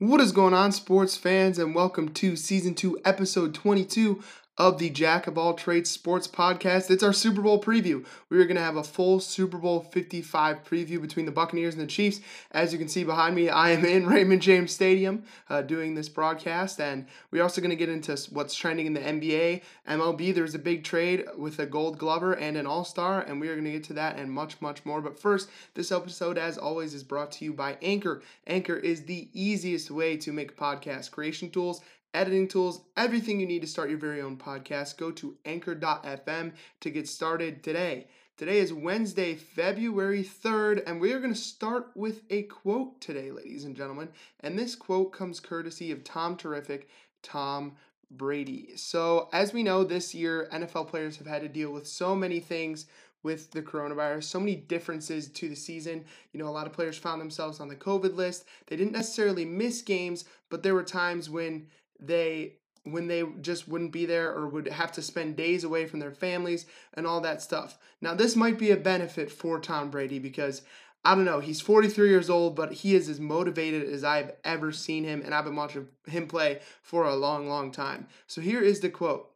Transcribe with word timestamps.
What 0.00 0.22
is 0.22 0.32
going 0.32 0.54
on, 0.54 0.72
sports 0.72 1.14
fans, 1.14 1.58
and 1.58 1.74
welcome 1.74 2.08
to 2.14 2.34
season 2.34 2.74
two, 2.74 2.98
episode 3.04 3.52
22 3.52 4.22
of 4.58 4.78
the 4.78 4.90
Jack 4.90 5.26
of 5.26 5.38
All 5.38 5.54
Trades 5.54 5.88
Sports 5.88 6.28
Podcast. 6.28 6.90
It's 6.90 7.02
our 7.02 7.12
Super 7.12 7.40
Bowl 7.40 7.62
preview. 7.62 8.04
We 8.28 8.38
are 8.38 8.44
going 8.44 8.56
to 8.56 8.62
have 8.62 8.76
a 8.76 8.84
full 8.84 9.18
Super 9.20 9.56
Bowl 9.56 9.80
55 9.80 10.64
preview 10.64 11.00
between 11.00 11.24
the 11.24 11.32
Buccaneers 11.32 11.74
and 11.74 11.82
the 11.82 11.86
Chiefs. 11.86 12.20
As 12.50 12.72
you 12.72 12.78
can 12.78 12.88
see 12.88 13.02
behind 13.02 13.34
me, 13.34 13.48
I 13.48 13.70
am 13.70 13.84
in 13.84 14.06
Raymond 14.08 14.42
James 14.42 14.72
Stadium 14.72 15.24
uh, 15.48 15.62
doing 15.62 15.94
this 15.94 16.08
broadcast, 16.08 16.80
and 16.80 17.06
we're 17.30 17.42
also 17.42 17.60
going 17.60 17.70
to 17.70 17.76
get 17.76 17.88
into 17.88 18.14
what's 18.30 18.54
trending 18.54 18.86
in 18.86 18.92
the 18.92 19.00
NBA, 19.00 19.62
MLB. 19.88 20.34
There's 20.34 20.54
a 20.54 20.58
big 20.58 20.84
trade 20.84 21.24
with 21.38 21.58
a 21.58 21.66
Gold 21.66 21.98
Glover 21.98 22.34
and 22.34 22.56
an 22.56 22.66
All 22.66 22.84
Star, 22.84 23.22
and 23.22 23.40
we 23.40 23.48
are 23.48 23.54
going 23.54 23.64
to 23.64 23.72
get 23.72 23.84
to 23.84 23.94
that 23.94 24.16
and 24.16 24.30
much, 24.30 24.60
much 24.60 24.84
more. 24.84 25.00
But 25.00 25.18
first, 25.18 25.48
this 25.74 25.90
episode, 25.90 26.36
as 26.36 26.58
always, 26.58 26.92
is 26.92 27.02
brought 27.02 27.32
to 27.32 27.44
you 27.44 27.54
by 27.54 27.78
Anchor. 27.80 28.22
Anchor 28.46 28.76
is 28.76 29.04
the 29.04 29.28
easiest 29.32 29.90
way 29.90 30.16
to 30.18 30.32
make 30.32 30.56
podcast 30.56 31.10
creation 31.12 31.50
tools 31.50 31.80
editing 32.12 32.48
tools, 32.48 32.82
everything 32.96 33.40
you 33.40 33.46
need 33.46 33.62
to 33.62 33.68
start 33.68 33.90
your 33.90 33.98
very 33.98 34.20
own 34.20 34.36
podcast. 34.36 34.96
Go 34.96 35.10
to 35.12 35.36
anchor.fm 35.44 36.52
to 36.80 36.90
get 36.90 37.08
started 37.08 37.62
today. 37.62 38.06
Today 38.36 38.58
is 38.58 38.72
Wednesday, 38.72 39.34
February 39.34 40.24
3rd, 40.24 40.82
and 40.86 41.00
we 41.00 41.12
are 41.12 41.20
going 41.20 41.34
to 41.34 41.38
start 41.38 41.90
with 41.94 42.22
a 42.30 42.44
quote 42.44 43.00
today, 43.00 43.30
ladies 43.30 43.64
and 43.64 43.76
gentlemen. 43.76 44.08
And 44.40 44.58
this 44.58 44.74
quote 44.74 45.12
comes 45.12 45.40
courtesy 45.40 45.92
of 45.92 46.04
Tom 46.04 46.36
Terrific, 46.36 46.88
Tom 47.22 47.76
Brady. 48.10 48.70
So, 48.76 49.28
as 49.32 49.52
we 49.52 49.62
know, 49.62 49.84
this 49.84 50.14
year, 50.14 50.48
NFL 50.52 50.88
players 50.88 51.18
have 51.18 51.26
had 51.26 51.42
to 51.42 51.48
deal 51.48 51.70
with 51.70 51.86
so 51.86 52.16
many 52.16 52.40
things 52.40 52.86
with 53.22 53.50
the 53.50 53.60
coronavirus, 53.60 54.24
so 54.24 54.40
many 54.40 54.56
differences 54.56 55.28
to 55.28 55.48
the 55.48 55.54
season. 55.54 56.04
You 56.32 56.40
know, 56.40 56.48
a 56.48 56.50
lot 56.50 56.66
of 56.66 56.72
players 56.72 56.96
found 56.96 57.20
themselves 57.20 57.60
on 57.60 57.68
the 57.68 57.76
COVID 57.76 58.16
list. 58.16 58.46
They 58.66 58.76
didn't 58.76 58.94
necessarily 58.94 59.44
miss 59.44 59.82
games, 59.82 60.24
but 60.48 60.62
there 60.62 60.74
were 60.74 60.82
times 60.82 61.28
when 61.28 61.66
they 62.00 62.54
when 62.84 63.08
they 63.08 63.22
just 63.40 63.68
wouldn't 63.68 63.92
be 63.92 64.06
there 64.06 64.32
or 64.32 64.48
would 64.48 64.66
have 64.68 64.92
to 64.92 65.02
spend 65.02 65.36
days 65.36 65.64
away 65.64 65.86
from 65.86 66.00
their 66.00 66.12
families 66.12 66.64
and 66.94 67.06
all 67.06 67.20
that 67.20 67.42
stuff. 67.42 67.78
Now, 68.00 68.14
this 68.14 68.34
might 68.34 68.58
be 68.58 68.70
a 68.70 68.76
benefit 68.76 69.30
for 69.30 69.60
Tom 69.60 69.90
Brady 69.90 70.18
because 70.18 70.62
I 71.04 71.14
don't 71.14 71.24
know, 71.24 71.40
he's 71.40 71.60
43 71.62 72.08
years 72.08 72.28
old, 72.28 72.56
but 72.56 72.72
he 72.72 72.94
is 72.94 73.08
as 73.08 73.20
motivated 73.20 73.88
as 73.88 74.04
I've 74.04 74.32
ever 74.44 74.70
seen 74.70 75.04
him, 75.04 75.22
and 75.24 75.34
I've 75.34 75.44
been 75.44 75.56
watching 75.56 75.88
him 76.06 76.26
play 76.26 76.60
for 76.82 77.04
a 77.04 77.14
long, 77.14 77.48
long 77.48 77.72
time. 77.72 78.06
So 78.26 78.42
here 78.42 78.60
is 78.60 78.80
the 78.80 78.90
quote, 78.90 79.30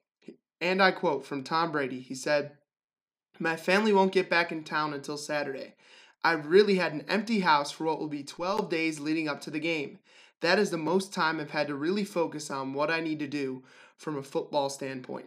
and 0.61 0.83
I 0.83 0.91
quote 0.91 1.25
from 1.25 1.43
Tom 1.43 1.73
Brady. 1.73 2.01
He 2.01 2.15
said, 2.15 2.53
My 3.39 3.57
family 3.57 3.95
won't 3.95 4.13
get 4.13 4.29
back 4.29 4.53
in 4.53 4.63
town 4.63 4.93
until 4.93 5.17
Saturday. 5.17 5.75
I've 6.23 6.47
really 6.47 6.77
had 6.77 6.93
an 6.93 7.05
empty 7.09 7.41
house 7.41 7.71
for 7.71 7.85
what 7.85 7.99
will 7.99 8.09
be 8.09 8.23
12 8.23 8.69
days 8.69 9.01
leading 9.01 9.29
up 9.29 9.41
to 9.43 9.51
the 9.51 9.61
game 9.61 9.99
that 10.45 10.59
is 10.59 10.71
the 10.71 10.77
most 10.77 11.13
time 11.13 11.41
I've 11.41 11.51
had 11.51 11.69
to 11.69 11.75
really 11.75 12.05
focus 12.05 12.51
on 12.51 12.75
what 12.75 12.91
I 12.91 13.01
need 13.01 13.19
to 13.21 13.27
do 13.27 13.63
from 13.97 14.17
a 14.17 14.23
football 14.23 14.69
standpoint. 14.69 15.27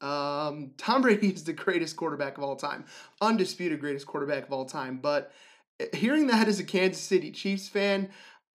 Um, 0.00 0.72
Tom 0.76 1.02
Brady 1.02 1.28
is 1.28 1.44
the 1.44 1.52
greatest 1.52 1.96
quarterback 1.96 2.38
of 2.38 2.44
all 2.44 2.56
time, 2.56 2.84
undisputed 3.20 3.80
greatest 3.80 4.06
quarterback 4.06 4.46
of 4.46 4.52
all 4.52 4.64
time. 4.64 4.98
But 5.02 5.32
eh, 5.80 5.86
hearing 5.94 6.28
that 6.28 6.48
as 6.48 6.60
a 6.60 6.64
Kansas 6.64 7.02
City 7.02 7.30
Chiefs 7.30 7.68
fan, 7.68 8.10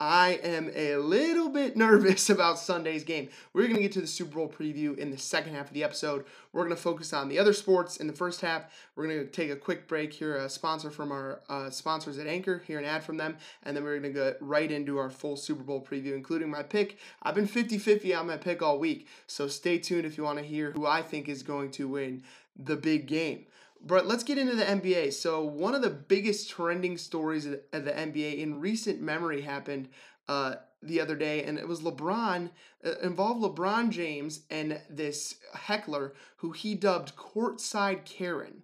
I 0.06 0.38
am 0.44 0.70
a 0.76 0.98
little 0.98 1.48
bit 1.48 1.78
nervous 1.78 2.30
about 2.30 2.59
Sunday's 2.59 3.06
game. 3.06 3.30
We're 3.54 3.68
going 3.68 3.78
to 3.78 3.82
get 3.82 3.94
to 3.94 4.02
the 4.02 4.08
Super 4.08 4.36
Bowl 4.36 4.50
preview 4.50 4.98
in 4.98 5.12
the 5.12 5.18
second 5.18 5.56
half 5.56 5.68
of 5.68 5.73
the 5.73 5.86
episode. 5.86 6.26
We're 6.52 6.66
going 6.66 6.76
to 6.76 6.82
focus 6.82 7.14
on 7.14 7.30
the 7.30 7.40
other 7.40 7.54
sports 7.54 7.96
in 7.96 8.08
the 8.08 8.14
first 8.14 8.42
half. 8.42 8.64
We're 8.98 9.08
going 9.08 9.20
to 9.20 9.26
take 9.26 9.50
a 9.50 9.56
quick 9.56 9.88
break 9.88 10.12
here, 10.12 10.36
a 10.36 10.50
sponsor 10.50 10.92
from 10.92 11.14
our 11.14 11.40
uh, 11.48 11.70
sponsors 11.70 12.18
at 12.18 12.28
Anchor, 12.28 12.62
hear 12.68 12.80
an 12.80 12.84
ad 12.86 13.06
from 13.06 13.16
them, 13.16 13.38
and 13.64 13.78
then 13.78 13.86
we're 13.86 13.98
going 13.98 14.14
to 14.14 14.20
go 14.20 14.36
right 14.42 14.70
into 14.70 14.98
our 14.98 15.09
full 15.09 15.38
Super 15.38 15.64
Bowl 15.64 15.80
preview, 15.80 16.16
including 16.16 16.50
my 16.50 16.64
pick. 16.64 16.98
I've 17.22 17.36
been 17.36 17.48
50 17.48 17.78
50 17.78 18.14
on 18.14 18.28
my 18.28 18.36
pick 18.36 18.62
all 18.62 18.80
week, 18.80 19.08
so 19.28 19.48
stay 19.48 19.78
tuned 19.78 20.06
if 20.06 20.18
you 20.18 20.26
want 20.26 20.38
to 20.38 20.44
hear 20.44 20.72
who 20.72 20.86
I 20.86 21.02
think 21.02 21.30
is 21.30 21.44
going 21.44 21.72
to 21.72 21.88
win 21.88 22.24
the 22.62 22.76
big 22.76 23.08
game. 23.08 23.46
But 23.86 24.08
let's 24.08 24.24
get 24.24 24.38
into 24.38 24.56
the 24.56 24.64
NBA. 24.64 25.14
So, 25.14 25.44
one 25.44 25.76
of 25.76 25.82
the 25.82 25.90
biggest 25.90 26.50
trending 26.50 26.98
stories 26.98 27.46
of 27.46 27.60
the 27.72 27.92
NBA 27.92 28.40
in 28.40 28.62
recent 28.62 29.02
memory 29.02 29.42
happened 29.42 29.90
uh, 30.30 30.56
the 30.82 31.02
other 31.02 31.16
day, 31.16 31.44
and 31.44 31.58
it 31.58 31.68
was 31.68 31.82
LeBron, 31.82 32.50
uh, 32.86 32.92
involved 33.02 33.42
LeBron 33.44 33.90
James 33.90 34.42
and 34.50 34.80
this 34.90 35.36
heckler 35.54 36.14
who 36.38 36.52
he 36.52 36.76
dubbed 36.76 37.16
Courtside 37.18 38.06
Karen. 38.06 38.64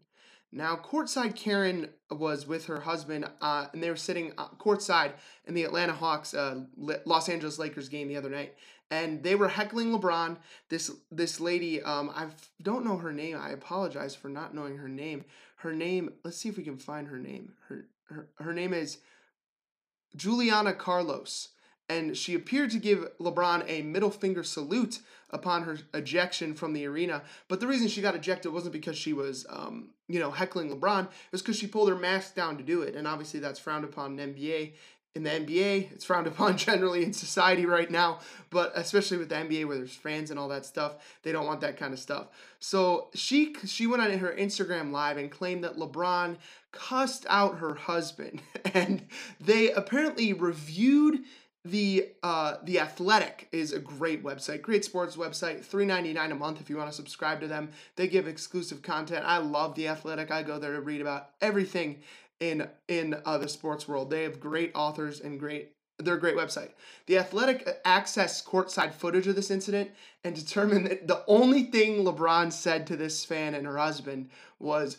Now, 0.52 0.76
Courtside 0.78 1.36
Karen 1.36 1.90
was 2.10 2.48
with 2.48 2.66
her 2.66 2.80
husband, 2.80 3.30
uh, 3.42 3.68
and 3.72 3.84
they 3.84 3.90
were 3.90 3.96
sitting 3.96 4.34
uh, 4.38 4.48
courtside 4.58 5.12
in 5.46 5.54
the 5.54 5.64
Atlanta 5.64 5.94
Hawks 5.94 6.34
uh, 6.34 6.62
Los 7.06 7.30
Angeles 7.30 7.60
Lakers 7.60 7.88
game 7.88 8.08
the 8.08 8.18
other 8.18 8.30
night 8.30 8.56
and 8.92 9.24
they 9.24 9.36
were 9.36 9.48
heckling 9.48 9.92
LeBron. 9.92 10.38
This 10.70 10.92
this 11.12 11.40
lady, 11.40 11.82
um, 11.82 12.12
I 12.14 12.28
don't 12.62 12.86
know 12.86 12.98
her 12.98 13.14
name. 13.14 13.38
I 13.40 13.52
apologize 13.52 14.16
for 14.16 14.30
not 14.30 14.54
knowing 14.54 14.78
her 14.78 14.90
name. 14.90 15.26
Her 15.58 15.74
name. 15.74 16.12
Let's 16.24 16.38
see 16.38 16.50
if 16.50 16.58
we 16.58 16.64
can 16.64 16.78
find 16.78 17.08
her 17.08 17.20
name. 17.20 17.54
Her 17.68 17.86
her 18.10 18.28
her 18.40 18.54
name 18.54 18.74
is 18.74 18.98
Juliana 20.16 20.74
Carlos, 20.74 21.50
and 21.88 22.18
she 22.18 22.34
appeared 22.34 22.72
to 22.72 22.80
give 22.80 23.08
LeBron 23.20 23.64
a 23.68 23.84
middle 23.84 24.12
finger 24.12 24.44
salute 24.44 25.00
upon 25.30 25.64
her 25.64 25.78
ejection 25.94 26.56
from 26.56 26.74
the 26.74 26.88
arena. 26.88 27.22
But 27.48 27.60
the 27.60 27.68
reason 27.68 27.88
she 27.88 28.02
got 28.02 28.16
ejected 28.16 28.52
wasn't 28.52 28.74
because 28.74 28.98
she 28.98 29.14
was, 29.14 29.46
um, 29.50 29.90
you 30.08 30.20
know, 30.20 30.32
heckling 30.32 30.72
LeBron. 30.72 31.04
It 31.04 31.32
was 31.32 31.44
because 31.44 31.58
she 31.58 31.68
pulled 31.68 31.90
her 31.90 31.96
mask 31.96 32.34
down 32.34 32.58
to 32.58 32.64
do 32.64 32.82
it, 32.82 32.96
and 32.96 33.08
obviously 33.08 33.40
that's 33.40 33.60
frowned 33.60 33.86
upon 33.86 34.20
in 34.20 34.34
NBA 34.34 34.74
in 35.16 35.24
the 35.24 35.30
NBA. 35.30 35.92
It's 35.92 36.06
frowned 36.06 36.28
upon 36.28 36.58
generally 36.70 37.04
in 37.04 37.14
society 37.14 37.66
right 37.66 37.90
now, 37.90 38.20
but 38.50 38.72
especially 38.76 39.18
with 39.18 39.30
the 39.30 39.36
NBA 39.36 39.68
where 39.68 39.78
there's 39.78 39.96
fans 39.96 40.32
and 40.32 40.40
all 40.40 40.48
that 40.50 40.66
stuff, 40.66 40.96
they 41.24 41.32
don't 41.32 41.46
want 41.46 41.62
that 41.62 41.78
kind 41.78 41.94
of 41.94 42.00
stuff. 42.00 42.28
So 42.60 43.10
she 43.14 43.56
she 43.66 43.88
went 43.88 44.02
on 44.02 44.12
her 44.12 44.36
Instagram 44.38 44.92
live 44.92 45.18
and 45.18 45.32
claimed 45.32 45.64
that 45.64 45.78
LeBron 45.78 46.38
cussed 46.72 47.26
out 47.30 47.58
her 47.58 47.74
husband, 47.74 48.42
and 48.74 49.08
they 49.40 49.72
apparently 49.72 50.34
reviewed 50.34 51.24
the 51.66 52.08
uh 52.24 52.56
the 52.64 52.80
athletic 52.80 53.50
is 53.52 53.74
a 53.74 53.80
great 53.80 54.24
website 54.24 54.62
great 54.62 54.86
sports 54.86 55.18
website 55.18 55.60
3.99 55.60 56.32
a 56.32 56.36
month 56.36 56.62
if 56.62 56.70
you 56.70 56.78
want 56.78 56.90
to 56.90 56.96
subscribe 56.96 57.42
to 57.42 57.48
them 57.48 57.70
they 57.98 58.08
give 58.08 58.30
exclusive 58.30 58.82
content 58.82 59.26
i 59.26 59.38
love 59.38 59.76
the 59.76 59.86
athletic 59.86 60.32
i 60.32 60.42
go 60.42 60.58
there 60.58 60.72
to 60.72 60.80
read 60.80 61.02
about 61.02 61.32
everything 61.42 62.00
in 62.40 62.68
in 62.88 63.18
uh, 63.26 63.38
the 63.38 63.50
sports 63.50 63.88
world. 63.88 64.10
They 64.10 64.24
have 64.24 64.40
great 64.40 64.72
authors 64.76 65.20
and 65.20 65.40
great 65.40 65.74
they're 66.00 66.16
a 66.16 66.20
great 66.20 66.38
website. 66.38 66.72
The 67.08 67.18
Athletic 67.18 67.84
accessed 67.84 68.46
courtside 68.46 68.94
footage 68.94 69.28
of 69.28 69.36
this 69.36 69.52
incident 69.52 69.92
and 70.24 70.34
determined 70.34 70.88
that 70.88 71.08
the 71.08 71.24
only 71.28 71.64
thing 71.64 72.06
LeBron 72.06 72.54
said 72.54 72.88
to 72.88 72.96
this 72.96 73.26
fan 73.26 73.54
and 73.54 73.68
her 73.68 73.78
husband 73.78 74.30
was 74.60 74.98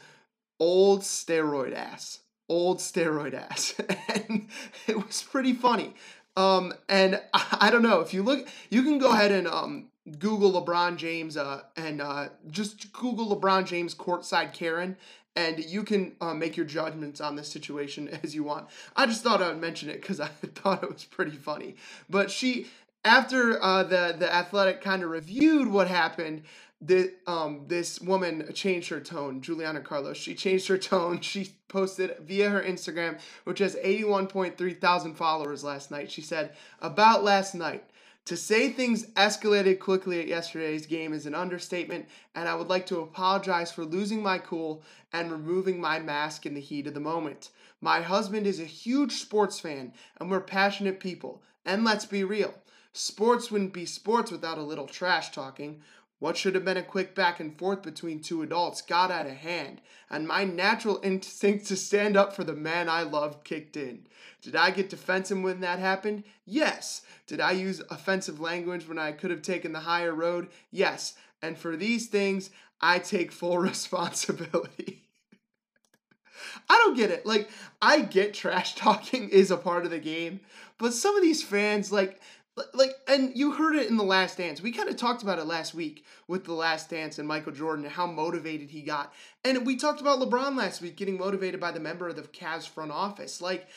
old 0.59 1.01
steroid 1.01 1.75
ass. 1.75 2.21
Old 2.49 2.78
steroid 2.78 3.33
ass. 3.33 3.75
and 4.09 4.49
it 4.87 5.07
was 5.07 5.22
pretty 5.22 5.55
funny. 5.55 5.95
Um, 6.37 6.75
and 6.89 7.21
I, 7.33 7.59
I, 7.62 7.71
don't 7.71 7.83
know 7.83 8.01
if 8.01 8.12
you 8.12 8.22
look, 8.22 8.47
you 8.69 8.83
can 8.83 8.99
go 8.99 9.11
ahead 9.11 9.33
and 9.33 9.47
um, 9.47 9.89
Google 10.19 10.53
LeBron 10.53 10.97
James 10.97 11.37
uh, 11.37 11.62
and 11.77 12.01
uh, 12.01 12.28
just 12.51 12.93
Google 12.93 13.34
LeBron 13.34 13.67
James 13.67 13.95
courtside 13.95 14.53
Karen, 14.53 14.97
and 15.37 15.65
you 15.65 15.85
can 15.85 16.15
uh, 16.21 16.35
make 16.35 16.57
your 16.57 16.67
judgments 16.67 17.21
on 17.21 17.37
this 17.37 17.49
situation 17.49 18.09
as 18.23 18.35
you 18.35 18.45
want. 18.45 18.69
I 18.97 19.07
just 19.07 19.23
thought 19.23 19.43
I 19.43 19.49
would 19.49 19.61
mention 19.61 19.91
it 19.91 20.01
because 20.01 20.21
I 20.23 20.29
thought 20.29 20.83
it 20.83 20.93
was 20.93 21.05
pretty 21.05 21.37
funny. 21.37 21.77
But 22.09 22.31
she, 22.31 22.69
after 23.05 23.63
uh, 23.63 23.85
the 23.85 24.17
the 24.19 24.33
athletic 24.33 24.81
kind 24.83 25.03
of 25.03 25.11
reviewed 25.11 25.69
what 25.69 25.89
happened, 25.89 26.43
the 26.81 27.13
um 27.27 27.63
this 27.69 28.01
woman 28.01 28.51
changed 28.55 28.89
her 28.91 29.01
tone. 29.01 29.41
Juliana 29.41 29.81
Carlos. 29.81 30.17
She 30.17 30.35
changed 30.35 30.69
her 30.69 30.79
tone. 30.79 31.21
She 31.31 31.55
posted 31.69 32.17
via 32.21 32.51
her 32.51 32.63
Instagram, 32.63 33.19
which 33.45 33.61
has 33.61 33.77
eighty 33.83 34.05
one 34.05 34.27
point 34.27 34.59
three 34.59 34.75
thousand 34.75 35.15
followers 35.15 35.65
last 35.65 35.91
night. 35.91 36.11
She 36.11 36.23
said 36.23 36.55
about 36.81 37.25
last 37.25 37.55
night. 37.55 37.85
To 38.30 38.36
say 38.36 38.71
things 38.71 39.06
escalated 39.16 39.80
quickly 39.80 40.21
at 40.21 40.28
yesterday's 40.28 40.86
game 40.86 41.12
is 41.12 41.27
an 41.27 41.34
understatement, 41.34 42.06
and 42.36 42.48
I 42.48 42.54
would 42.54 42.68
like 42.68 42.86
to 42.86 43.00
apologize 43.00 43.72
for 43.72 43.84
losing 43.84 44.22
my 44.22 44.38
cool 44.38 44.84
and 45.12 45.32
removing 45.32 45.80
my 45.80 45.98
mask 45.98 46.47
in 46.47 46.54
the 46.54 46.60
heat 46.60 46.86
of 46.86 46.94
the 46.94 47.00
moment. 47.00 47.50
My 47.80 48.03
husband 48.03 48.47
is 48.47 48.60
a 48.60 48.65
huge 48.65 49.15
sports 49.15 49.59
fan, 49.59 49.92
and 50.21 50.30
we're 50.30 50.38
passionate 50.38 51.00
people. 51.00 51.42
And 51.65 51.82
let's 51.82 52.06
be 52.06 52.22
real 52.22 52.54
sports 52.92 53.50
wouldn't 53.50 53.72
be 53.72 53.84
sports 53.84 54.30
without 54.30 54.59
a 54.59 54.62
little 54.62 54.86
trash 54.86 55.30
talking. 55.30 55.82
What 56.21 56.37
should 56.37 56.55
have 56.55 56.67
been 56.67 56.77
a 56.77 56.83
quick 56.83 57.15
back 57.15 57.41
and 57.41 57.59
forth 57.59 57.83
between 57.83 58.21
two 58.21 58.43
adults 58.43 58.83
got 58.83 59.11
out 59.11 59.27
of 59.27 59.33
hand, 59.33 59.81
and 60.11 60.28
my 60.28 60.45
natural 60.45 61.01
instinct 61.03 61.67
to 61.67 61.77
stand 61.77 62.17
up 62.17 62.34
for 62.34 62.45
the 62.45 62.55
man 62.55 62.89
I 62.89 63.03
loved 63.03 63.43
kicked 63.43 63.77
in. 63.77 64.07
Did 64.43 64.55
I 64.55 64.71
get 64.71 64.91
defensive 64.91 65.41
when 65.41 65.61
that 65.61 65.78
happened? 65.78 66.25
Yes. 66.45 67.03
Did 67.27 67.41
I 67.41 67.53
use 67.53 67.83
offensive 67.91 68.39
language 68.39 68.87
when 68.87 68.99
I 68.99 69.13
could 69.13 69.31
have 69.31 69.43
taken 69.43 69.72
the 69.72 69.81
higher 69.81 70.15
road? 70.15 70.49
Yes. 70.71 71.15
And 71.43 71.57
for 71.57 71.75
these 71.75 72.09
things, 72.09 72.51
I 72.81 72.99
take 72.99 73.33
full 73.33 73.59
responsibility. 73.71 75.05
I 76.69 76.77
don't 76.77 76.97
get 76.97 77.11
it. 77.11 77.25
Like, 77.25 77.49
I 77.81 78.01
get 78.01 78.34
trash 78.34 78.75
talking 78.75 79.28
is 79.31 79.51
a 79.51 79.57
part 79.57 79.84
of 79.84 79.91
the 79.91 79.99
game, 79.99 80.41
But 80.78 80.95
some 80.95 81.16
of 81.16 81.23
these 81.23 81.43
fans, 81.43 81.93
like, 81.93 82.21
like, 82.75 82.93
and 83.09 83.37
you 83.37 83.53
heard 83.53 83.77
it 83.77 83.89
in 83.89 83.97
the 83.97 84.05
Last 84.05 84.39
Dance. 84.39 84.61
We 84.61 84.73
kind 84.73 84.89
of 84.89 84.97
talked 84.97 85.23
about 85.23 85.39
it 85.39 85.47
last 85.47 85.75
week 85.75 86.05
with 86.29 86.45
the 86.45 86.53
Last 86.53 86.91
Dance 86.91 87.19
and 87.19 87.27
Michael 87.27 87.53
Jordan 87.53 87.85
and 87.85 87.95
how 87.95 88.07
motivated 88.07 88.71
he 88.71 88.83
got. 88.83 89.13
And 89.45 89.67
we 89.67 89.77
talked 89.77 90.01
about 90.01 90.19
LeBron 90.19 90.57
last 90.57 90.81
week 90.81 90.97
getting 90.97 91.19
motivated 91.19 91.61
by 91.61 91.71
the 91.71 91.81
member 91.81 92.09
of 92.09 92.17
the 92.17 92.23
Cavs 92.23 92.69
front 92.69 92.91
office. 92.91 93.41
Like, 93.41 93.69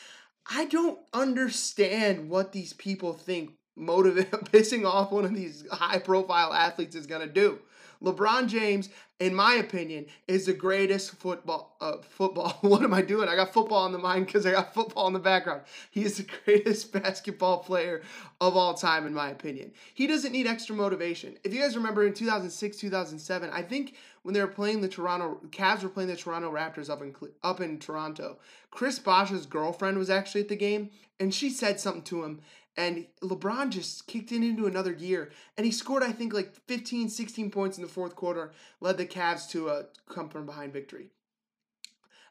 I 0.50 0.66
don't 0.66 0.98
understand 1.12 2.28
what 2.28 2.52
these 2.52 2.72
people 2.72 3.12
think 3.12 3.52
motivating 3.76 4.30
pissing 4.52 4.86
off 4.86 5.12
one 5.12 5.24
of 5.24 5.34
these 5.34 5.64
high 5.70 5.98
profile 5.98 6.52
athletes 6.52 6.96
is 6.96 7.06
going 7.06 7.26
to 7.26 7.32
do. 7.32 7.58
LeBron 8.02 8.48
James, 8.48 8.88
in 9.20 9.34
my 9.34 9.54
opinion, 9.54 10.06
is 10.26 10.46
the 10.46 10.52
greatest 10.52 11.14
football. 11.16 11.76
Uh, 11.80 11.98
football. 12.02 12.58
What 12.62 12.82
am 12.82 12.94
I 12.94 13.02
doing? 13.02 13.28
I 13.28 13.36
got 13.36 13.52
football 13.52 13.84
on 13.84 13.92
the 13.92 13.98
mind 13.98 14.26
because 14.26 14.46
I 14.46 14.52
got 14.52 14.74
football 14.74 15.06
in 15.06 15.12
the 15.12 15.18
background. 15.18 15.62
He 15.90 16.02
is 16.04 16.16
the 16.16 16.26
greatest 16.44 16.92
basketball 16.92 17.58
player 17.58 18.02
of 18.40 18.56
all 18.56 18.74
time, 18.74 19.06
in 19.06 19.14
my 19.14 19.30
opinion. 19.30 19.72
He 19.94 20.06
doesn't 20.06 20.32
need 20.32 20.46
extra 20.46 20.74
motivation. 20.74 21.36
If 21.44 21.54
you 21.54 21.60
guys 21.60 21.76
remember 21.76 22.06
in 22.06 22.14
2006, 22.14 22.76
2007, 22.76 23.50
I 23.50 23.62
think 23.62 23.94
when 24.22 24.34
they 24.34 24.40
were 24.40 24.46
playing 24.46 24.80
the 24.80 24.88
Toronto 24.88 25.40
Cavs 25.50 25.82
were 25.82 25.88
playing 25.88 26.08
the 26.08 26.16
Toronto 26.16 26.50
Raptors 26.50 26.90
up 26.90 27.02
in 27.02 27.14
up 27.42 27.60
in 27.60 27.78
Toronto. 27.78 28.38
Chris 28.70 28.98
Bosh's 28.98 29.46
girlfriend 29.46 29.98
was 29.98 30.10
actually 30.10 30.40
at 30.40 30.48
the 30.48 30.56
game, 30.56 30.90
and 31.20 31.32
she 31.32 31.50
said 31.50 31.78
something 31.78 32.02
to 32.02 32.24
him, 32.24 32.40
and 32.76 33.06
LeBron 33.22 33.70
just 33.70 34.06
kicked 34.06 34.32
it 34.32 34.42
into 34.42 34.66
another 34.66 34.92
gear. 34.92 35.30
And 35.56 35.64
he 35.64 35.72
scored, 35.72 36.02
I 36.02 36.12
think, 36.12 36.32
like 36.32 36.54
15, 36.66 37.08
16 37.08 37.50
points 37.50 37.78
in 37.78 37.82
the 37.82 37.88
fourth 37.88 38.16
quarter, 38.16 38.52
led 38.80 38.96
the 38.96 39.06
Cavs 39.06 39.48
to 39.50 39.68
a 39.68 39.84
come 40.08 40.28
from 40.28 40.46
behind 40.46 40.72
victory. 40.72 41.10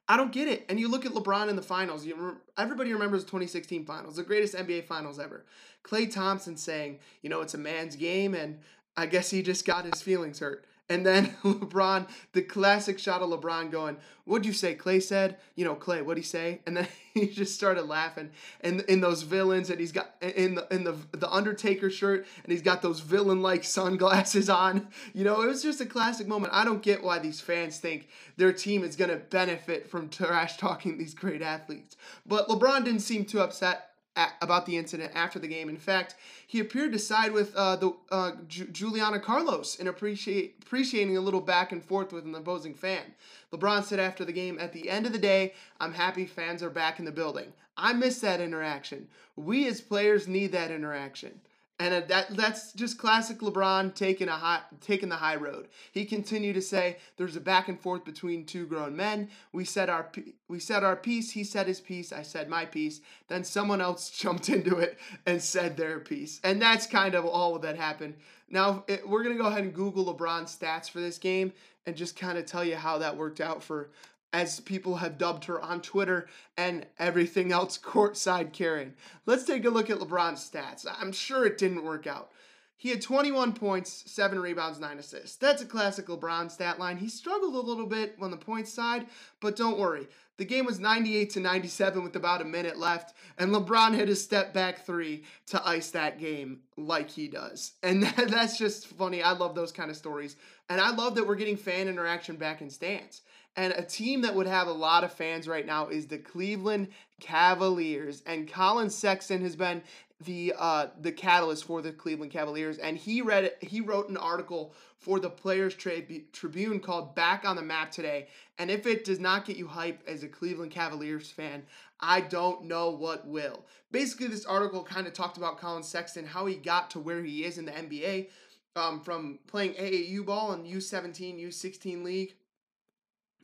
I 0.07 0.17
don't 0.17 0.33
get 0.33 0.49
it. 0.49 0.65
And 0.67 0.79
you 0.79 0.89
look 0.89 1.05
at 1.05 1.13
LeBron 1.13 1.49
in 1.49 1.55
the 1.55 1.61
finals. 1.61 2.05
You 2.05 2.37
everybody 2.57 2.91
remembers 2.91 3.23
the 3.23 3.31
2016 3.31 3.85
finals, 3.85 4.17
the 4.17 4.23
greatest 4.23 4.53
NBA 4.53 4.85
finals 4.85 5.17
ever. 5.17 5.45
Klay 5.83 6.11
Thompson 6.11 6.57
saying, 6.57 6.99
you 7.21 7.29
know, 7.29 7.41
it's 7.41 7.53
a 7.53 7.57
man's 7.57 7.95
game, 7.95 8.33
and 8.33 8.59
I 8.97 9.05
guess 9.05 9.29
he 9.29 9.41
just 9.41 9.65
got 9.65 9.85
his 9.85 10.01
feelings 10.01 10.39
hurt. 10.39 10.65
And 10.93 11.03
then 11.03 11.29
LeBron, 11.43 12.07
the 12.33 12.43
classic 12.43 12.99
shot 12.99 13.23
of 13.23 13.29
LeBron 13.31 13.71
going, 13.71 13.97
What'd 14.25 14.45
you 14.45 14.53
say? 14.53 14.75
Klay 14.75 15.01
said, 15.01 15.37
You 15.55 15.65
know, 15.65 15.75
Klay, 15.75 16.05
what'd 16.05 16.23
he 16.23 16.25
say? 16.25 16.61
And 16.67 16.77
then 16.77 16.87
he 17.15 17.27
just 17.27 17.55
started 17.55 17.85
laughing. 17.85 18.29
And 18.61 18.81
in 18.81 19.01
those 19.01 19.23
villains, 19.23 19.71
and 19.71 19.79
he's 19.79 19.91
got 19.91 20.11
in 20.21 20.53
the 20.53 20.67
in 20.71 20.83
the 20.83 20.95
the 21.11 21.29
Undertaker 21.31 21.89
shirt, 21.89 22.27
and 22.43 22.51
he's 22.51 22.61
got 22.61 22.83
those 22.83 22.99
villain-like 22.99 23.63
sunglasses 23.63 24.49
on. 24.49 24.87
You 25.13 25.23
know, 25.23 25.41
it 25.41 25.47
was 25.47 25.61
just 25.63 25.81
a 25.81 25.85
classic 25.85 26.27
moment. 26.27 26.53
I 26.53 26.63
don't 26.65 26.81
get 26.81 27.03
why 27.03 27.19
these 27.19 27.39
fans 27.39 27.77
think 27.77 28.07
their 28.37 28.53
team 28.53 28.83
is 28.83 28.95
gonna 28.95 29.17
benefit 29.17 29.89
from 29.89 30.09
trash 30.09 30.57
talking 30.57 30.97
these 30.97 31.13
great 31.13 31.41
athletes. 31.41 31.97
But 32.25 32.47
LeBron 32.47 32.85
didn't 32.85 33.01
seem 33.01 33.25
too 33.25 33.41
upset 33.41 33.92
about 34.41 34.65
the 34.65 34.77
incident 34.77 35.11
after 35.15 35.39
the 35.39 35.47
game. 35.47 35.69
In 35.69 35.77
fact, 35.77 36.15
he 36.45 36.59
appeared 36.59 36.91
to 36.93 36.99
side 36.99 37.31
with 37.31 37.55
uh, 37.55 37.75
the 37.75 37.93
uh, 38.11 38.31
Ju- 38.47 38.67
Juliana 38.67 39.19
Carlos 39.19 39.75
in 39.75 39.87
appreciate, 39.87 40.55
appreciating 40.61 41.17
a 41.17 41.21
little 41.21 41.41
back 41.41 41.71
and 41.71 41.83
forth 41.83 42.13
with 42.13 42.25
an 42.25 42.35
opposing 42.35 42.75
fan. 42.75 43.15
LeBron 43.51 43.83
said 43.83 43.99
after 43.99 44.23
the 44.23 44.31
game, 44.31 44.59
"At 44.59 44.73
the 44.73 44.89
end 44.89 45.05
of 45.05 45.13
the 45.13 45.17
day, 45.17 45.53
I'm 45.79 45.93
happy 45.93 46.25
fans 46.25 46.61
are 46.61 46.69
back 46.69 46.99
in 46.99 47.05
the 47.05 47.11
building. 47.11 47.53
I 47.75 47.93
miss 47.93 48.19
that 48.19 48.39
interaction. 48.39 49.07
We 49.35 49.67
as 49.67 49.81
players 49.81 50.27
need 50.27 50.51
that 50.51 50.71
interaction." 50.71 51.41
And 51.83 52.07
that 52.07 52.37
that's 52.37 52.71
just 52.71 52.97
classic 52.97 53.39
LeBron 53.39 53.93
taking 53.93 54.29
a 54.29 54.37
high, 54.37 54.61
taking 54.79 55.09
the 55.09 55.17
high 55.17 55.35
road. 55.35 55.67
He 55.91 56.05
continued 56.05 56.53
to 56.53 56.61
say, 56.61 56.95
"There's 57.17 57.35
a 57.35 57.41
back 57.41 57.67
and 57.67 57.77
forth 57.77 58.05
between 58.05 58.45
two 58.45 58.65
grown 58.65 58.95
men. 58.95 59.27
We 59.51 59.65
said 59.65 59.89
our 59.89 60.09
we 60.47 60.59
said 60.59 60.85
our 60.85 60.95
piece. 60.95 61.31
He 61.31 61.43
said 61.43 61.67
his 61.67 61.81
piece. 61.81 62.13
I 62.13 62.21
said 62.21 62.47
my 62.47 62.63
piece. 62.63 63.01
Then 63.27 63.43
someone 63.43 63.81
else 63.81 64.09
jumped 64.17 64.47
into 64.47 64.77
it 64.77 64.97
and 65.25 65.41
said 65.41 65.75
their 65.75 65.99
piece. 65.99 66.39
And 66.41 66.61
that's 66.61 66.87
kind 66.87 67.15
of 67.15 67.25
all 67.25 67.59
that 67.59 67.75
happened. 67.75 68.13
Now 68.49 68.85
it, 68.87 69.05
we're 69.05 69.23
gonna 69.23 69.35
go 69.35 69.47
ahead 69.47 69.65
and 69.65 69.73
Google 69.73 70.05
LeBron's 70.05 70.57
stats 70.57 70.89
for 70.89 71.01
this 71.01 71.17
game 71.17 71.51
and 71.85 71.97
just 71.97 72.15
kind 72.15 72.37
of 72.37 72.45
tell 72.45 72.63
you 72.63 72.77
how 72.77 72.99
that 72.99 73.17
worked 73.17 73.41
out 73.41 73.61
for 73.61 73.89
as 74.33 74.59
people 74.59 74.97
have 74.97 75.17
dubbed 75.17 75.45
her 75.45 75.61
on 75.61 75.79
Twitter 75.79 76.27
and 76.57 76.85
everything 76.99 77.51
else 77.51 77.77
courtside 77.83 78.51
Karen. 78.51 78.95
Let's 79.25 79.45
take 79.45 79.63
a 79.63 79.69
look 79.69 79.89
at 79.89 79.99
LeBron's 79.99 80.49
stats. 80.49 80.85
I'm 80.99 81.11
sure 81.11 81.45
it 81.45 81.57
didn't 81.57 81.85
work 81.85 82.07
out. 82.07 82.31
He 82.75 82.89
had 82.89 83.01
21 83.01 83.53
points, 83.53 84.03
7 84.11 84.37
rebounds, 84.37 84.77
9 84.77 84.99
assists. 84.99 85.37
That's 85.37 85.61
a 85.61 85.65
classic 85.65 86.07
LeBron 86.07 86.51
stat 86.51 86.79
line. 86.79 86.97
He 86.97 87.07
struggled 87.07 87.55
a 87.55 87.65
little 87.65 87.85
bit 87.85 88.17
on 88.19 88.29
the 88.29 88.35
points 88.35 88.73
side, 88.73 89.07
but 89.39 89.55
don't 89.55 89.79
worry. 89.79 90.09
The 90.35 90.43
game 90.43 90.65
was 90.65 90.81
98 90.81 91.29
to 91.29 91.39
97 91.39 92.03
with 92.03 92.15
about 92.15 92.41
a 92.41 92.45
minute 92.45 92.77
left, 92.77 93.13
and 93.37 93.51
LeBron 93.51 93.95
hit 93.95 94.09
a 94.09 94.15
step 94.15 94.53
back 94.53 94.85
three 94.85 95.23
to 95.45 95.65
ice 95.65 95.91
that 95.91 96.19
game 96.19 96.61
like 96.75 97.09
he 97.09 97.27
does. 97.29 97.73
And 97.83 98.03
that, 98.03 98.29
that's 98.29 98.57
just 98.57 98.87
funny. 98.87 99.21
I 99.21 99.31
love 99.31 99.55
those 99.55 99.71
kind 99.71 99.91
of 99.91 99.95
stories. 99.95 100.35
And 100.67 100.81
I 100.81 100.89
love 100.89 101.15
that 101.15 101.25
we're 101.27 101.35
getting 101.35 101.55
fan 101.55 101.87
interaction 101.87 102.35
back 102.35 102.61
in 102.61 102.69
stands. 102.69 103.21
And 103.55 103.73
a 103.73 103.83
team 103.83 104.21
that 104.21 104.33
would 104.33 104.47
have 104.47 104.67
a 104.67 104.73
lot 104.73 105.03
of 105.03 105.13
fans 105.13 105.47
right 105.47 105.65
now 105.65 105.87
is 105.87 106.07
the 106.07 106.17
Cleveland 106.17 106.87
Cavaliers. 107.19 108.23
And 108.25 108.47
Collin 108.47 108.89
Sexton 108.89 109.41
has 109.41 109.55
been 109.55 109.83
the 110.25 110.53
uh, 110.57 110.87
the 111.01 111.11
catalyst 111.11 111.65
for 111.65 111.81
the 111.81 111.91
Cleveland 111.91 112.31
Cavaliers, 112.31 112.77
and 112.77 112.97
he 112.97 113.21
read 113.21 113.51
he 113.61 113.81
wrote 113.81 114.09
an 114.09 114.17
article 114.17 114.73
for 114.97 115.19
the 115.19 115.29
Players 115.29 115.75
Tribune 115.75 116.79
called 116.79 117.15
"Back 117.15 117.45
on 117.45 117.55
the 117.55 117.61
Map" 117.61 117.91
today. 117.91 118.27
And 118.57 118.71
if 118.71 118.85
it 118.85 119.03
does 119.03 119.19
not 119.19 119.45
get 119.45 119.57
you 119.57 119.67
hype 119.67 120.01
as 120.07 120.23
a 120.23 120.27
Cleveland 120.27 120.71
Cavaliers 120.71 121.29
fan, 121.29 121.63
I 121.99 122.21
don't 122.21 122.65
know 122.65 122.91
what 122.91 123.27
will. 123.27 123.65
Basically, 123.91 124.27
this 124.27 124.45
article 124.45 124.83
kind 124.83 125.07
of 125.07 125.13
talked 125.13 125.37
about 125.37 125.59
Collin 125.59 125.83
Sexton, 125.83 126.25
how 126.25 126.45
he 126.45 126.55
got 126.55 126.89
to 126.91 126.99
where 126.99 127.23
he 127.23 127.43
is 127.43 127.57
in 127.57 127.65
the 127.65 127.71
NBA, 127.71 128.29
um, 128.75 129.01
from 129.01 129.39
playing 129.47 129.73
AAU 129.73 130.25
ball 130.25 130.53
in 130.53 130.63
U17, 130.63 131.43
U16 131.47 132.03
league 132.03 132.35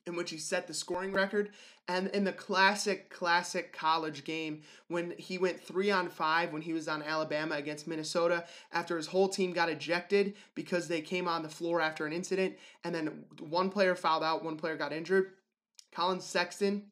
in 0.06 0.16
which 0.16 0.31
he 0.31 0.38
set 0.38 0.68
the 0.68 0.74
scoring 0.74 1.12
record, 1.12 1.51
and 1.88 2.07
in 2.10 2.24
the 2.24 2.31
classic, 2.31 3.10
classic 3.10 3.74
college 3.74 4.24
game 4.24 4.62
when 4.88 5.13
he 5.18 5.38
went 5.38 5.60
three 5.60 5.92
on 5.92 6.10
five 6.10 6.54
when 6.54 6.62
he 6.62 6.74
was 6.74 6.88
on 6.88 7.01
Alabama 7.01 7.56
against 7.56 7.88
Minnesota 7.88 8.46
after 8.72 8.98
his 8.98 9.07
whole 9.07 9.30
team 9.30 9.54
got 9.54 9.69
ejected 9.69 10.36
because 10.56 10.88
they 10.88 11.01
came 11.01 11.28
on 11.28 11.42
the 11.42 11.50
floor 11.50 11.81
after 11.81 12.06
an 12.06 12.13
incident, 12.13 12.56
and 12.84 12.94
then 12.94 13.25
one 13.40 13.69
player 13.69 13.96
fouled 13.96 14.24
out, 14.24 14.44
one 14.44 14.57
player 14.57 14.78
got 14.78 14.94
injured. 14.94 15.31
Collin 15.92 16.22
Sexton 16.22 16.92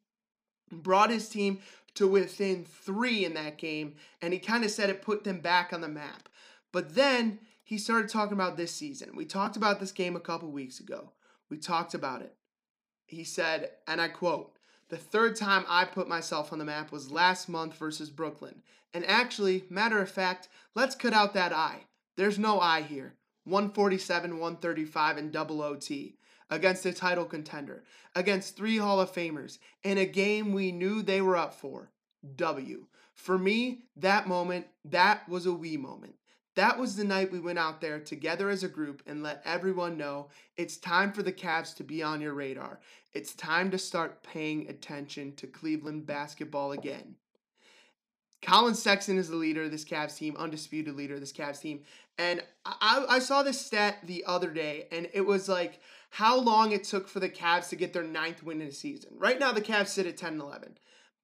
brought 0.71 1.09
his 1.09 1.29
team 1.29 1.59
to 1.95 2.07
within 2.07 2.63
three 2.63 3.25
in 3.25 3.33
that 3.33 3.57
game, 3.57 3.95
and 4.21 4.33
he 4.33 4.39
kind 4.39 4.63
of 4.63 4.71
said 4.71 4.89
it 4.89 5.01
put 5.01 5.23
them 5.23 5.39
back 5.39 5.73
on 5.73 5.81
the 5.81 5.87
map. 5.87 6.29
But 6.71 6.95
then 6.95 7.39
he 7.63 7.77
started 7.77 8.09
talking 8.09 8.33
about 8.33 8.57
this 8.57 8.71
season. 8.71 9.15
We 9.15 9.25
talked 9.25 9.57
about 9.57 9.79
this 9.79 9.91
game 9.91 10.15
a 10.15 10.21
couple 10.21 10.49
weeks 10.51 10.79
ago. 10.79 11.11
We 11.49 11.57
talked 11.57 11.93
about 11.93 12.21
it 12.21 12.35
he 13.07 13.23
said, 13.23 13.71
and 13.87 13.99
I 13.99 14.09
quote, 14.09 14.53
the 14.89 14.97
third 14.97 15.35
time 15.35 15.65
I 15.67 15.85
put 15.85 16.07
myself 16.07 16.53
on 16.53 16.59
the 16.59 16.65
map 16.65 16.91
was 16.91 17.11
last 17.11 17.49
month 17.49 17.75
versus 17.77 18.09
Brooklyn. 18.09 18.61
And 18.93 19.05
actually, 19.05 19.65
matter 19.69 20.01
of 20.01 20.09
fact, 20.09 20.47
let's 20.75 20.95
cut 20.95 21.13
out 21.13 21.33
that 21.33 21.51
I. 21.51 21.85
There's 22.15 22.39
no 22.39 22.59
I 22.59 22.81
here. 22.81 23.15
147, 23.45 24.31
135, 24.31 25.17
and 25.17 25.31
double 25.31 25.61
OT 25.61 26.17
against 26.49 26.85
a 26.85 26.93
title 26.93 27.25
contender, 27.25 27.83
against 28.15 28.55
three 28.55 28.77
Hall 28.77 29.01
of 29.01 29.11
Famers, 29.11 29.57
in 29.83 29.97
a 29.97 30.05
game 30.05 30.53
we 30.53 30.71
knew 30.71 31.01
they 31.01 31.21
were 31.21 31.37
up 31.37 31.53
for. 31.53 31.91
W. 32.35 32.85
For 33.13 33.37
me, 33.37 33.83
that 33.95 34.27
moment, 34.27 34.67
that 34.85 35.27
was 35.27 35.45
a 35.45 35.53
we 35.53 35.75
moment. 35.75 36.15
That 36.57 36.79
was 36.79 36.95
the 36.95 37.03
night 37.03 37.31
we 37.31 37.39
went 37.39 37.59
out 37.59 37.81
there 37.81 37.99
together 37.99 38.49
as 38.49 38.63
a 38.63 38.67
group 38.67 39.03
and 39.05 39.21
let 39.21 39.43
everyone 39.45 39.95
know 39.95 40.29
it's 40.55 40.77
time 40.77 41.11
for 41.11 41.21
the 41.21 41.31
Cavs 41.31 41.75
to 41.75 41.83
be 41.83 42.01
on 42.01 42.19
your 42.19 42.33
radar. 42.33 42.79
It's 43.13 43.35
time 43.35 43.69
to 43.69 43.77
start 43.77 44.23
paying 44.23 44.67
attention 44.67 45.35
to 45.35 45.45
Cleveland 45.45 46.07
basketball 46.07 46.71
again. 46.71 47.13
Collin 48.41 48.73
Sexton 48.73 49.19
is 49.19 49.29
the 49.29 49.35
leader 49.35 49.65
of 49.65 49.71
this 49.71 49.85
Cavs 49.85 50.17
team, 50.17 50.35
undisputed 50.35 50.95
leader 50.95 51.13
of 51.13 51.19
this 51.19 51.31
Cavs 51.31 51.61
team. 51.61 51.81
And 52.17 52.41
I, 52.65 53.05
I 53.07 53.19
saw 53.19 53.43
this 53.43 53.63
stat 53.63 53.99
the 54.03 54.23
other 54.25 54.49
day, 54.49 54.87
and 54.91 55.07
it 55.13 55.27
was 55.27 55.47
like 55.47 55.79
how 56.09 56.39
long 56.39 56.71
it 56.71 56.85
took 56.85 57.07
for 57.07 57.19
the 57.19 57.29
Cavs 57.29 57.69
to 57.69 57.75
get 57.75 57.93
their 57.93 58.01
ninth 58.01 58.41
win 58.41 58.63
in 58.63 58.69
a 58.69 58.71
season. 58.71 59.11
Right 59.15 59.39
now, 59.39 59.51
the 59.51 59.61
Cavs 59.61 59.89
sit 59.89 60.07
at 60.07 60.17
10 60.17 60.33
and 60.33 60.41
11 60.41 60.77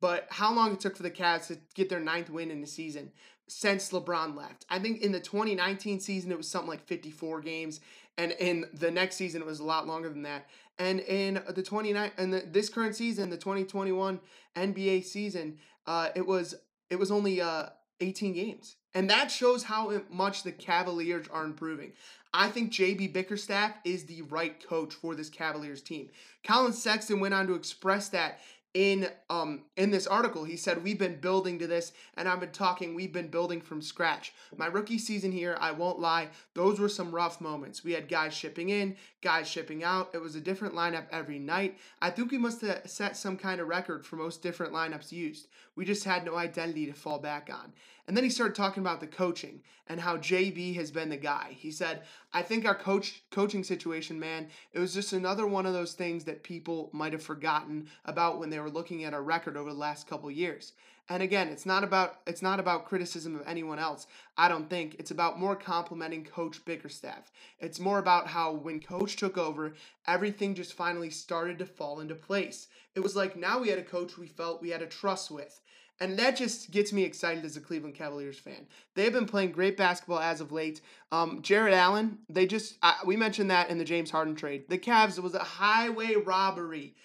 but 0.04 0.28
how 0.32 0.54
long 0.54 0.74
it 0.74 0.82
took 0.82 0.98
for 0.98 1.04
the 1.04 1.10
Cavs 1.10 1.48
to 1.48 1.58
get 1.76 1.88
their 1.88 2.02
ninth 2.02 2.30
win 2.30 2.52
in 2.52 2.60
the 2.60 2.68
season 2.68 3.10
since 3.48 3.92
LeBron 3.92 4.36
left. 4.36 4.66
I 4.70 4.80
think 4.80 5.02
in 5.02 5.12
the 5.12 5.20
2019 5.20 6.00
season 6.00 6.32
it 6.32 6.38
was 6.38 6.48
something 6.48 6.70
like 6.70 6.86
54 6.86 7.42
games, 7.42 7.80
and 8.18 8.32
in 8.34 8.66
the 8.74 8.92
next 8.92 9.16
season 9.16 9.42
it 9.42 9.46
was 9.46 9.60
a 9.60 9.66
lot 9.66 9.88
longer 9.88 10.10
than 10.10 10.24
that. 10.24 10.48
And 10.80 11.02
in 11.02 11.42
the 11.50 11.64
29 11.64 12.12
and 12.18 12.34
this 12.34 12.70
current 12.70 12.96
season, 12.96 13.30
the 13.30 13.38
2021 13.38 14.20
NBA 14.56 15.04
season, 15.04 15.58
uh, 15.86 16.10
it 16.16 16.26
was 16.26 16.56
it 16.90 16.98
was 16.98 17.12
only 17.12 17.42
uh, 17.42 17.68
18 18.00 18.34
games, 18.34 18.76
and 18.94 19.10
that 19.10 19.32
shows 19.32 19.64
how 19.64 20.02
much 20.10 20.44
the 20.44 20.52
Cavaliers 20.52 21.28
are 21.32 21.46
improving. 21.46 21.94
I 22.34 22.50
think 22.50 22.72
JB 22.72 23.14
Bickerstaff 23.14 23.76
is 23.86 24.06
the 24.06 24.24
right 24.24 24.66
coach 24.68 24.96
for 24.96 25.14
this 25.14 25.30
Cavaliers 25.30 25.84
team. 25.84 26.10
Collin 26.44 26.74
Sexton 26.74 27.20
went 27.20 27.36
on 27.36 27.46
to 27.46 27.54
express 27.54 28.10
that 28.10 28.40
in 28.74 29.08
um 29.30 29.62
in 29.78 29.92
this 29.92 30.08
article 30.08 30.44
he 30.44 30.58
said 30.58 30.84
we've 30.84 30.98
been 30.98 31.20
building 31.20 31.60
to 31.60 31.68
this 31.68 31.92
and 32.18 32.28
i've 32.28 32.40
been 32.40 32.50
talking 32.52 32.96
we've 32.96 33.14
been 33.14 33.28
building 33.28 33.62
from 33.62 33.82
scratch. 33.82 34.34
My 34.58 34.66
rookie 34.66 34.98
season 34.98 35.32
here 35.32 35.58
i 35.60 35.72
won't 35.72 36.00
lie 36.00 36.30
those 36.56 36.80
were 36.80 36.90
some 36.90 37.14
rough 37.14 37.40
moments. 37.42 37.84
We 37.84 37.94
had 37.94 38.08
guys 38.08 38.34
shipping 38.34 38.70
in 38.70 38.96
guys 39.24 39.48
shipping 39.48 39.84
out. 39.84 40.10
It 40.14 40.22
was 40.22 40.36
a 40.36 40.42
different 40.42 40.76
lineup 40.76 41.06
every 41.12 41.40
night. 41.40 41.78
I 42.02 42.10
think 42.10 42.32
we 42.32 42.38
must 42.38 42.62
have 42.62 42.82
set 42.86 43.18
some 43.18 43.38
kind 43.38 43.62
of 43.62 43.68
record 43.68 44.06
for 44.06 44.18
most 44.18 44.44
different 44.44 44.74
lineups 44.74 45.12
used. 45.12 45.48
We 45.76 45.86
just 45.86 46.04
had 46.04 46.26
no 46.26 46.36
identity 46.36 46.86
to 46.88 46.94
fall 46.94 47.20
back 47.20 47.50
on 47.52 47.74
and 48.08 48.16
then 48.16 48.24
he 48.24 48.30
started 48.30 48.56
talking 48.56 48.82
about 48.82 49.00
the 49.00 49.08
coaching 49.08 49.62
and 49.88 50.00
how 50.00 50.18
jb 50.18 50.76
has 50.76 50.92
been 50.92 51.10
the 51.10 51.18
guy 51.18 51.56
he 51.58 51.72
said 51.72 52.04
i 52.34 52.42
think 52.42 52.66
our 52.66 52.76
coach 52.76 53.24
coaching 53.32 53.64
situation 53.64 54.20
man 54.20 54.48
it 54.74 54.80
was 54.80 54.94
just 54.94 55.14
another 55.14 55.48
one 55.48 55.66
of 55.66 55.74
those 55.74 55.94
things 55.94 56.24
that 56.24 56.44
people 56.44 56.90
might 56.94 57.14
have 57.14 57.24
forgotten 57.24 57.88
about 58.06 58.40
when 58.40 58.50
they 58.50 58.60
were 58.60 58.70
looking 58.70 59.04
at 59.04 59.14
our 59.14 59.24
record 59.24 59.58
over 59.58 59.72
the 59.72 59.80
last 59.80 60.08
couple 60.08 60.30
years. 60.30 60.74
And 61.10 61.22
again, 61.22 61.50
it's 61.50 61.66
not 61.66 61.84
about 61.84 62.20
it's 62.26 62.42
not 62.42 62.60
about 62.60 62.86
criticism 62.86 63.36
of 63.36 63.46
anyone 63.46 63.78
else. 63.78 64.08
I 64.38 64.48
don't 64.48 64.70
think 64.70 64.96
it's 65.00 65.12
about 65.12 65.40
more 65.40 65.56
complimenting 65.56 66.24
Coach 66.24 66.64
Bickerstaff. 66.64 67.32
It's 67.60 67.80
more 67.80 68.00
about 68.00 68.28
how 68.28 68.54
when 68.54 68.80
Coach 68.80 69.18
took 69.18 69.38
over, 69.38 69.74
everything 70.08 70.56
just 70.56 70.74
finally 70.74 71.10
started 71.10 71.60
to 71.60 71.66
fall 71.66 72.00
into 72.00 72.16
place. 72.16 72.68
It 72.96 73.02
was 73.02 73.16
like 73.18 73.36
now 73.36 73.60
we 73.60 73.70
had 73.70 73.80
a 73.80 73.84
coach 73.84 74.18
we 74.18 74.28
felt 74.28 74.62
we 74.62 74.70
had 74.70 74.82
a 74.82 74.88
trust 74.88 75.30
with. 75.30 75.60
And 76.00 76.18
that 76.20 76.36
just 76.36 76.72
gets 76.72 76.92
me 76.92 77.04
excited 77.04 77.46
as 77.46 77.56
a 77.56 77.62
Cleveland 77.62 77.96
Cavaliers 77.96 78.40
fan. 78.40 78.68
They've 78.96 79.14
been 79.14 79.26
playing 79.26 79.52
great 79.52 79.78
basketball 79.78 80.20
as 80.20 80.42
of 80.42 80.52
late. 80.52 80.82
Um, 81.12 81.42
Jarrett 81.42 81.74
Allen, 81.74 82.18
they 82.30 82.46
just, 82.46 82.78
we 83.06 83.16
mentioned 83.16 83.52
that 83.52 83.70
in 83.70 83.78
the 83.78 83.86
James 83.86 84.12
Harden 84.12 84.36
trade. 84.36 84.66
The 84.70 84.78
Cavs, 84.78 85.20
was 85.20 85.36
a 85.36 85.40
highway 85.40 86.16
robbery 86.16 86.96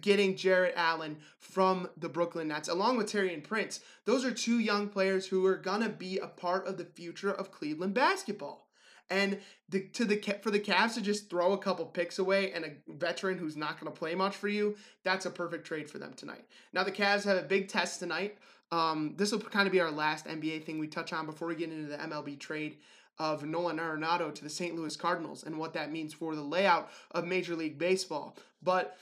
getting 0.00 0.36
Jarrett 0.36 0.74
Allen 0.76 1.18
from 1.38 1.88
the 1.96 2.08
Brooklyn 2.08 2.48
Nets, 2.48 2.68
along 2.68 2.96
with 2.96 3.10
Taurean 3.10 3.42
Prince. 3.42 3.80
Those 4.04 4.24
are 4.24 4.32
two 4.32 4.58
young 4.58 4.88
players 4.88 5.26
who 5.26 5.44
are 5.46 5.56
gonna 5.56 5.88
be 5.88 6.18
a 6.18 6.26
part 6.26 6.66
of 6.66 6.78
the 6.78 6.84
future 6.84 7.32
of 7.32 7.50
Cleveland 7.50 7.94
basketball. 7.94 8.67
And 9.10 9.38
the, 9.68 9.88
to 9.94 10.04
the 10.04 10.16
for 10.42 10.50
the 10.50 10.60
Cavs 10.60 10.94
to 10.94 11.00
just 11.00 11.30
throw 11.30 11.52
a 11.52 11.58
couple 11.58 11.86
picks 11.86 12.18
away 12.18 12.52
and 12.52 12.64
a 12.64 12.92
veteran 12.92 13.38
who's 13.38 13.56
not 13.56 13.80
going 13.80 13.90
to 13.92 13.98
play 13.98 14.14
much 14.14 14.36
for 14.36 14.48
you, 14.48 14.76
that's 15.02 15.26
a 15.26 15.30
perfect 15.30 15.66
trade 15.66 15.88
for 15.88 15.98
them 15.98 16.12
tonight. 16.14 16.44
Now 16.72 16.84
the 16.84 16.92
Cavs 16.92 17.24
have 17.24 17.38
a 17.38 17.42
big 17.42 17.68
test 17.68 18.00
tonight. 18.00 18.38
Um, 18.70 19.14
this 19.16 19.32
will 19.32 19.40
kind 19.40 19.66
of 19.66 19.72
be 19.72 19.80
our 19.80 19.90
last 19.90 20.26
NBA 20.26 20.64
thing 20.64 20.78
we 20.78 20.88
touch 20.88 21.12
on 21.12 21.24
before 21.24 21.48
we 21.48 21.54
get 21.54 21.70
into 21.70 21.88
the 21.88 21.96
MLB 21.96 22.38
trade 22.38 22.76
of 23.18 23.44
Nolan 23.44 23.78
Arenado 23.78 24.32
to 24.34 24.44
the 24.44 24.50
St. 24.50 24.76
Louis 24.76 24.94
Cardinals 24.96 25.42
and 25.42 25.58
what 25.58 25.72
that 25.72 25.90
means 25.90 26.14
for 26.14 26.34
the 26.34 26.42
layout 26.42 26.90
of 27.12 27.26
Major 27.26 27.56
League 27.56 27.78
Baseball. 27.78 28.36
But 28.62 28.96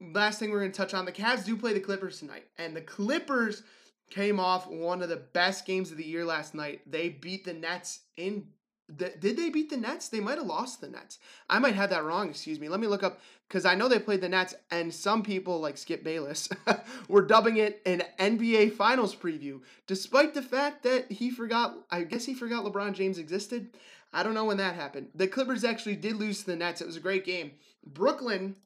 last 0.00 0.38
thing 0.38 0.50
we're 0.50 0.60
going 0.60 0.72
to 0.72 0.76
touch 0.76 0.94
on 0.94 1.04
the 1.04 1.12
Cavs 1.12 1.44
do 1.44 1.56
play 1.56 1.72
the 1.72 1.80
Clippers 1.80 2.18
tonight. 2.18 2.46
And 2.58 2.76
the 2.76 2.82
Clippers 2.82 3.62
came 4.10 4.38
off 4.38 4.68
one 4.68 5.02
of 5.02 5.08
the 5.08 5.16
best 5.16 5.66
games 5.66 5.90
of 5.90 5.96
the 5.96 6.04
year 6.04 6.24
last 6.24 6.54
night. 6.54 6.80
They 6.86 7.08
beat 7.08 7.44
the 7.44 7.54
Nets 7.54 8.00
in. 8.16 8.48
Did 8.94 9.20
they 9.20 9.48
beat 9.48 9.70
the 9.70 9.78
Nets? 9.78 10.08
They 10.08 10.20
might 10.20 10.36
have 10.38 10.46
lost 10.46 10.80
the 10.80 10.88
Nets. 10.88 11.18
I 11.48 11.58
might 11.58 11.74
have 11.74 11.90
that 11.90 12.04
wrong. 12.04 12.28
Excuse 12.28 12.60
me. 12.60 12.68
Let 12.68 12.80
me 12.80 12.86
look 12.86 13.02
up 13.02 13.20
because 13.48 13.64
I 13.64 13.74
know 13.74 13.88
they 13.88 13.98
played 13.98 14.20
the 14.20 14.28
Nets, 14.28 14.54
and 14.70 14.92
some 14.92 15.22
people 15.22 15.60
like 15.60 15.78
Skip 15.78 16.04
Bayless 16.04 16.48
were 17.08 17.22
dubbing 17.22 17.56
it 17.56 17.80
an 17.86 18.02
NBA 18.18 18.74
Finals 18.74 19.14
preview, 19.14 19.60
despite 19.86 20.34
the 20.34 20.42
fact 20.42 20.82
that 20.82 21.10
he 21.10 21.30
forgot. 21.30 21.74
I 21.90 22.02
guess 22.02 22.26
he 22.26 22.34
forgot 22.34 22.64
LeBron 22.64 22.92
James 22.92 23.18
existed. 23.18 23.76
I 24.12 24.22
don't 24.22 24.34
know 24.34 24.44
when 24.44 24.58
that 24.58 24.74
happened. 24.74 25.08
The 25.14 25.28
Clippers 25.28 25.64
actually 25.64 25.96
did 25.96 26.16
lose 26.16 26.40
to 26.40 26.46
the 26.46 26.56
Nets. 26.56 26.80
It 26.80 26.86
was 26.86 26.96
a 26.96 27.00
great 27.00 27.24
game. 27.24 27.52
Brooklyn 27.86 28.56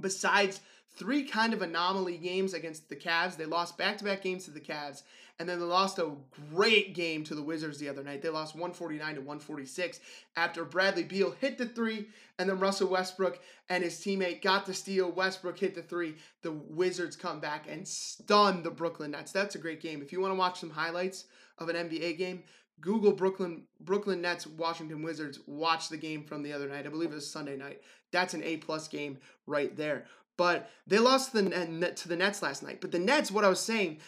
besides 0.00 0.60
three 0.96 1.24
kind 1.24 1.52
of 1.52 1.62
anomaly 1.62 2.18
games 2.18 2.54
against 2.54 2.88
the 2.88 2.96
Cavs. 2.96 3.36
They 3.36 3.44
lost 3.44 3.78
back 3.78 3.98
to 3.98 4.04
back 4.04 4.22
games 4.22 4.44
to 4.44 4.50
the 4.50 4.60
Cavs, 4.60 5.02
and 5.38 5.48
then 5.48 5.60
they 5.60 5.64
lost 5.64 5.98
a 5.98 6.10
great 6.52 6.94
game 6.94 7.22
to 7.24 7.34
the 7.34 7.42
Wizards 7.42 7.78
the 7.78 7.88
other 7.88 8.02
night. 8.02 8.22
They 8.22 8.28
lost 8.28 8.54
149 8.54 9.14
to 9.14 9.20
146 9.20 10.00
after 10.36 10.64
Bradley 10.64 11.04
Beal 11.04 11.30
hit 11.30 11.58
the 11.58 11.66
three, 11.66 12.08
and 12.38 12.48
then 12.48 12.58
Russell 12.58 12.88
Westbrook 12.88 13.40
and 13.68 13.84
his 13.84 14.00
teammate 14.00 14.42
got 14.42 14.66
the 14.66 14.74
steal. 14.74 15.10
Westbrook 15.10 15.58
hit 15.58 15.74
the 15.74 15.82
three. 15.82 16.16
The 16.42 16.52
Wizards 16.52 17.16
come 17.16 17.38
back 17.38 17.66
and 17.68 17.86
stun 17.86 18.62
the 18.62 18.70
Brooklyn 18.70 19.12
Nets. 19.12 19.32
That's 19.32 19.54
a 19.54 19.58
great 19.58 19.80
game. 19.80 20.02
If 20.02 20.12
you 20.12 20.20
want 20.20 20.32
to 20.32 20.38
watch 20.38 20.60
some 20.60 20.70
highlights 20.70 21.26
of 21.58 21.68
an 21.68 21.76
NBA 21.76 22.18
game, 22.18 22.42
Google 22.80 23.12
Brooklyn 23.12 23.62
Brooklyn 23.80 24.20
Nets 24.20 24.46
Washington 24.46 25.02
Wizards. 25.02 25.40
Watch 25.46 25.88
the 25.88 25.96
game 25.96 26.24
from 26.24 26.42
the 26.42 26.52
other 26.52 26.68
night. 26.68 26.86
I 26.86 26.90
believe 26.90 27.12
it 27.12 27.16
was 27.16 27.30
Sunday 27.30 27.56
night. 27.56 27.80
That's 28.12 28.34
an 28.34 28.42
A 28.42 28.56
plus 28.58 28.88
game 28.88 29.18
right 29.46 29.76
there. 29.76 30.06
But 30.36 30.70
they 30.86 31.00
lost 31.00 31.32
to 31.32 31.42
the, 31.42 31.92
to 31.96 32.08
the 32.08 32.16
Nets 32.16 32.42
last 32.42 32.62
night. 32.62 32.80
But 32.80 32.92
the 32.92 32.98
Nets, 33.00 33.32
what 33.32 33.44
I 33.44 33.48
was 33.48 33.58
saying, 33.58 33.98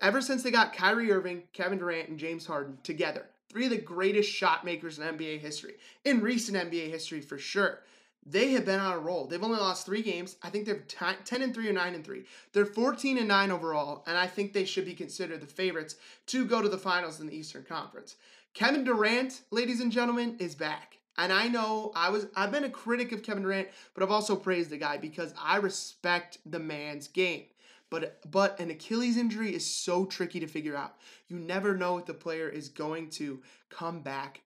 ever 0.00 0.20
since 0.20 0.42
they 0.42 0.50
got 0.50 0.74
Kyrie 0.74 1.12
Irving, 1.12 1.44
Kevin 1.52 1.78
Durant, 1.78 2.08
and 2.08 2.18
James 2.18 2.46
Harden 2.46 2.78
together, 2.82 3.26
three 3.48 3.64
of 3.64 3.70
the 3.70 3.78
greatest 3.78 4.30
shot 4.30 4.64
makers 4.64 4.98
in 4.98 5.04
NBA 5.04 5.40
history, 5.40 5.74
in 6.04 6.20
recent 6.20 6.56
NBA 6.56 6.90
history 6.90 7.20
for 7.20 7.38
sure. 7.38 7.80
They 8.24 8.52
have 8.52 8.64
been 8.64 8.78
on 8.78 8.92
a 8.92 8.98
roll. 9.00 9.26
They've 9.26 9.42
only 9.42 9.58
lost 9.58 9.84
three 9.84 10.02
games. 10.02 10.36
I 10.42 10.48
think 10.48 10.64
they're 10.64 10.84
10 10.86 11.42
and 11.42 11.52
3 11.52 11.68
or 11.68 11.72
9 11.72 11.94
and 11.94 12.04
3. 12.04 12.24
They're 12.52 12.64
14 12.64 13.18
and 13.18 13.26
9 13.26 13.50
overall, 13.50 14.04
and 14.06 14.16
I 14.16 14.28
think 14.28 14.52
they 14.52 14.64
should 14.64 14.84
be 14.84 14.94
considered 14.94 15.40
the 15.40 15.46
favorites 15.46 15.96
to 16.26 16.44
go 16.44 16.62
to 16.62 16.68
the 16.68 16.78
finals 16.78 17.20
in 17.20 17.26
the 17.26 17.36
Eastern 17.36 17.64
Conference. 17.64 18.16
Kevin 18.54 18.84
Durant, 18.84 19.40
ladies 19.50 19.80
and 19.80 19.90
gentlemen, 19.90 20.36
is 20.38 20.54
back. 20.54 20.98
And 21.18 21.32
I 21.32 21.48
know 21.48 21.92
I 21.94 22.08
was 22.10 22.26
I've 22.34 22.52
been 22.52 22.64
a 22.64 22.70
critic 22.70 23.12
of 23.12 23.22
Kevin 23.22 23.42
Durant, 23.42 23.68
but 23.92 24.02
I've 24.02 24.10
also 24.10 24.36
praised 24.36 24.70
the 24.70 24.78
guy 24.78 24.96
because 24.96 25.34
I 25.38 25.56
respect 25.56 26.38
the 26.46 26.58
man's 26.58 27.08
game. 27.08 27.44
But 27.92 28.22
but 28.30 28.58
an 28.58 28.70
Achilles 28.70 29.18
injury 29.18 29.54
is 29.54 29.66
so 29.66 30.06
tricky 30.06 30.40
to 30.40 30.46
figure 30.46 30.74
out. 30.74 30.94
You 31.28 31.38
never 31.38 31.76
know 31.76 31.98
if 31.98 32.06
the 32.06 32.14
player 32.14 32.48
is 32.48 32.70
going 32.70 33.10
to 33.10 33.42
come 33.68 34.00
back 34.00 34.40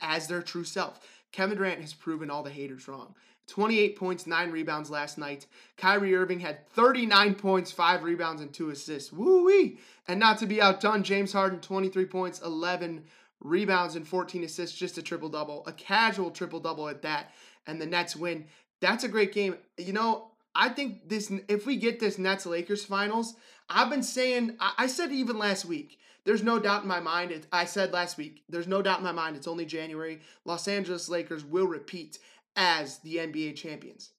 as 0.00 0.26
their 0.26 0.42
true 0.42 0.64
self. 0.64 0.98
Kevin 1.30 1.56
Durant 1.56 1.80
has 1.80 1.94
proven 1.94 2.30
all 2.30 2.42
the 2.42 2.50
haters 2.50 2.88
wrong. 2.88 3.14
28 3.46 3.96
points, 3.96 4.26
9 4.26 4.50
rebounds 4.50 4.90
last 4.90 5.18
night. 5.18 5.46
Kyrie 5.76 6.16
Irving 6.16 6.40
had 6.40 6.68
39 6.70 7.36
points, 7.36 7.70
5 7.70 8.02
rebounds, 8.02 8.42
and 8.42 8.52
2 8.52 8.70
assists. 8.70 9.12
Woo 9.12 9.44
wee! 9.44 9.78
And 10.08 10.18
not 10.18 10.38
to 10.38 10.46
be 10.46 10.60
outdone, 10.60 11.04
James 11.04 11.32
Harden, 11.32 11.60
23 11.60 12.06
points, 12.06 12.40
11 12.42 13.04
rebounds 13.38 13.94
and 13.94 14.06
14 14.06 14.42
assists, 14.42 14.76
just 14.76 14.98
a 14.98 15.02
triple 15.02 15.28
double, 15.28 15.64
a 15.68 15.72
casual 15.72 16.32
triple 16.32 16.58
double 16.58 16.88
at 16.88 17.02
that, 17.02 17.30
and 17.68 17.80
the 17.80 17.86
Nets 17.86 18.16
win. 18.16 18.46
That's 18.80 19.04
a 19.04 19.08
great 19.08 19.32
game. 19.32 19.56
You 19.78 19.92
know, 19.92 20.32
I 20.54 20.68
think 20.68 21.08
this 21.08 21.32
if 21.48 21.66
we 21.66 21.76
get 21.76 22.00
this 22.00 22.18
Nets 22.18 22.46
Lakers 22.46 22.84
finals, 22.84 23.34
I've 23.68 23.90
been 23.90 24.02
saying 24.02 24.56
I 24.60 24.86
said 24.86 25.12
even 25.12 25.38
last 25.38 25.64
week. 25.64 25.98
There's 26.24 26.42
no 26.42 26.58
doubt 26.58 26.82
in 26.82 26.88
my 26.88 27.00
mind. 27.00 27.30
It, 27.30 27.46
I 27.50 27.64
said 27.64 27.92
last 27.92 28.18
week. 28.18 28.42
There's 28.48 28.68
no 28.68 28.82
doubt 28.82 28.98
in 28.98 29.04
my 29.04 29.12
mind. 29.12 29.36
It's 29.36 29.48
only 29.48 29.64
January. 29.64 30.20
Los 30.44 30.68
Angeles 30.68 31.08
Lakers 31.08 31.44
will 31.44 31.66
repeat 31.66 32.18
as 32.56 32.98
the 32.98 33.16
NBA 33.16 33.56
champions. 33.56 34.10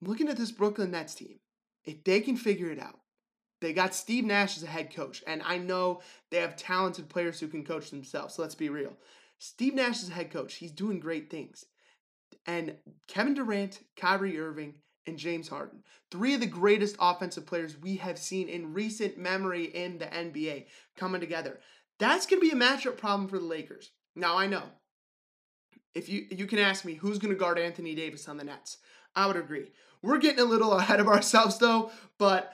I'm 0.00 0.08
Looking 0.08 0.28
at 0.28 0.38
this 0.38 0.50
Brooklyn 0.50 0.92
Nets 0.92 1.14
team, 1.14 1.40
if 1.84 2.02
they 2.04 2.20
can 2.20 2.36
figure 2.36 2.70
it 2.70 2.80
out, 2.80 3.00
they 3.60 3.72
got 3.72 3.94
Steve 3.94 4.24
Nash 4.24 4.56
as 4.56 4.62
a 4.62 4.68
head 4.68 4.94
coach, 4.94 5.22
and 5.26 5.42
I 5.44 5.58
know 5.58 6.00
they 6.30 6.38
have 6.38 6.56
talented 6.56 7.08
players 7.08 7.38
who 7.38 7.48
can 7.48 7.64
coach 7.64 7.90
themselves. 7.90 8.34
So 8.34 8.42
let's 8.42 8.56
be 8.56 8.68
real. 8.68 8.94
Steve 9.38 9.74
Nash 9.74 10.02
is 10.02 10.08
a 10.08 10.14
head 10.14 10.32
coach. 10.32 10.54
He's 10.54 10.72
doing 10.72 10.98
great 10.98 11.30
things. 11.30 11.64
And 12.46 12.76
Kevin 13.06 13.34
Durant, 13.34 13.80
Kyrie 13.96 14.38
Irving, 14.38 14.74
and 15.06 15.18
James 15.18 15.48
Harden, 15.48 15.82
three 16.10 16.34
of 16.34 16.40
the 16.40 16.46
greatest 16.46 16.96
offensive 17.00 17.46
players 17.46 17.76
we 17.80 17.96
have 17.96 18.18
seen 18.18 18.48
in 18.48 18.72
recent 18.72 19.18
memory 19.18 19.64
in 19.64 19.98
the 19.98 20.06
NBA 20.06 20.66
coming 20.96 21.20
together. 21.20 21.58
That's 21.98 22.26
going 22.26 22.40
to 22.40 22.48
be 22.48 22.56
a 22.56 22.60
matchup 22.60 22.96
problem 22.96 23.28
for 23.28 23.38
the 23.38 23.44
Lakers. 23.44 23.90
Now 24.14 24.36
I 24.36 24.46
know. 24.46 24.64
If 25.94 26.08
you 26.08 26.26
you 26.30 26.46
can 26.46 26.58
ask 26.58 26.84
me 26.84 26.94
who's 26.94 27.18
going 27.18 27.34
to 27.34 27.38
guard 27.38 27.58
Anthony 27.58 27.94
Davis 27.94 28.28
on 28.28 28.38
the 28.38 28.44
Nets, 28.44 28.78
I 29.14 29.26
would 29.26 29.36
agree. 29.36 29.72
We're 30.02 30.18
getting 30.18 30.40
a 30.40 30.44
little 30.44 30.72
ahead 30.78 31.00
of 31.00 31.08
ourselves 31.08 31.58
though, 31.58 31.90
but 32.18 32.52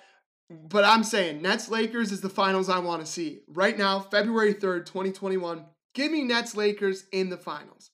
but 0.50 0.85
I'm 0.85 1.05
saying 1.05 1.43
Nets 1.43 1.69
Lakers 1.69 2.11
is 2.11 2.21
the 2.21 2.28
finals 2.28 2.69
I 2.69 2.78
want 2.78 3.05
to 3.05 3.11
see. 3.11 3.40
Right 3.49 3.76
now, 3.76 4.00
February 4.00 4.55
3rd, 4.55 4.87
2021. 4.87 5.64
Give 5.95 6.11
me 6.11 6.23
Nets 6.23 6.57
Lakers 6.57 7.05
in 7.12 7.28
the 7.28 7.37
finals. 7.37 7.90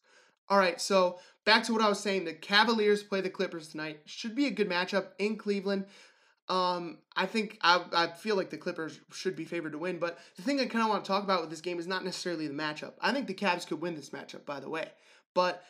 All 0.49 0.59
right, 0.59 0.81
so 0.81 1.19
back 1.45 1.65
to 1.65 1.73
what 1.73 1.83
I 1.83 1.89
was 1.89 2.01
saying. 2.01 2.25
The 2.25 2.35
Cavaliers 2.35 3.03
play 3.03 3.21
the 3.21 3.31
Clippers 3.31 3.69
tonight. 3.69 4.01
Should 4.07 4.35
be 4.35 4.47
a 4.47 4.51
good 4.51 4.69
matchup 4.69 5.09
in 5.19 5.37
Cleveland. 5.37 5.87
Um, 6.49 6.99
I 7.17 7.27
think 7.27 7.59
I, 7.63 7.83
I 7.93 8.07
feel 8.09 8.37
like 8.37 8.51
the 8.51 8.59
Clippers 8.59 9.01
should 9.13 9.35
be 9.35 9.47
favored 9.47 9.73
to 9.73 9.79
win, 9.79 9.99
but 9.99 10.19
the 10.37 10.43
thing 10.43 10.61
I 10.61 10.67
kind 10.67 10.85
of 10.85 10.91
want 10.91 11.05
to 11.05 11.09
talk 11.09 11.25
about 11.25 11.41
with 11.41 11.49
this 11.49 11.63
game 11.63 11.79
is 11.79 11.87
not 11.87 12.05
necessarily 12.05 12.47
the 12.47 12.55
matchup. 12.55 12.93
I 13.01 13.13
think 13.13 13.27
the 13.27 13.35
Cavs 13.35 13.67
could 13.67 13.81
win 13.81 13.95
this 13.95 14.11
matchup, 14.11 14.45
by 14.45 14.61
the 14.61 14.69
way. 14.69 14.89
But 15.33 15.65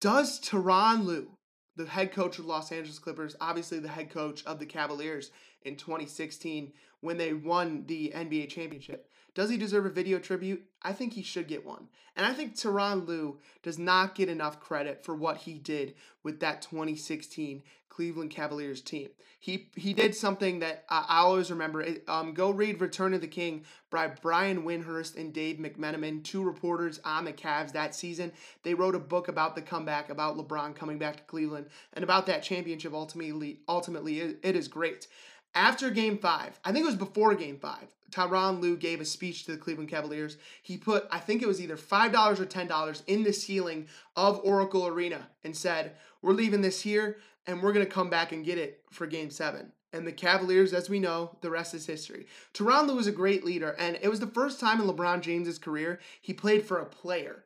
does 0.00 0.40
Tyronn 0.40 1.04
Lue, 1.04 1.32
the 1.76 1.84
head 1.84 2.12
coach 2.12 2.38
of 2.38 2.46
Los 2.46 2.72
Angeles 2.72 2.98
Clippers, 2.98 3.36
obviously 3.42 3.78
the 3.78 3.88
head 3.88 4.08
coach 4.08 4.42
of 4.46 4.58
the 4.58 4.64
Cavaliers, 4.64 5.32
in 5.66 5.76
2016 5.76 6.72
when 7.00 7.18
they 7.18 7.34
won 7.34 7.84
the 7.86 8.12
NBA 8.14 8.48
championship. 8.48 9.10
Does 9.36 9.50
he 9.50 9.58
deserve 9.58 9.84
a 9.84 9.90
video 9.90 10.18
tribute? 10.18 10.64
I 10.80 10.94
think 10.94 11.12
he 11.12 11.22
should 11.22 11.46
get 11.46 11.66
one. 11.66 11.88
And 12.16 12.24
I 12.24 12.32
think 12.32 12.56
Tyronn 12.56 13.06
Lue 13.06 13.38
does 13.62 13.78
not 13.78 14.14
get 14.14 14.30
enough 14.30 14.60
credit 14.60 15.04
for 15.04 15.14
what 15.14 15.36
he 15.36 15.58
did 15.58 15.94
with 16.22 16.40
that 16.40 16.62
2016 16.62 17.62
Cleveland 17.90 18.30
Cavaliers 18.30 18.80
team. 18.80 19.10
He 19.38 19.68
he 19.76 19.92
did 19.92 20.14
something 20.14 20.60
that 20.60 20.84
I 20.88 21.18
always 21.18 21.50
remember. 21.50 21.86
Um, 22.08 22.32
go 22.32 22.50
read 22.50 22.80
Return 22.80 23.12
of 23.12 23.20
the 23.20 23.26
King 23.26 23.64
by 23.90 24.08
Brian 24.08 24.64
Windhorst 24.64 25.16
and 25.16 25.34
Dave 25.34 25.58
McMenamin, 25.58 26.24
two 26.24 26.42
reporters 26.42 26.98
on 27.04 27.26
the 27.26 27.32
Cavs 27.32 27.72
that 27.72 27.94
season. 27.94 28.32
They 28.62 28.72
wrote 28.72 28.94
a 28.94 28.98
book 28.98 29.28
about 29.28 29.54
the 29.54 29.62
comeback, 29.62 30.08
about 30.08 30.38
LeBron 30.38 30.74
coming 30.74 30.98
back 30.98 31.16
to 31.16 31.22
Cleveland, 31.24 31.66
and 31.92 32.02
about 32.02 32.24
that 32.26 32.42
championship. 32.42 32.94
Ultimately, 32.94 33.60
ultimately, 33.68 34.18
it 34.20 34.56
is 34.56 34.66
great. 34.66 35.06
After 35.56 35.88
game 35.88 36.18
five, 36.18 36.60
I 36.66 36.70
think 36.70 36.82
it 36.82 36.86
was 36.86 36.96
before 36.96 37.34
game 37.34 37.58
five, 37.58 37.94
Tyronn 38.10 38.60
Lue 38.60 38.76
gave 38.76 39.00
a 39.00 39.06
speech 39.06 39.44
to 39.44 39.52
the 39.52 39.56
Cleveland 39.56 39.88
Cavaliers. 39.88 40.36
He 40.62 40.76
put, 40.76 41.08
I 41.10 41.18
think 41.18 41.40
it 41.40 41.48
was 41.48 41.62
either 41.62 41.78
$5 41.78 42.38
or 42.38 42.44
$10 42.44 43.02
in 43.06 43.22
the 43.22 43.32
ceiling 43.32 43.88
of 44.14 44.38
Oracle 44.44 44.86
Arena 44.86 45.28
and 45.42 45.56
said, 45.56 45.92
We're 46.20 46.34
leaving 46.34 46.60
this 46.60 46.82
here 46.82 47.16
and 47.46 47.62
we're 47.62 47.72
going 47.72 47.86
to 47.86 47.90
come 47.90 48.10
back 48.10 48.32
and 48.32 48.44
get 48.44 48.58
it 48.58 48.82
for 48.90 49.06
game 49.06 49.30
seven. 49.30 49.72
And 49.94 50.06
the 50.06 50.12
Cavaliers, 50.12 50.74
as 50.74 50.90
we 50.90 51.00
know, 51.00 51.38
the 51.40 51.50
rest 51.50 51.72
is 51.72 51.86
history. 51.86 52.26
Tyronn 52.52 52.86
Lue 52.86 52.96
was 52.96 53.06
a 53.06 53.12
great 53.12 53.44
leader, 53.44 53.74
and 53.78 53.98
it 54.02 54.08
was 54.08 54.20
the 54.20 54.26
first 54.26 54.60
time 54.60 54.78
in 54.78 54.86
LeBron 54.86 55.22
James's 55.22 55.58
career 55.58 56.00
he 56.20 56.34
played 56.34 56.66
for 56.66 56.78
a 56.78 56.84
player 56.84 57.44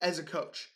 as 0.00 0.18
a 0.18 0.24
coach. 0.24 0.72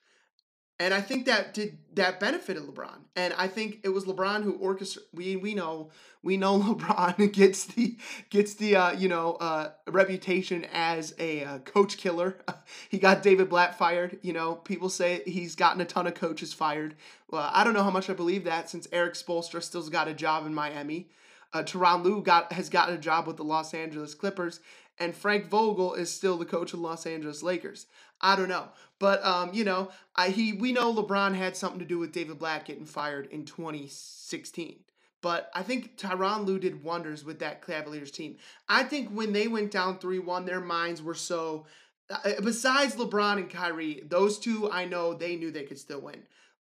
And 0.79 0.93
I 0.93 1.01
think 1.01 1.25
that 1.25 1.55
did 1.55 1.79
that 1.95 2.21
benefited 2.21 2.63
LeBron. 2.63 2.99
And 3.15 3.33
I 3.39 3.49
think 3.49 3.81
it 3.83 3.89
was 3.89 4.05
LeBron 4.05 4.43
who 4.43 4.55
orchestrated. 4.57 5.09
We 5.15 5.37
we 5.37 5.55
know 5.55 5.91
we 6.23 6.37
know 6.37 6.59
LeBron 6.75 7.33
gets 7.33 7.65
the 7.65 7.97
gets 8.29 8.55
the 8.55 8.77
uh, 8.77 8.93
you 8.93 9.09
know 9.09 9.35
uh, 9.35 9.71
reputation 9.87 10.67
as 10.73 11.15
a 11.19 11.45
uh, 11.45 11.59
coach 11.61 11.97
killer. 11.97 12.37
he 12.91 12.99
got 12.99 13.23
David 13.23 13.49
Blatt 13.49 13.79
fired. 13.79 14.19
You 14.21 14.35
know 14.35 14.57
people 14.57 14.91
say 14.91 15.23
he's 15.25 15.55
gotten 15.55 15.81
a 15.81 15.87
ton 15.87 16.07
of 16.07 16.15
coaches 16.15 16.53
fired. 16.53 16.95
Well, 17.31 17.49
I 17.53 17.65
don't 17.65 17.75
know 17.75 17.83
how 17.83 17.91
much 17.91 18.11
I 18.11 18.15
believe 18.15 18.45
that 18.45 18.69
since 18.69 18.87
Erik 18.93 19.15
Spoelstra 19.15 19.63
still's 19.63 19.89
got 19.89 20.09
a 20.09 20.15
job 20.15 20.47
in 20.47 20.55
Miami. 20.55 21.09
Uh, 21.55 21.63
Tyronn 21.63 22.05
Lue 22.05 22.23
got 22.23 22.53
has 22.53 22.69
gotten 22.69 22.95
a 22.95 22.99
job 22.99 23.27
with 23.27 23.39
the 23.39 23.45
Los 23.45 23.73
Angeles 23.73 24.15
Clippers, 24.15 24.61
and 24.99 25.15
Frank 25.15 25.49
Vogel 25.49 25.95
is 25.95 26.13
still 26.13 26.37
the 26.37 26.45
coach 26.45 26.75
of 26.75 26.81
the 26.81 26.87
Los 26.87 27.07
Angeles 27.07 27.43
Lakers. 27.43 27.87
I 28.21 28.37
don't 28.37 28.49
know, 28.49 28.69
but 28.99 29.25
um, 29.25 29.53
you 29.53 29.65
know, 29.65 29.91
I 30.15 30.31
he 30.31 30.53
we 30.53 30.73
know 30.73 30.95
LeBron 30.95 31.35
had 31.35 31.57
something 31.57 31.81
to 31.81 31.85
do 31.85 31.99
with 31.99 32.13
David 32.13 32.39
Blatt 32.39 32.65
getting 32.65 32.87
fired 32.87 33.27
in 33.31 33.45
2016. 33.45 34.81
But 35.23 35.51
I 35.55 35.63
think 35.63 35.97
Tyronn 35.97 36.45
Lue 36.47 36.59
did 36.59 36.85
wonders 36.85 37.25
with 37.25 37.41
that 37.41 37.67
Cavaliers 37.67 38.11
team. 38.11 38.37
I 38.69 38.85
think 38.85 39.09
when 39.11 39.33
they 39.33 39.49
went 39.49 39.71
down 39.71 39.99
3 39.99 40.19
1, 40.21 40.45
their 40.45 40.61
minds 40.61 41.03
were 41.03 41.15
so. 41.15 41.67
Uh, 42.09 42.41
besides 42.45 42.95
LeBron 42.95 43.39
and 43.39 43.51
Kyrie, 43.51 44.05
those 44.07 44.39
two, 44.39 44.71
I 44.71 44.85
know 44.85 45.15
they 45.15 45.35
knew 45.35 45.51
they 45.51 45.65
could 45.65 45.81
still 45.81 46.01
win, 46.01 46.23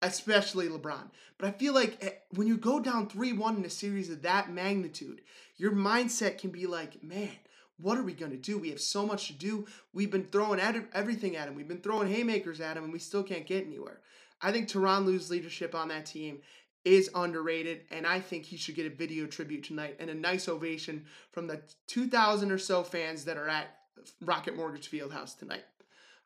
especially 0.01 0.69
LeBron. 0.69 1.09
But 1.37 1.47
I 1.49 1.51
feel 1.51 1.73
like 1.73 1.97
eh, 2.01 2.11
when 2.31 2.47
you 2.47 2.55
go 2.55 2.79
down 2.79 3.09
3 3.09 3.33
1 3.33 3.57
in 3.57 3.65
a 3.65 3.69
series 3.69 4.09
of 4.09 4.21
that 4.21 4.49
magnitude, 4.49 5.21
your 5.57 5.73
mindset 5.73 6.37
can 6.37 6.51
be 6.51 6.65
like, 6.65 7.03
man, 7.03 7.31
what 7.77 7.97
are 7.97 8.03
we 8.03 8.13
going 8.13 8.31
to 8.31 8.37
do? 8.37 8.57
We 8.57 8.69
have 8.69 8.81
so 8.81 9.05
much 9.05 9.27
to 9.27 9.33
do. 9.33 9.65
We've 9.93 10.11
been 10.11 10.25
throwing 10.25 10.59
at 10.59 10.75
everything 10.93 11.35
at 11.35 11.47
him. 11.47 11.55
We've 11.55 11.67
been 11.67 11.81
throwing 11.81 12.07
haymakers 12.07 12.61
at 12.61 12.77
him, 12.77 12.85
and 12.85 12.93
we 12.93 12.99
still 12.99 13.23
can't 13.23 13.45
get 13.45 13.65
anywhere. 13.65 14.01
I 14.41 14.51
think 14.51 14.67
Tyronn 14.67 15.05
Lue's 15.05 15.29
leadership 15.29 15.75
on 15.75 15.89
that 15.89 16.05
team 16.05 16.39
is 16.83 17.09
underrated, 17.15 17.81
and 17.91 18.05
I 18.05 18.19
think 18.19 18.45
he 18.45 18.57
should 18.57 18.75
get 18.75 18.85
a 18.85 18.95
video 18.95 19.25
tribute 19.25 19.63
tonight 19.63 19.97
and 19.99 20.09
a 20.09 20.13
nice 20.13 20.47
ovation 20.47 21.05
from 21.31 21.47
the 21.47 21.61
2,000 21.87 22.51
or 22.51 22.57
so 22.57 22.83
fans 22.83 23.25
that 23.25 23.37
are 23.37 23.49
at 23.49 23.75
Rocket 24.21 24.55
Mortgage 24.55 24.89
Fieldhouse 24.89 25.37
tonight. 25.37 25.63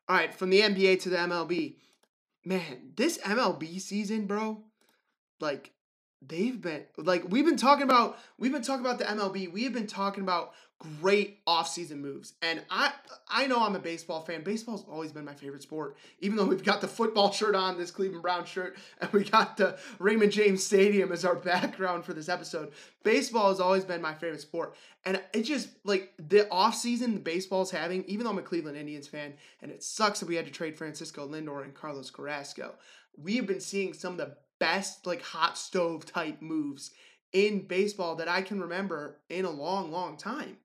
All 0.08 0.16
right, 0.16 0.34
from 0.34 0.50
the 0.50 0.60
NBA 0.60 1.00
to 1.02 1.08
the 1.08 1.16
MLB. 1.16 1.76
Man, 2.44 2.92
this 2.96 3.18
MLB 3.18 3.80
season, 3.80 4.26
bro, 4.26 4.64
like 5.40 5.72
they've 6.26 6.60
been 6.60 6.84
like 6.96 7.24
we've 7.28 7.44
been 7.44 7.56
talking 7.56 7.84
about 7.84 8.18
we've 8.38 8.52
been 8.52 8.62
talking 8.62 8.84
about 8.84 8.98
the 8.98 9.04
MLB. 9.04 9.52
We 9.52 9.64
have 9.64 9.72
been 9.72 9.86
talking 9.86 10.22
about 10.22 10.52
great 11.00 11.44
offseason 11.44 11.98
moves. 11.98 12.32
And 12.40 12.62
I 12.70 12.92
I 13.28 13.46
know 13.46 13.62
I'm 13.62 13.76
a 13.76 13.80
baseball 13.80 14.22
fan. 14.22 14.42
Baseball's 14.42 14.84
always 14.90 15.12
been 15.12 15.24
my 15.24 15.34
favorite 15.34 15.62
sport. 15.62 15.96
Even 16.20 16.36
though 16.36 16.46
we've 16.46 16.64
got 16.64 16.80
the 16.80 16.88
football 16.88 17.30
shirt 17.30 17.54
on, 17.54 17.78
this 17.78 17.90
Cleveland 17.90 18.22
Brown 18.22 18.44
shirt, 18.44 18.76
and 19.00 19.12
we 19.12 19.24
got 19.24 19.56
the 19.56 19.78
Raymond 19.98 20.32
James 20.32 20.64
Stadium 20.64 21.12
as 21.12 21.24
our 21.24 21.34
background 21.36 22.04
for 22.04 22.14
this 22.14 22.28
episode. 22.28 22.72
Baseball 23.02 23.48
has 23.48 23.60
always 23.60 23.84
been 23.84 24.02
my 24.02 24.14
favorite 24.14 24.40
sport. 24.40 24.74
And 25.04 25.20
it 25.32 25.42
just 25.42 25.68
like 25.84 26.12
the 26.18 26.46
offseason 26.50 27.14
the 27.14 27.20
baseball's 27.20 27.70
having, 27.70 28.04
even 28.04 28.24
though 28.24 28.30
I'm 28.30 28.38
a 28.38 28.42
Cleveland 28.42 28.76
Indians 28.76 29.06
fan, 29.06 29.34
and 29.62 29.70
it 29.70 29.82
sucks 29.82 30.20
that 30.20 30.28
we 30.28 30.36
had 30.36 30.46
to 30.46 30.52
trade 30.52 30.76
Francisco 30.76 31.28
Lindor 31.28 31.64
and 31.64 31.74
Carlos 31.74 32.10
Carrasco. 32.10 32.74
We 33.16 33.36
have 33.36 33.46
been 33.46 33.60
seeing 33.60 33.92
some 33.92 34.12
of 34.12 34.18
the 34.18 34.36
best 34.60 35.06
like 35.06 35.22
hot 35.22 35.58
stove 35.58 36.06
type 36.06 36.40
moves 36.40 36.92
in 37.32 37.66
baseball 37.66 38.14
that 38.16 38.28
I 38.28 38.42
can 38.42 38.60
remember 38.60 39.16
in 39.28 39.44
a 39.44 39.50
long, 39.50 39.90
long 39.90 40.16
time. 40.16 40.58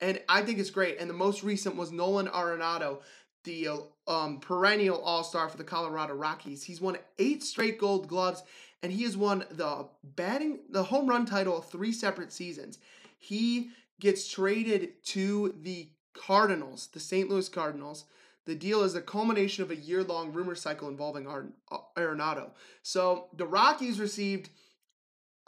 And 0.00 0.20
I 0.28 0.42
think 0.42 0.60
it's 0.60 0.70
great. 0.70 0.98
And 1.00 1.10
the 1.10 1.14
most 1.14 1.42
recent 1.42 1.74
was 1.74 1.90
Nolan 1.90 2.28
Arenado, 2.28 3.00
the 3.44 3.68
um, 4.06 4.38
perennial 4.38 5.00
all 5.00 5.24
star 5.24 5.48
for 5.48 5.56
the 5.56 5.64
Colorado 5.64 6.14
Rockies. 6.14 6.62
He's 6.62 6.80
won 6.80 6.98
eight 7.18 7.42
straight 7.42 7.78
gold 7.78 8.06
gloves, 8.06 8.42
and 8.82 8.92
he 8.92 9.02
has 9.04 9.16
won 9.16 9.44
the 9.50 9.88
batting, 10.04 10.60
the 10.70 10.84
home 10.84 11.08
run 11.08 11.26
title 11.26 11.60
three 11.60 11.92
separate 11.92 12.32
seasons. 12.32 12.78
He 13.18 13.70
gets 13.98 14.28
traded 14.28 15.02
to 15.06 15.54
the 15.62 15.88
Cardinals, 16.14 16.88
the 16.92 17.00
St. 17.00 17.28
Louis 17.28 17.48
Cardinals. 17.48 18.04
The 18.48 18.54
deal 18.54 18.82
is 18.82 18.94
a 18.94 19.02
culmination 19.02 19.62
of 19.62 19.70
a 19.70 19.76
year 19.76 20.02
long 20.02 20.32
rumor 20.32 20.54
cycle 20.54 20.88
involving 20.88 21.26
Arenado. 21.98 22.52
So 22.82 23.26
the 23.36 23.44
Rockies 23.44 24.00
received, 24.00 24.48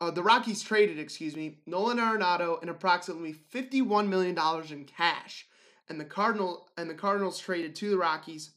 uh, 0.01 0.11
the 0.11 0.23
Rockies 0.23 0.61
traded, 0.61 0.99
excuse 0.99 1.35
me, 1.35 1.61
Nolan 1.65 1.97
Arenado 1.97 2.61
and 2.61 2.69
approximately 2.69 3.35
$51 3.55 4.07
million 4.07 4.39
in 4.71 4.85
cash. 4.85 5.47
And 5.89 5.99
the 5.99 6.05
Cardinal 6.05 6.69
and 6.77 6.91
the 6.91 6.95
Cardinals 6.95 7.39
traded 7.39 7.75
to 7.77 7.89
the 7.89 7.97
Rockies 7.97 8.51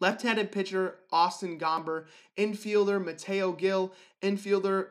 left-handed 0.00 0.52
pitcher 0.52 0.96
Austin 1.10 1.58
Gomber, 1.58 2.04
infielder 2.36 3.02
Mateo 3.02 3.52
Gil, 3.52 3.94
infielder 4.20 4.88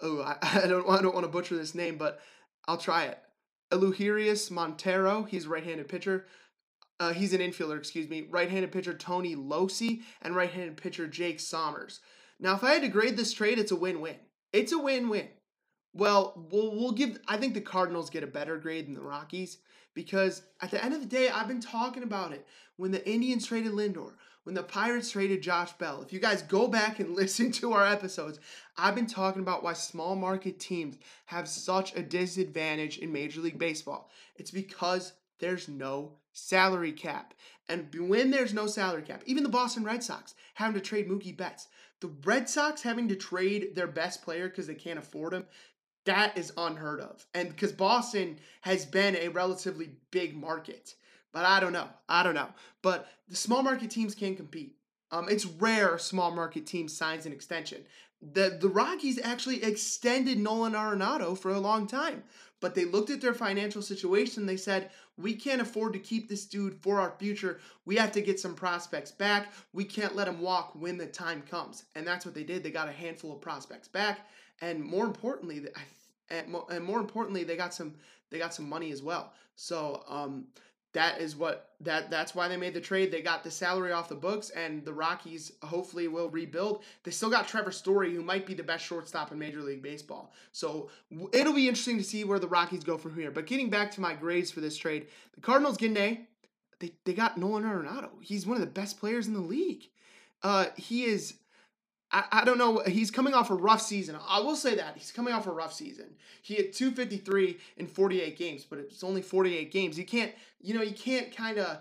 oh 0.00 0.20
I, 0.20 0.36
I 0.62 0.68
don't 0.68 0.88
I 0.88 1.02
don't 1.02 1.12
want 1.12 1.26
to 1.26 1.32
butcher 1.32 1.56
this 1.56 1.74
name, 1.74 1.98
but 1.98 2.20
I'll 2.68 2.78
try 2.78 3.06
it. 3.06 3.18
Elehuris 3.72 4.50
Montero, 4.52 5.24
he's 5.24 5.46
a 5.46 5.48
right-handed 5.48 5.88
pitcher. 5.88 6.26
Uh, 7.02 7.12
he's 7.12 7.32
an 7.32 7.40
infielder, 7.40 7.76
excuse 7.76 8.08
me. 8.08 8.28
Right-handed 8.30 8.70
pitcher 8.70 8.94
Tony 8.94 9.34
Locey 9.34 10.02
and 10.20 10.36
right-handed 10.36 10.76
pitcher 10.76 11.08
Jake 11.08 11.40
Sommers. 11.40 11.98
Now, 12.38 12.54
if 12.54 12.62
I 12.62 12.74
had 12.74 12.82
to 12.82 12.88
grade 12.88 13.16
this 13.16 13.32
trade, 13.32 13.58
it's 13.58 13.72
a 13.72 13.76
win-win. 13.76 14.14
It's 14.52 14.70
a 14.70 14.78
win-win. 14.78 15.26
Well, 15.94 16.46
we'll 16.52 16.76
we'll 16.76 16.92
give. 16.92 17.18
I 17.26 17.38
think 17.38 17.54
the 17.54 17.60
Cardinals 17.60 18.08
get 18.08 18.22
a 18.22 18.28
better 18.28 18.56
grade 18.56 18.86
than 18.86 18.94
the 18.94 19.02
Rockies 19.02 19.58
because 19.94 20.42
at 20.60 20.70
the 20.70 20.82
end 20.82 20.94
of 20.94 21.00
the 21.00 21.06
day, 21.06 21.28
I've 21.28 21.48
been 21.48 21.60
talking 21.60 22.04
about 22.04 22.32
it. 22.32 22.46
When 22.76 22.92
the 22.92 23.06
Indians 23.06 23.46
traded 23.46 23.72
Lindor, 23.72 24.12
when 24.44 24.54
the 24.54 24.62
Pirates 24.62 25.10
traded 25.10 25.42
Josh 25.42 25.72
Bell, 25.72 26.02
if 26.02 26.12
you 26.12 26.20
guys 26.20 26.42
go 26.42 26.68
back 26.68 27.00
and 27.00 27.14
listen 27.16 27.50
to 27.52 27.72
our 27.72 27.84
episodes, 27.84 28.38
I've 28.76 28.94
been 28.94 29.08
talking 29.08 29.42
about 29.42 29.64
why 29.64 29.72
small 29.72 30.14
market 30.14 30.60
teams 30.60 30.98
have 31.26 31.48
such 31.48 31.96
a 31.96 32.02
disadvantage 32.02 32.98
in 32.98 33.10
Major 33.10 33.40
League 33.40 33.58
Baseball. 33.58 34.08
It's 34.36 34.52
because 34.52 35.14
there's 35.40 35.66
no 35.66 36.12
salary 36.32 36.92
cap. 36.92 37.34
And 37.68 37.88
when 37.94 38.30
there's 38.30 38.52
no 38.52 38.66
salary 38.66 39.02
cap, 39.02 39.22
even 39.26 39.42
the 39.42 39.48
Boston 39.48 39.84
Red 39.84 40.02
Sox 40.02 40.34
having 40.54 40.74
to 40.74 40.80
trade 40.80 41.08
Mookie 41.08 41.36
Betts, 41.36 41.68
the 42.00 42.10
Red 42.24 42.48
Sox 42.48 42.82
having 42.82 43.08
to 43.08 43.16
trade 43.16 43.74
their 43.74 43.86
best 43.86 44.22
player 44.22 44.48
because 44.48 44.66
they 44.66 44.74
can't 44.74 44.98
afford 44.98 45.32
him, 45.32 45.44
that 46.04 46.36
is 46.36 46.52
unheard 46.56 47.00
of. 47.00 47.24
And 47.32 47.48
because 47.48 47.72
Boston 47.72 48.38
has 48.62 48.84
been 48.84 49.16
a 49.16 49.28
relatively 49.28 49.90
big 50.10 50.36
market. 50.36 50.94
But 51.32 51.44
I 51.44 51.60
don't 51.60 51.72
know. 51.72 51.88
I 52.08 52.22
don't 52.22 52.34
know. 52.34 52.48
But 52.82 53.08
the 53.28 53.36
small 53.36 53.62
market 53.62 53.90
teams 53.90 54.14
can 54.14 54.36
compete. 54.36 54.76
Um, 55.10 55.28
it's 55.28 55.46
rare 55.46 55.98
small 55.98 56.30
market 56.30 56.66
team 56.66 56.88
signs 56.88 57.26
an 57.26 57.32
extension. 57.32 57.84
The 58.22 58.56
the 58.60 58.68
Rockies 58.68 59.18
actually 59.22 59.64
extended 59.64 60.38
Nolan 60.38 60.74
Arenado 60.74 61.36
for 61.36 61.50
a 61.50 61.58
long 61.58 61.88
time, 61.88 62.22
but 62.60 62.74
they 62.74 62.84
looked 62.84 63.10
at 63.10 63.20
their 63.20 63.34
financial 63.34 63.82
situation. 63.82 64.46
They 64.46 64.56
said, 64.56 64.90
"We 65.16 65.34
can't 65.34 65.60
afford 65.60 65.92
to 65.94 65.98
keep 65.98 66.28
this 66.28 66.46
dude 66.46 66.80
for 66.82 67.00
our 67.00 67.16
future. 67.18 67.60
We 67.84 67.96
have 67.96 68.12
to 68.12 68.22
get 68.22 68.38
some 68.38 68.54
prospects 68.54 69.10
back. 69.10 69.52
We 69.72 69.84
can't 69.84 70.14
let 70.14 70.28
him 70.28 70.40
walk 70.40 70.72
when 70.74 70.98
the 70.98 71.06
time 71.06 71.42
comes." 71.42 71.84
And 71.96 72.06
that's 72.06 72.24
what 72.24 72.34
they 72.34 72.44
did. 72.44 72.62
They 72.62 72.70
got 72.70 72.88
a 72.88 72.92
handful 72.92 73.32
of 73.32 73.40
prospects 73.40 73.88
back, 73.88 74.28
and 74.60 74.80
more 74.84 75.04
importantly, 75.04 75.66
and 76.30 76.84
more 76.84 77.00
importantly, 77.00 77.42
they 77.42 77.56
got 77.56 77.74
some 77.74 77.94
they 78.30 78.38
got 78.38 78.54
some 78.54 78.68
money 78.68 78.92
as 78.92 79.02
well. 79.02 79.32
So 79.56 80.04
um, 80.08 80.46
that 80.92 81.20
is 81.20 81.34
what 81.34 81.70
that 81.80 82.10
that's 82.10 82.34
why 82.34 82.48
they 82.48 82.56
made 82.56 82.74
the 82.74 82.80
trade. 82.80 83.10
They 83.10 83.22
got 83.22 83.42
the 83.42 83.50
salary 83.50 83.92
off 83.92 84.08
the 84.08 84.14
books, 84.14 84.50
and 84.50 84.84
the 84.84 84.92
Rockies 84.92 85.52
hopefully 85.62 86.06
will 86.08 86.28
rebuild. 86.28 86.82
They 87.02 87.10
still 87.10 87.30
got 87.30 87.48
Trevor 87.48 87.72
Story, 87.72 88.14
who 88.14 88.22
might 88.22 88.46
be 88.46 88.54
the 88.54 88.62
best 88.62 88.84
shortstop 88.84 89.32
in 89.32 89.38
Major 89.38 89.60
League 89.60 89.82
Baseball. 89.82 90.32
So 90.52 90.90
it'll 91.32 91.54
be 91.54 91.68
interesting 91.68 91.98
to 91.98 92.04
see 92.04 92.24
where 92.24 92.38
the 92.38 92.48
Rockies 92.48 92.84
go 92.84 92.98
from 92.98 93.14
here. 93.14 93.30
But 93.30 93.46
getting 93.46 93.70
back 93.70 93.90
to 93.92 94.00
my 94.00 94.14
grades 94.14 94.50
for 94.50 94.60
this 94.60 94.76
trade, 94.76 95.06
the 95.34 95.40
Cardinals 95.40 95.76
get. 95.76 95.94
They 95.94 96.92
they 97.04 97.14
got 97.14 97.38
Nolan 97.38 97.64
Arenado. 97.64 98.10
He's 98.20 98.46
one 98.46 98.56
of 98.56 98.60
the 98.60 98.66
best 98.66 98.98
players 98.98 99.26
in 99.26 99.34
the 99.34 99.40
league. 99.40 99.84
Uh, 100.42 100.66
he 100.76 101.04
is 101.04 101.34
I, 102.12 102.24
I 102.30 102.44
don't 102.44 102.58
know. 102.58 102.82
He's 102.86 103.10
coming 103.10 103.34
off 103.34 103.50
a 103.50 103.54
rough 103.54 103.82
season. 103.82 104.16
I 104.28 104.40
will 104.40 104.56
say 104.56 104.74
that. 104.76 104.96
He's 104.96 105.10
coming 105.10 105.32
off 105.32 105.46
a 105.46 105.52
rough 105.52 105.72
season. 105.72 106.14
He 106.42 106.54
had 106.54 106.72
253 106.72 107.58
in 107.78 107.86
48 107.86 108.36
games, 108.36 108.64
but 108.68 108.78
it's 108.78 109.02
only 109.02 109.22
48 109.22 109.72
games. 109.72 109.98
You 109.98 110.04
can't, 110.04 110.32
you 110.60 110.74
know, 110.74 110.82
you 110.82 110.94
can't 110.94 111.34
kind 111.34 111.58
of, 111.58 111.78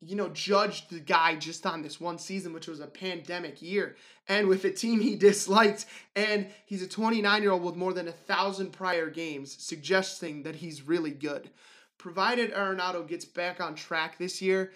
you 0.00 0.16
know, 0.16 0.28
judge 0.28 0.88
the 0.88 1.00
guy 1.00 1.36
just 1.36 1.66
on 1.66 1.82
this 1.82 2.00
one 2.00 2.18
season, 2.18 2.52
which 2.52 2.68
was 2.68 2.80
a 2.80 2.86
pandemic 2.86 3.62
year, 3.62 3.96
and 4.28 4.48
with 4.48 4.64
a 4.64 4.70
team 4.70 5.00
he 5.00 5.16
disliked. 5.16 5.86
And 6.14 6.46
he's 6.66 6.82
a 6.82 6.88
29 6.88 7.42
year 7.42 7.52
old 7.52 7.62
with 7.62 7.76
more 7.76 7.92
than 7.92 8.08
a 8.08 8.12
thousand 8.12 8.72
prior 8.72 9.10
games, 9.10 9.56
suggesting 9.58 10.44
that 10.44 10.56
he's 10.56 10.82
really 10.82 11.12
good. 11.12 11.50
Provided 11.98 12.52
Arenado 12.52 13.06
gets 13.06 13.24
back 13.24 13.60
on 13.60 13.76
track 13.76 14.18
this 14.18 14.42
year, 14.42 14.72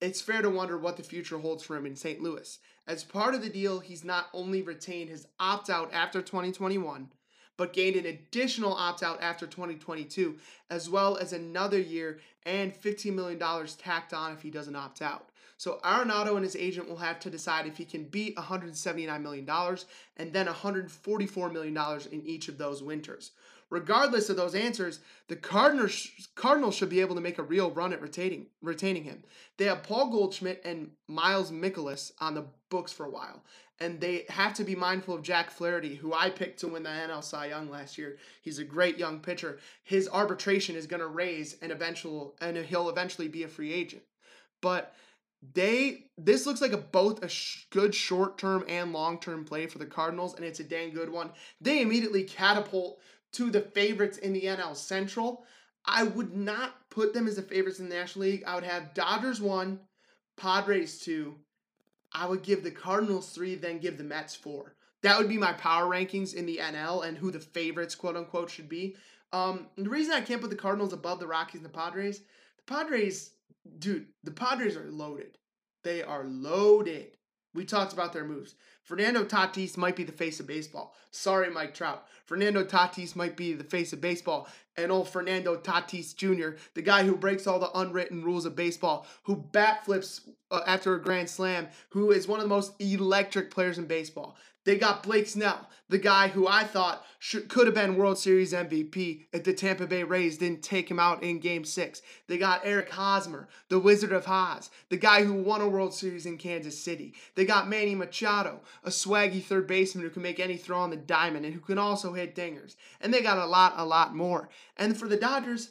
it's 0.00 0.20
fair 0.20 0.42
to 0.42 0.50
wonder 0.50 0.76
what 0.76 0.96
the 0.96 1.02
future 1.02 1.38
holds 1.38 1.62
for 1.62 1.76
him 1.76 1.86
in 1.86 1.96
St. 1.96 2.20
Louis. 2.20 2.58
As 2.86 3.02
part 3.02 3.34
of 3.34 3.40
the 3.40 3.48
deal, 3.48 3.80
he's 3.80 4.04
not 4.04 4.28
only 4.34 4.60
retained 4.60 5.08
his 5.08 5.26
opt 5.40 5.70
out 5.70 5.92
after 5.92 6.20
2021, 6.20 7.08
but 7.56 7.72
gained 7.72 7.96
an 7.96 8.04
additional 8.04 8.74
opt 8.74 9.02
out 9.02 9.22
after 9.22 9.46
2022, 9.46 10.36
as 10.68 10.90
well 10.90 11.16
as 11.16 11.32
another 11.32 11.78
year 11.78 12.20
and 12.44 12.74
$15 12.74 13.14
million 13.14 13.66
tacked 13.78 14.12
on 14.12 14.32
if 14.32 14.42
he 14.42 14.50
doesn't 14.50 14.76
opt 14.76 15.00
out. 15.00 15.30
So 15.56 15.80
Arenado 15.82 16.34
and 16.34 16.44
his 16.44 16.56
agent 16.56 16.88
will 16.88 16.96
have 16.96 17.20
to 17.20 17.30
decide 17.30 17.66
if 17.66 17.78
he 17.78 17.84
can 17.86 18.04
beat 18.04 18.36
$179 18.36 19.22
million 19.22 19.48
and 20.18 20.32
then 20.32 20.46
$144 20.46 21.52
million 21.52 22.00
in 22.12 22.26
each 22.26 22.48
of 22.48 22.58
those 22.58 22.82
winters. 22.82 23.30
Regardless 23.74 24.30
of 24.30 24.36
those 24.36 24.54
answers, 24.54 25.00
the 25.26 25.34
Cardinals, 25.34 26.08
Cardinals 26.36 26.76
should 26.76 26.88
be 26.88 27.00
able 27.00 27.16
to 27.16 27.20
make 27.20 27.40
a 27.40 27.42
real 27.42 27.72
run 27.72 27.92
at 27.92 28.00
retaining, 28.00 28.46
retaining 28.62 29.02
him. 29.02 29.24
They 29.56 29.64
have 29.64 29.82
Paul 29.82 30.10
Goldschmidt 30.10 30.62
and 30.64 30.92
Miles 31.08 31.50
Mikolas 31.50 32.12
on 32.20 32.34
the 32.34 32.46
books 32.70 32.92
for 32.92 33.04
a 33.04 33.10
while. 33.10 33.42
And 33.80 34.00
they 34.00 34.26
have 34.28 34.54
to 34.54 34.64
be 34.64 34.76
mindful 34.76 35.16
of 35.16 35.22
Jack 35.22 35.50
Flaherty, 35.50 35.96
who 35.96 36.14
I 36.14 36.30
picked 36.30 36.60
to 36.60 36.68
win 36.68 36.84
the 36.84 36.88
NL 36.88 37.24
Cy 37.24 37.46
Young 37.46 37.68
last 37.68 37.98
year. 37.98 38.16
He's 38.42 38.60
a 38.60 38.64
great 38.64 38.96
young 38.96 39.18
pitcher. 39.18 39.58
His 39.82 40.08
arbitration 40.08 40.76
is 40.76 40.86
going 40.86 41.00
to 41.00 41.08
raise 41.08 41.56
an 41.60 41.72
eventual, 41.72 42.36
and 42.40 42.56
he'll 42.56 42.88
eventually 42.88 43.26
be 43.26 43.42
a 43.42 43.48
free 43.48 43.72
agent. 43.72 44.04
But 44.60 44.94
they 45.52 46.04
this 46.16 46.46
looks 46.46 46.60
like 46.60 46.72
a 46.72 46.78
both 46.78 47.24
a 47.24 47.28
sh- 47.28 47.66
good 47.70 47.92
short 47.92 48.38
term 48.38 48.64
and 48.68 48.92
long 48.92 49.18
term 49.18 49.44
play 49.44 49.66
for 49.66 49.78
the 49.78 49.84
Cardinals, 49.84 50.36
and 50.36 50.44
it's 50.44 50.60
a 50.60 50.64
dang 50.64 50.92
good 50.92 51.10
one. 51.10 51.30
They 51.60 51.82
immediately 51.82 52.22
catapult 52.22 53.00
to 53.34 53.50
the 53.50 53.60
favorites 53.60 54.18
in 54.18 54.32
the 54.32 54.42
NL 54.42 54.76
Central. 54.76 55.44
I 55.84 56.04
would 56.04 56.34
not 56.34 56.88
put 56.90 57.12
them 57.12 57.28
as 57.28 57.36
the 57.36 57.42
favorites 57.42 57.78
in 57.78 57.88
the 57.88 57.94
National 57.94 58.26
League. 58.26 58.44
I 58.46 58.54
would 58.54 58.64
have 58.64 58.94
Dodgers 58.94 59.40
one, 59.40 59.80
Padres 60.36 61.00
two. 61.00 61.34
I 62.12 62.26
would 62.26 62.42
give 62.42 62.62
the 62.62 62.70
Cardinals 62.70 63.30
three, 63.30 63.54
then 63.56 63.78
give 63.78 63.98
the 63.98 64.04
Mets 64.04 64.34
four. 64.34 64.74
That 65.02 65.18
would 65.18 65.28
be 65.28 65.36
my 65.36 65.52
power 65.52 65.84
rankings 65.84 66.34
in 66.34 66.46
the 66.46 66.58
NL 66.58 67.06
and 67.06 67.18
who 67.18 67.30
the 67.30 67.40
favorites, 67.40 67.94
quote 67.94 68.16
unquote, 68.16 68.48
should 68.48 68.68
be. 68.68 68.96
Um, 69.32 69.66
the 69.76 69.90
reason 69.90 70.14
I 70.14 70.20
can't 70.20 70.40
put 70.40 70.50
the 70.50 70.56
Cardinals 70.56 70.92
above 70.92 71.18
the 71.18 71.26
Rockies 71.26 71.56
and 71.60 71.64
the 71.64 71.76
Padres, 71.76 72.20
the 72.20 72.72
Padres, 72.72 73.32
dude, 73.80 74.06
the 74.22 74.30
Padres 74.30 74.76
are 74.76 74.90
loaded. 74.90 75.36
They 75.82 76.02
are 76.02 76.24
loaded. 76.24 77.16
We 77.54 77.64
talked 77.64 77.92
about 77.92 78.12
their 78.12 78.24
moves. 78.24 78.56
Fernando 78.82 79.24
Tatis 79.24 79.76
might 79.76 79.96
be 79.96 80.04
the 80.04 80.12
face 80.12 80.40
of 80.40 80.46
baseball. 80.46 80.94
Sorry, 81.10 81.50
Mike 81.50 81.72
Trout. 81.72 82.06
Fernando 82.26 82.64
Tatis 82.64 83.16
might 83.16 83.36
be 83.36 83.54
the 83.54 83.64
face 83.64 83.92
of 83.92 84.00
baseball. 84.00 84.48
And 84.76 84.90
old 84.90 85.08
Fernando 85.08 85.56
Tatis 85.56 86.14
Jr., 86.14 86.58
the 86.74 86.82
guy 86.82 87.04
who 87.04 87.16
breaks 87.16 87.46
all 87.46 87.60
the 87.60 87.70
unwritten 87.78 88.24
rules 88.24 88.44
of 88.44 88.56
baseball, 88.56 89.06
who 89.22 89.36
bat 89.36 89.84
flips 89.84 90.22
uh, 90.50 90.60
after 90.66 90.94
a 90.94 91.00
grand 91.00 91.30
slam, 91.30 91.68
who 91.90 92.10
is 92.10 92.28
one 92.28 92.40
of 92.40 92.44
the 92.44 92.54
most 92.54 92.72
electric 92.80 93.50
players 93.50 93.78
in 93.78 93.86
baseball. 93.86 94.36
They 94.64 94.78
got 94.78 95.02
Blake 95.02 95.26
Snell, 95.26 95.68
the 95.90 95.98
guy 95.98 96.28
who 96.28 96.48
I 96.48 96.64
thought 96.64 97.04
should, 97.18 97.48
could 97.48 97.66
have 97.66 97.74
been 97.74 97.96
World 97.96 98.18
Series 98.18 98.54
MVP 98.54 99.26
if 99.30 99.44
the 99.44 99.52
Tampa 99.52 99.86
Bay 99.86 100.04
Rays 100.04 100.38
didn't 100.38 100.62
take 100.62 100.90
him 100.90 100.98
out 100.98 101.22
in 101.22 101.38
Game 101.38 101.64
6. 101.64 102.00
They 102.28 102.38
got 102.38 102.62
Eric 102.64 102.90
Hosmer, 102.90 103.48
the 103.68 103.78
Wizard 103.78 104.12
of 104.12 104.26
Oz, 104.26 104.70
the 104.88 104.96
guy 104.96 105.24
who 105.24 105.34
won 105.34 105.60
a 105.60 105.68
World 105.68 105.92
Series 105.92 106.24
in 106.24 106.38
Kansas 106.38 106.82
City. 106.82 107.14
They 107.34 107.44
got 107.44 107.68
Manny 107.68 107.94
Machado, 107.94 108.62
a 108.82 108.88
swaggy 108.88 109.42
third 109.42 109.66
baseman 109.66 110.04
who 110.04 110.10
can 110.10 110.22
make 110.22 110.40
any 110.40 110.56
throw 110.56 110.78
on 110.78 110.90
the 110.90 110.96
diamond 110.96 111.44
and 111.44 111.54
who 111.54 111.60
can 111.60 111.78
also 111.78 112.14
hit 112.14 112.34
dingers. 112.34 112.74
And 113.02 113.12
they 113.12 113.20
got 113.20 113.38
a 113.38 113.46
lot, 113.46 113.74
a 113.76 113.84
lot 113.84 114.14
more. 114.16 114.48
And 114.78 114.96
for 114.96 115.08
the 115.08 115.18
Dodgers, 115.18 115.70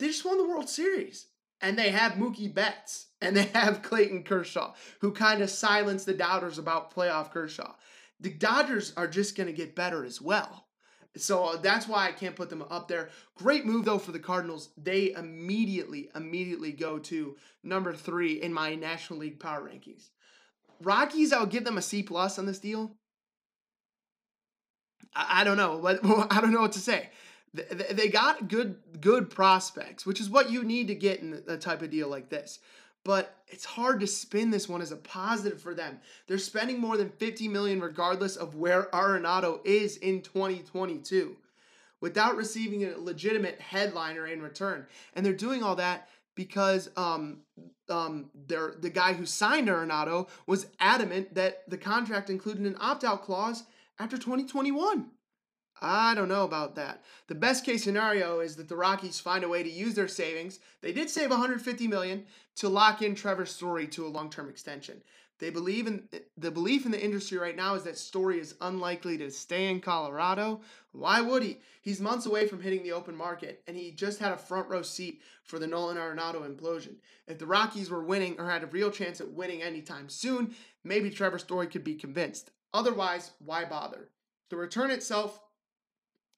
they 0.00 0.08
just 0.08 0.24
won 0.24 0.38
the 0.38 0.48
World 0.48 0.68
Series. 0.68 1.26
And 1.60 1.78
they 1.78 1.90
have 1.90 2.14
Mookie 2.14 2.52
Betts 2.52 3.06
and 3.20 3.36
they 3.36 3.44
have 3.54 3.82
Clayton 3.82 4.24
Kershaw, 4.24 4.74
who 5.00 5.12
kind 5.12 5.40
of 5.40 5.50
silenced 5.50 6.06
the 6.06 6.14
doubters 6.14 6.58
about 6.58 6.92
playoff 6.92 7.30
Kershaw 7.30 7.74
the 8.24 8.30
Dodgers 8.30 8.94
are 8.96 9.06
just 9.06 9.36
going 9.36 9.48
to 9.48 9.52
get 9.52 9.76
better 9.76 10.02
as 10.02 10.20
well. 10.20 10.66
So 11.16 11.44
uh, 11.44 11.56
that's 11.58 11.86
why 11.86 12.08
I 12.08 12.12
can't 12.12 12.34
put 12.34 12.48
them 12.48 12.64
up 12.70 12.88
there. 12.88 13.10
Great 13.36 13.66
move 13.66 13.84
though 13.84 13.98
for 13.98 14.12
the 14.12 14.18
Cardinals. 14.18 14.70
They 14.76 15.12
immediately, 15.12 16.08
immediately 16.16 16.72
go 16.72 16.98
to 17.00 17.36
number 17.62 17.92
three 17.94 18.40
in 18.42 18.52
my 18.52 18.74
National 18.74 19.20
League 19.20 19.38
power 19.38 19.60
rankings. 19.60 20.08
Rockies, 20.82 21.32
I'll 21.32 21.46
give 21.46 21.64
them 21.64 21.76
a 21.76 21.82
C 21.82 22.02
plus 22.02 22.38
on 22.38 22.46
this 22.46 22.58
deal. 22.58 22.96
I, 25.14 25.42
I 25.42 25.44
don't 25.44 25.58
know 25.58 25.76
what 25.76 26.00
I 26.32 26.40
don't 26.40 26.52
know 26.52 26.62
what 26.62 26.72
to 26.72 26.80
say. 26.80 27.10
They, 27.52 27.92
they 27.92 28.08
got 28.08 28.48
good 28.48 28.78
good 29.00 29.28
prospects, 29.28 30.06
which 30.06 30.20
is 30.20 30.30
what 30.30 30.50
you 30.50 30.64
need 30.64 30.88
to 30.88 30.94
get 30.94 31.20
in 31.20 31.42
a 31.46 31.58
type 31.58 31.82
of 31.82 31.90
deal 31.90 32.08
like 32.08 32.30
this 32.30 32.58
but 33.04 33.36
it's 33.48 33.64
hard 33.64 34.00
to 34.00 34.06
spin 34.06 34.50
this 34.50 34.68
one 34.68 34.82
as 34.82 34.90
a 34.90 34.96
positive 34.96 35.60
for 35.60 35.74
them. 35.74 36.00
They're 36.26 36.38
spending 36.38 36.80
more 36.80 36.96
than 36.96 37.10
50 37.10 37.48
million 37.48 37.80
regardless 37.80 38.36
of 38.36 38.56
where 38.56 38.84
Arenado 38.84 39.60
is 39.64 39.98
in 39.98 40.22
2022 40.22 41.36
without 42.00 42.36
receiving 42.36 42.84
a 42.84 42.98
legitimate 42.98 43.60
headliner 43.60 44.26
in 44.26 44.42
return. 44.42 44.86
And 45.14 45.24
they're 45.24 45.32
doing 45.32 45.62
all 45.62 45.76
that 45.76 46.08
because 46.34 46.90
um, 46.96 47.38
um, 47.88 48.30
the 48.46 48.90
guy 48.92 49.12
who 49.12 49.26
signed 49.26 49.68
Arenado 49.68 50.28
was 50.46 50.66
adamant 50.80 51.34
that 51.34 51.68
the 51.68 51.78
contract 51.78 52.30
included 52.30 52.64
an 52.64 52.76
opt-out 52.80 53.22
clause 53.22 53.64
after 53.98 54.16
2021. 54.16 55.10
I 55.80 56.14
don't 56.14 56.28
know 56.28 56.44
about 56.44 56.76
that. 56.76 57.02
The 57.26 57.34
best 57.34 57.64
case 57.64 57.84
scenario 57.84 58.40
is 58.40 58.56
that 58.56 58.68
the 58.68 58.76
Rockies 58.76 59.20
find 59.20 59.44
a 59.44 59.48
way 59.48 59.62
to 59.62 59.70
use 59.70 59.94
their 59.94 60.08
savings. 60.08 60.60
They 60.80 60.92
did 60.92 61.10
save 61.10 61.30
150 61.30 61.88
million 61.88 62.24
to 62.56 62.68
lock 62.68 63.02
in 63.02 63.14
Trevor 63.14 63.46
Story 63.46 63.86
to 63.88 64.06
a 64.06 64.08
long-term 64.08 64.48
extension. 64.48 65.02
They 65.40 65.50
believe 65.50 65.88
in 65.88 66.08
the 66.38 66.50
belief 66.52 66.86
in 66.86 66.92
the 66.92 67.04
industry 67.04 67.38
right 67.38 67.56
now 67.56 67.74
is 67.74 67.82
that 67.82 67.98
Story 67.98 68.38
is 68.38 68.54
unlikely 68.60 69.18
to 69.18 69.30
stay 69.32 69.68
in 69.68 69.80
Colorado. 69.80 70.60
Why 70.92 71.20
would 71.20 71.42
he? 71.42 71.58
He's 71.82 72.00
months 72.00 72.24
away 72.24 72.46
from 72.46 72.62
hitting 72.62 72.84
the 72.84 72.92
open 72.92 73.16
market, 73.16 73.62
and 73.66 73.76
he 73.76 73.90
just 73.90 74.20
had 74.20 74.30
a 74.30 74.38
front 74.38 74.68
row 74.68 74.82
seat 74.82 75.20
for 75.42 75.58
the 75.58 75.66
Nolan 75.66 75.96
Arenado 75.96 76.48
implosion. 76.48 76.94
If 77.26 77.38
the 77.38 77.46
Rockies 77.46 77.90
were 77.90 78.04
winning 78.04 78.36
or 78.38 78.48
had 78.48 78.62
a 78.62 78.68
real 78.68 78.92
chance 78.92 79.20
at 79.20 79.32
winning 79.32 79.60
anytime 79.60 80.08
soon, 80.08 80.54
maybe 80.84 81.10
Trevor 81.10 81.38
Story 81.38 81.66
could 81.66 81.84
be 81.84 81.96
convinced. 81.96 82.52
Otherwise, 82.72 83.32
why 83.44 83.64
bother? 83.64 84.10
The 84.50 84.56
return 84.56 84.92
itself 84.92 85.40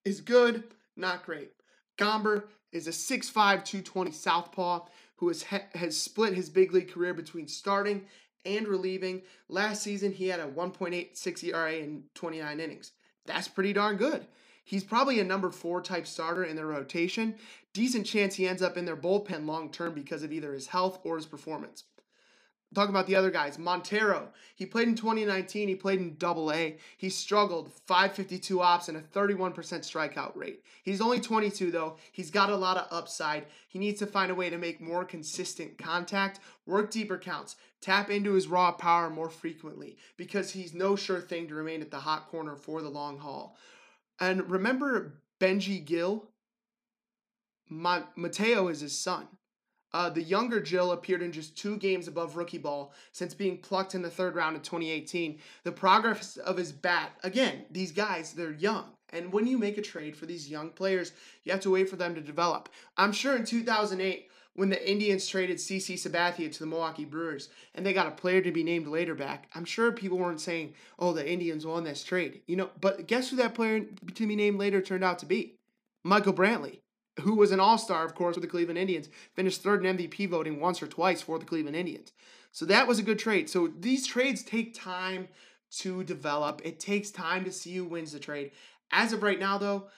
is 0.07 0.21
good, 0.21 0.63
not 0.97 1.27
great. 1.27 1.51
Gomber 1.99 2.45
is 2.73 2.87
a 2.87 2.91
6'5", 2.91 3.33
220 3.35 4.13
southpaw 4.13 4.81
who 5.17 5.29
has, 5.29 5.43
has 5.43 6.01
split 6.01 6.33
his 6.33 6.49
big 6.49 6.73
league 6.73 6.91
career 6.91 7.13
between 7.13 7.49
starting 7.49 8.07
and 8.45 8.69
relieving. 8.69 9.23
Last 9.49 9.83
season, 9.83 10.13
he 10.13 10.29
had 10.29 10.39
a 10.39 10.47
1.86 10.47 11.45
ERA 11.45 11.73
in 11.73 12.05
29 12.15 12.61
innings. 12.61 12.93
That's 13.27 13.49
pretty 13.49 13.73
darn 13.73 13.97
good. 13.97 14.27
He's 14.63 14.85
probably 14.85 15.19
a 15.19 15.25
number 15.25 15.51
four 15.51 15.81
type 15.81 16.07
starter 16.07 16.45
in 16.45 16.55
their 16.55 16.67
rotation. 16.67 17.35
Decent 17.73 18.07
chance 18.07 18.37
he 18.37 18.47
ends 18.47 18.63
up 18.63 18.77
in 18.77 18.85
their 18.85 18.97
bullpen 18.97 19.47
long 19.47 19.71
term 19.71 19.93
because 19.93 20.23
of 20.23 20.33
either 20.33 20.53
his 20.53 20.69
health 20.69 21.01
or 21.03 21.17
his 21.17 21.27
performance. 21.27 21.85
Talk 22.77 22.91
about 22.91 23.07
the 23.07 23.17
other 23.17 23.31
guys. 23.31 23.59
Montero, 23.59 24.29
he 24.55 24.67
played 24.67 24.87
in 24.87 24.97
2019. 24.97 25.67
He 25.67 25.75
played 25.75 25.99
in 25.99 26.15
Double 26.19 26.53
A. 26.53 26.77
He 26.99 27.09
struggled 27.09 27.73
552 27.87 28.61
ops 28.61 28.91
and 28.91 28.99
a 28.99 29.01
31% 29.01 29.55
strikeout 29.55 30.37
rate. 30.37 30.63
He's 30.83 31.01
only 31.01 31.19
22 31.19 31.71
though. 31.71 31.97
He's 32.13 32.31
got 32.31 32.51
a 32.51 32.55
lot 32.55 32.77
of 32.77 32.87
upside. 32.91 33.47
He 33.67 33.79
needs 33.79 33.99
to 34.01 34.07
find 34.07 34.31
a 34.31 34.35
way 34.35 34.51
to 34.51 34.59
make 34.59 34.79
more 34.79 35.07
consistent 35.07 35.79
contact, 35.79 36.41
work 36.67 36.91
deeper 36.91 37.17
counts, 37.17 37.57
tap 37.81 38.11
into 38.11 38.35
his 38.35 38.47
raw 38.47 38.73
power 38.73 39.09
more 39.09 39.31
frequently 39.31 39.97
because 40.19 40.51
he's 40.51 40.75
no 40.75 40.97
sure 40.97 41.23
thing 41.23 41.49
to 41.49 41.55
remain 41.55 41.81
at 41.81 41.91
the 41.91 42.01
hot 42.01 42.29
corner 42.29 42.57
for 42.57 42.83
the 42.83 42.91
long 42.91 43.17
haul. 43.17 43.57
And 44.21 44.51
remember 44.51 45.15
Benji 45.41 45.83
Gil? 45.83 46.29
Ma- 47.71 48.03
Mateo 48.17 48.69
is 48.69 48.81
his 48.81 48.99
son. 48.99 49.29
Uh, 49.97 50.11
the 50.11 50.23
younger 50.23 50.61
Jill 50.61 50.93
appeared 50.93 51.23
in 51.23 51.33
just 51.33 51.57
two 51.57 51.79
games 51.79 52.07
above 52.07 52.37
rookie 52.37 52.59
ball 52.59 52.93
since 53.13 53.33
being 53.33 53.57
plucked 53.57 53.95
in 53.95 54.03
the 54.03 54.11
third 54.11 54.35
round 54.35 54.55
of 54.55 54.61
2018. 54.61 55.39
The 55.65 55.73
progress 55.73 56.37
of 56.37 56.59
his 56.59 56.71
bat, 56.71 57.13
again, 57.23 57.65
these 57.71 57.93
guys, 57.93 58.35
they're 58.35 58.53
young. 58.53 58.91
And 59.09 59.33
when 59.33 59.47
you 59.47 59.57
make 59.57 59.79
a 59.79 59.83
trade 59.83 60.15
for 60.15 60.27
these 60.27 60.51
young 60.51 60.69
players, 60.69 61.13
you 61.45 61.53
have 61.53 61.63
to 61.63 61.71
wait 61.71 61.89
for 61.89 61.97
them 61.97 62.15
to 62.15 62.21
develop. 62.21 62.69
I'm 62.99 63.11
sure 63.11 63.37
in 63.37 63.47
2008, 63.47 64.29
when 64.53 64.69
the 64.69 64.91
Indians 64.91 65.27
traded 65.27 65.57
CC 65.57 65.95
Sabathia 65.95 66.53
to 66.53 66.59
the 66.59 66.67
Milwaukee 66.67 67.07
Brewers 67.07 67.49
and 67.75 67.87
they 67.87 67.95
got 67.95 68.07
a 68.07 68.11
player 68.11 68.43
to 68.43 68.53
be 68.53 68.63
named 68.63 68.89
later 68.89 69.15
back, 69.15 69.49
I'm 69.55 69.65
sure 69.65 69.93
people 69.93 70.19
weren't 70.19 70.43
saying, 70.43 70.75
oh, 70.99 71.15
the 71.15 71.27
Indians 71.27 71.65
won 71.65 71.85
this 71.85 72.05
trade. 72.05 72.43
You 72.47 72.57
know, 72.57 72.69
but 72.83 73.07
guess 73.07 73.31
who 73.31 73.37
that 73.37 73.55
player 73.55 73.81
to 73.81 74.27
be 74.27 74.37
named 74.37 74.59
later 74.59 74.83
turned 74.83 75.05
out 75.05 75.21
to 75.21 75.27
be? 75.27 75.55
Michael 76.05 76.35
Brantley, 76.35 76.81
who 77.21 77.35
was 77.35 77.51
an 77.51 77.61
all 77.61 77.79
star, 77.79 78.05
of 78.05 78.15
course, 78.15 78.37
with 78.37 78.43
the 78.43 78.49
Cleveland 78.49 78.79
Indians, 78.79 79.09
finished 79.35 79.63
third 79.63 79.85
in 79.85 79.97
MVP 79.97 80.29
voting 80.29 80.61
once 80.61 80.83
or 80.83 80.87
twice 80.87 81.23
for 81.23 81.39
the 81.39 81.45
Cleveland 81.45 81.77
Indians. 81.77 82.13
So 82.53 82.65
that 82.67 82.87
was 82.87 82.99
a 82.99 83.03
good 83.03 83.19
trade. 83.19 83.49
So 83.51 83.69
these 83.79 84.07
trades 84.07 84.43
take 84.43 84.75
time 84.75 85.29
to 85.79 86.05
develop, 86.05 86.63
it 86.65 86.81
takes 86.81 87.11
time 87.11 87.45
to 87.45 87.53
see 87.53 87.77
who 87.77 87.85
wins 87.85 88.13
the 88.13 88.19
trade. 88.19 88.53
As 88.93 89.13
of 89.13 89.23
right 89.23 89.39
now, 89.39 89.59
though, 89.59 89.89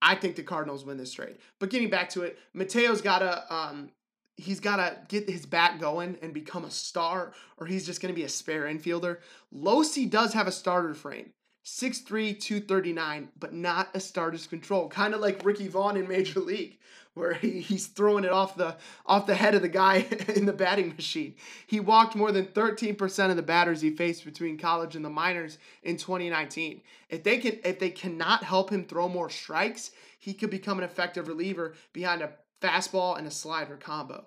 I 0.00 0.14
think 0.14 0.36
the 0.36 0.42
Cardinals 0.42 0.84
win 0.84 0.98
this 0.98 1.12
trade. 1.12 1.36
But 1.58 1.70
getting 1.70 1.90
back 1.90 2.10
to 2.10 2.22
it, 2.22 2.38
Mateo's 2.54 3.00
got 3.00 3.18
to 3.18 3.54
um, 3.54 3.90
he's 4.36 4.60
got 4.60 4.76
to 4.76 4.98
get 5.08 5.28
his 5.28 5.46
bat 5.46 5.80
going 5.80 6.16
and 6.22 6.32
become 6.32 6.64
a 6.64 6.70
star, 6.70 7.32
or 7.58 7.66
he's 7.66 7.86
just 7.86 8.00
going 8.00 8.12
to 8.12 8.18
be 8.18 8.24
a 8.24 8.28
spare 8.28 8.64
infielder. 8.64 9.18
Locey 9.54 10.08
does 10.08 10.34
have 10.34 10.46
a 10.46 10.52
starter 10.52 10.94
frame. 10.94 11.32
6'3, 11.66 12.38
239, 12.38 13.28
but 13.40 13.52
not 13.52 13.88
a 13.92 13.98
starter's 13.98 14.46
control. 14.46 14.88
Kind 14.88 15.14
of 15.14 15.20
like 15.20 15.44
Ricky 15.44 15.66
Vaughn 15.66 15.96
in 15.96 16.06
Major 16.06 16.38
League, 16.38 16.78
where 17.14 17.34
he, 17.34 17.60
he's 17.60 17.88
throwing 17.88 18.22
it 18.22 18.30
off 18.30 18.54
the 18.54 18.76
off 19.04 19.26
the 19.26 19.34
head 19.34 19.56
of 19.56 19.62
the 19.62 19.68
guy 19.68 20.06
in 20.36 20.46
the 20.46 20.52
batting 20.52 20.90
machine. 20.90 21.34
He 21.66 21.80
walked 21.80 22.14
more 22.14 22.30
than 22.30 22.46
13% 22.46 23.30
of 23.30 23.36
the 23.36 23.42
batters 23.42 23.80
he 23.80 23.90
faced 23.90 24.24
between 24.24 24.58
college 24.58 24.94
and 24.94 25.04
the 25.04 25.10
minors 25.10 25.58
in 25.82 25.96
2019. 25.96 26.82
If 27.08 27.24
they 27.24 27.38
can 27.38 27.58
if 27.64 27.80
they 27.80 27.90
cannot 27.90 28.44
help 28.44 28.70
him 28.70 28.84
throw 28.84 29.08
more 29.08 29.28
strikes, 29.28 29.90
he 30.20 30.34
could 30.34 30.50
become 30.50 30.78
an 30.78 30.84
effective 30.84 31.26
reliever 31.26 31.74
behind 31.92 32.22
a 32.22 32.30
fastball 32.62 33.18
and 33.18 33.26
a 33.26 33.30
slider 33.30 33.76
combo. 33.76 34.24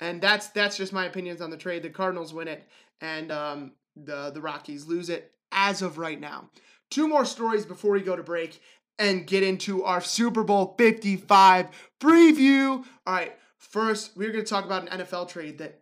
And 0.00 0.20
that's 0.20 0.48
that's 0.48 0.76
just 0.76 0.92
my 0.92 1.04
opinions 1.04 1.40
on 1.40 1.50
the 1.50 1.56
trade. 1.56 1.84
The 1.84 1.90
Cardinals 1.90 2.34
win 2.34 2.48
it, 2.48 2.64
and 3.00 3.30
um, 3.30 3.72
the 3.94 4.32
the 4.32 4.40
Rockies 4.40 4.86
lose 4.86 5.08
it 5.08 5.30
as 5.54 5.80
of 5.80 5.96
right 5.96 6.20
now. 6.20 6.50
Two 6.90 7.08
more 7.08 7.24
stories 7.24 7.64
before 7.64 7.92
we 7.92 8.02
go 8.02 8.16
to 8.16 8.22
break 8.22 8.60
and 8.98 9.26
get 9.26 9.42
into 9.42 9.84
our 9.84 10.00
Super 10.00 10.44
Bowl 10.44 10.74
55 10.76 11.68
preview. 12.00 12.84
All 13.06 13.14
right, 13.14 13.32
first, 13.56 14.16
we're 14.16 14.30
going 14.30 14.44
to 14.44 14.48
talk 14.50 14.64
about 14.64 14.88
an 14.88 15.00
NFL 15.00 15.28
trade 15.28 15.58
that 15.58 15.80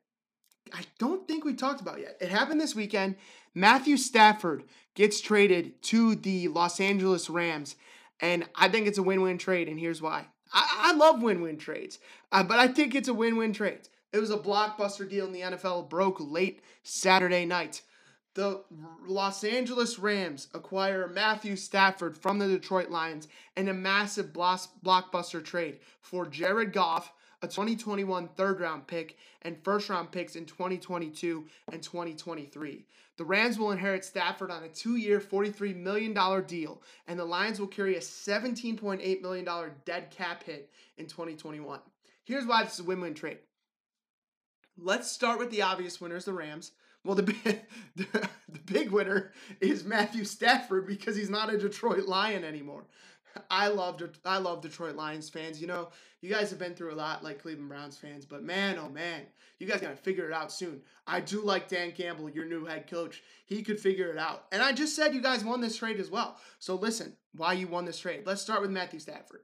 I 0.72 0.82
don't 0.98 1.26
think 1.28 1.44
we 1.44 1.54
talked 1.54 1.80
about 1.80 2.00
yet. 2.00 2.16
It 2.20 2.30
happened 2.30 2.60
this 2.60 2.74
weekend. 2.74 3.16
Matthew 3.54 3.96
Stafford 3.96 4.64
gets 4.94 5.20
traded 5.20 5.82
to 5.82 6.14
the 6.14 6.48
Los 6.48 6.80
Angeles 6.80 7.28
Rams, 7.28 7.76
and 8.20 8.48
I 8.54 8.68
think 8.68 8.86
it's 8.86 8.98
a 8.98 9.02
win 9.02 9.20
win 9.20 9.36
trade, 9.38 9.68
and 9.68 9.78
here's 9.78 10.00
why. 10.00 10.26
I, 10.52 10.92
I 10.92 10.92
love 10.94 11.22
win 11.22 11.42
win 11.42 11.58
trades, 11.58 11.98
uh, 12.30 12.42
but 12.42 12.58
I 12.58 12.68
think 12.68 12.94
it's 12.94 13.08
a 13.08 13.14
win 13.14 13.36
win 13.36 13.52
trade. 13.52 13.80
It 14.12 14.18
was 14.18 14.30
a 14.30 14.38
blockbuster 14.38 15.08
deal 15.08 15.26
in 15.26 15.32
the 15.32 15.40
NFL, 15.40 15.88
broke 15.88 16.18
late 16.20 16.62
Saturday 16.82 17.44
night 17.46 17.82
the 18.34 18.62
Los 19.06 19.44
Angeles 19.44 19.98
Rams 19.98 20.48
acquire 20.54 21.08
Matthew 21.08 21.56
Stafford 21.56 22.16
from 22.16 22.38
the 22.38 22.48
Detroit 22.48 22.90
Lions 22.90 23.28
in 23.56 23.68
a 23.68 23.74
massive 23.74 24.32
blockbuster 24.32 25.44
trade 25.44 25.80
for 26.00 26.26
Jared 26.26 26.72
Goff, 26.72 27.12
a 27.42 27.46
2021 27.46 28.28
third 28.28 28.60
round 28.60 28.86
pick, 28.86 29.18
and 29.42 29.62
first 29.62 29.90
round 29.90 30.10
picks 30.12 30.36
in 30.36 30.46
2022 30.46 31.44
and 31.72 31.82
2023. 31.82 32.86
The 33.18 33.24
Rams 33.24 33.58
will 33.58 33.72
inherit 33.72 34.04
Stafford 34.04 34.50
on 34.50 34.64
a 34.64 34.68
two 34.68 34.96
year, 34.96 35.20
$43 35.20 35.76
million 35.76 36.14
deal, 36.46 36.80
and 37.06 37.18
the 37.18 37.24
Lions 37.24 37.60
will 37.60 37.66
carry 37.66 37.96
a 37.96 38.00
$17.8 38.00 39.20
million 39.20 39.48
dead 39.84 40.10
cap 40.10 40.42
hit 40.44 40.70
in 40.96 41.06
2021. 41.06 41.80
Here's 42.24 42.46
why 42.46 42.64
this 42.64 42.74
is 42.74 42.80
a 42.80 42.84
win 42.84 43.00
win 43.02 43.14
trade. 43.14 43.38
Let's 44.78 45.10
start 45.10 45.38
with 45.38 45.50
the 45.50 45.62
obvious 45.62 46.00
winners, 46.00 46.24
the 46.24 46.32
Rams. 46.32 46.72
Well, 47.04 47.16
the 47.16 47.22
the, 47.96 48.28
the 48.48 48.58
big 48.66 48.90
winner 48.90 49.32
is 49.60 49.84
Matthew 49.84 50.24
Stafford 50.24 50.86
because 50.86 51.16
he's 51.16 51.30
not 51.30 51.52
a 51.52 51.58
Detroit 51.58 52.06
Lion 52.06 52.44
anymore. 52.44 52.84
I 53.50 53.68
love 53.68 54.02
I 54.24 54.38
love 54.38 54.60
Detroit 54.60 54.96
Lions 54.96 55.28
fans. 55.28 55.60
You 55.60 55.66
know, 55.66 55.88
you 56.20 56.30
guys 56.30 56.50
have 56.50 56.58
been 56.58 56.74
through 56.74 56.92
a 56.92 56.96
lot 56.96 57.24
like 57.24 57.40
Cleveland 57.40 57.68
Browns 57.68 57.96
fans, 57.96 58.26
but 58.26 58.42
man, 58.42 58.78
oh 58.78 58.88
man, 58.88 59.22
you 59.58 59.66
guys 59.66 59.80
gotta 59.80 59.96
figure 59.96 60.26
it 60.26 60.32
out 60.32 60.52
soon. 60.52 60.82
I 61.06 61.20
do 61.20 61.42
like 61.42 61.68
Dan 61.68 61.92
Campbell, 61.92 62.28
your 62.30 62.44
new 62.44 62.64
head 62.64 62.88
coach. 62.88 63.22
He 63.46 63.62
could 63.62 63.80
figure 63.80 64.10
it 64.10 64.18
out. 64.18 64.44
And 64.52 64.62
I 64.62 64.72
just 64.72 64.94
said 64.94 65.14
you 65.14 65.22
guys 65.22 65.44
won 65.44 65.60
this 65.60 65.76
trade 65.76 66.00
as 66.00 66.10
well. 66.10 66.36
So 66.58 66.74
listen, 66.74 67.16
why 67.34 67.54
you 67.54 67.68
won 67.68 67.84
this 67.84 67.98
trade. 67.98 68.22
Let's 68.26 68.42
start 68.42 68.60
with 68.60 68.70
Matthew 68.70 69.00
Stafford. 69.00 69.40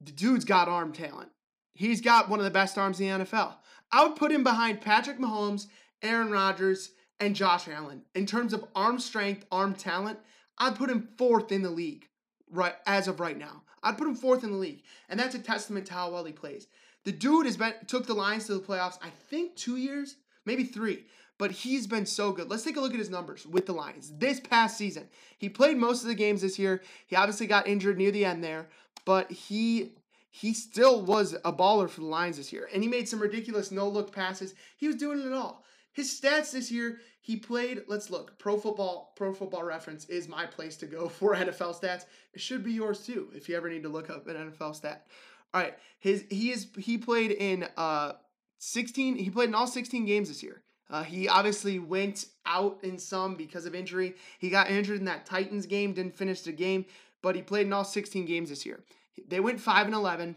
The 0.00 0.12
dude's 0.12 0.44
got 0.44 0.68
arm 0.68 0.92
talent. 0.92 1.30
He's 1.74 2.00
got 2.00 2.28
one 2.28 2.38
of 2.38 2.44
the 2.44 2.50
best 2.50 2.78
arms 2.78 3.00
in 3.00 3.18
the 3.18 3.24
NFL. 3.24 3.54
I 3.92 4.04
would 4.04 4.16
put 4.16 4.32
him 4.32 4.42
behind 4.42 4.80
Patrick 4.80 5.18
Mahomes 5.18 5.66
Aaron 6.02 6.30
Rodgers, 6.30 6.90
and 7.20 7.34
Josh 7.34 7.68
Allen. 7.68 8.02
In 8.14 8.26
terms 8.26 8.52
of 8.52 8.64
arm 8.74 8.98
strength, 8.98 9.46
arm 9.50 9.74
talent, 9.74 10.18
I'd 10.58 10.76
put 10.76 10.90
him 10.90 11.08
fourth 11.16 11.52
in 11.52 11.62
the 11.62 11.70
league 11.70 12.08
right 12.50 12.74
as 12.86 13.08
of 13.08 13.20
right 13.20 13.38
now. 13.38 13.62
I'd 13.82 13.98
put 13.98 14.06
him 14.06 14.14
fourth 14.14 14.44
in 14.44 14.52
the 14.52 14.58
league, 14.58 14.82
and 15.08 15.18
that's 15.18 15.34
a 15.34 15.38
testament 15.38 15.86
to 15.86 15.94
how 15.94 16.10
well 16.10 16.24
he 16.24 16.32
plays. 16.32 16.66
The 17.04 17.12
dude 17.12 17.46
has 17.46 17.56
been 17.56 17.74
took 17.86 18.06
the 18.06 18.14
Lions 18.14 18.46
to 18.46 18.54
the 18.54 18.60
playoffs. 18.60 18.98
I 19.02 19.10
think 19.30 19.54
two 19.54 19.76
years, 19.76 20.16
maybe 20.44 20.64
three, 20.64 21.06
but 21.38 21.52
he's 21.52 21.86
been 21.86 22.06
so 22.06 22.32
good. 22.32 22.50
Let's 22.50 22.64
take 22.64 22.76
a 22.76 22.80
look 22.80 22.92
at 22.92 22.98
his 22.98 23.10
numbers 23.10 23.46
with 23.46 23.66
the 23.66 23.72
Lions 23.72 24.12
this 24.18 24.40
past 24.40 24.76
season. 24.76 25.08
He 25.38 25.48
played 25.48 25.76
most 25.76 26.02
of 26.02 26.08
the 26.08 26.14
games 26.14 26.42
this 26.42 26.58
year. 26.58 26.82
He 27.06 27.14
obviously 27.14 27.46
got 27.46 27.68
injured 27.68 27.98
near 27.98 28.10
the 28.10 28.24
end 28.24 28.42
there, 28.42 28.68
but 29.04 29.30
he 29.30 29.92
he 30.30 30.52
still 30.52 31.00
was 31.00 31.34
a 31.44 31.52
baller 31.52 31.88
for 31.88 32.00
the 32.00 32.06
Lions 32.06 32.36
this 32.38 32.52
year, 32.52 32.68
and 32.72 32.82
he 32.82 32.88
made 32.88 33.08
some 33.08 33.22
ridiculous 33.22 33.70
no 33.70 33.88
look 33.88 34.12
passes. 34.12 34.54
He 34.76 34.86
was 34.86 34.96
doing 34.96 35.20
it 35.20 35.32
all. 35.32 35.64
His 35.96 36.10
stats 36.10 36.50
this 36.50 36.70
year, 36.70 37.00
he 37.22 37.36
played, 37.36 37.84
let's 37.88 38.10
look, 38.10 38.38
Pro 38.38 38.58
Football 38.58 39.14
Pro 39.16 39.32
Football 39.32 39.64
Reference 39.64 40.04
is 40.10 40.28
my 40.28 40.44
place 40.44 40.76
to 40.76 40.86
go 40.86 41.08
for 41.18 41.34
NFL 41.34 41.80
stats. 41.80 42.04
It 42.34 42.40
should 42.42 42.62
be 42.62 42.72
yours 42.72 43.00
too 43.06 43.30
if 43.34 43.48
you 43.48 43.56
ever 43.56 43.70
need 43.70 43.82
to 43.84 43.88
look 43.88 44.10
up 44.10 44.26
an 44.26 44.36
NFL 44.36 44.74
stat. 44.74 45.06
All 45.54 45.62
right, 45.62 45.72
his 45.98 46.26
he 46.28 46.50
is 46.50 46.68
he 46.76 46.98
played 46.98 47.30
in 47.30 47.66
uh 47.78 48.12
16 48.58 49.16
he 49.16 49.30
played 49.30 49.48
in 49.48 49.54
all 49.54 49.66
16 49.66 50.04
games 50.04 50.28
this 50.28 50.42
year. 50.42 50.60
Uh, 50.90 51.02
he 51.02 51.28
obviously 51.28 51.78
went 51.78 52.26
out 52.44 52.78
in 52.82 52.98
some 52.98 53.34
because 53.34 53.64
of 53.64 53.74
injury. 53.74 54.16
He 54.38 54.50
got 54.50 54.70
injured 54.70 54.98
in 54.98 55.06
that 55.06 55.24
Titans 55.24 55.64
game, 55.64 55.94
didn't 55.94 56.14
finish 56.14 56.42
the 56.42 56.52
game, 56.52 56.84
but 57.22 57.34
he 57.34 57.40
played 57.40 57.66
in 57.66 57.72
all 57.72 57.84
16 57.84 58.26
games 58.26 58.50
this 58.50 58.66
year. 58.66 58.84
They 59.26 59.40
went 59.40 59.60
5 59.60 59.86
and 59.86 59.94
11. 59.94 60.36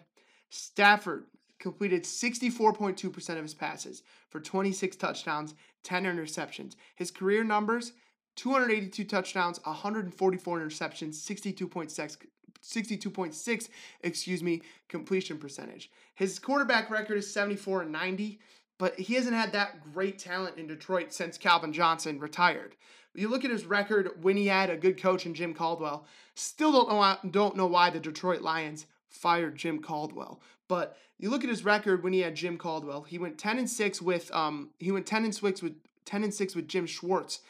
Stafford 0.50 1.26
completed 1.60 2.04
64.2% 2.04 3.30
of 3.30 3.44
his 3.44 3.54
passes 3.54 4.04
for 4.30 4.40
26 4.40 4.96
touchdowns, 4.96 5.56
10 5.84 6.06
interceptions. 6.06 6.76
His 6.96 7.12
career 7.12 7.44
numbers 7.44 7.94
282 8.36 9.04
touchdowns, 9.04 9.60
144 9.66 10.60
interceptions, 10.60 11.16
62.6 11.16 12.18
62.6 12.62 13.70
excuse 14.02 14.44
me 14.44 14.62
completion 14.90 15.38
percentage. 15.38 15.90
His 16.16 16.40
quarterback 16.40 16.90
record 16.90 17.18
is 17.18 17.32
74 17.32 17.84
and 17.84 17.92
90, 17.92 18.40
but 18.78 19.00
he 19.00 19.14
hasn't 19.16 19.36
had 19.36 19.54
that 19.54 19.94
great 19.94 20.20
talent 20.20 20.58
in 20.58 20.68
Detroit 20.68 21.14
since 21.14 21.38
Calvin 21.38 21.72
Johnson 21.72 22.20
retired. 22.20 22.76
You 23.16 23.30
look 23.30 23.44
at 23.44 23.52
his 23.52 23.66
record 23.66 24.24
when 24.24 24.38
he 24.38 24.48
had 24.48 24.70
a 24.70 24.78
good 24.78 25.02
coach 25.02 25.26
in 25.26 25.34
Jim 25.34 25.54
Caldwell. 25.54 26.06
Still 26.36 26.72
don't 26.72 26.90
know 26.90 27.18
don't 27.32 27.56
know 27.56 27.68
why 27.68 27.90
the 27.90 28.00
Detroit 28.00 28.42
Lions 28.42 28.86
fired 29.10 29.56
Jim 29.56 29.82
Caldwell. 29.82 30.42
But 30.70 30.96
you 31.18 31.30
look 31.30 31.44
at 31.44 31.50
his 31.50 31.66
record 31.66 32.02
when 32.04 32.14
he 32.14 32.22
had 32.22 32.36
Jim 32.36 32.58
Caldwell. 32.58 33.02
He 33.02 33.18
went 33.18 33.38
10 33.38 33.60
and 33.60 33.70
6 33.70 34.02
with 34.02 34.34
um 34.34 34.70
he 34.80 34.94
went 34.94 35.06
10 35.06 35.26
and 35.26 35.36
6 35.36 35.62
with 35.62 35.76
10 36.06 36.24
and 36.24 36.34
6 36.34 36.56
with 36.56 36.70
Jim 36.70 36.86
Schwartz 36.86 37.42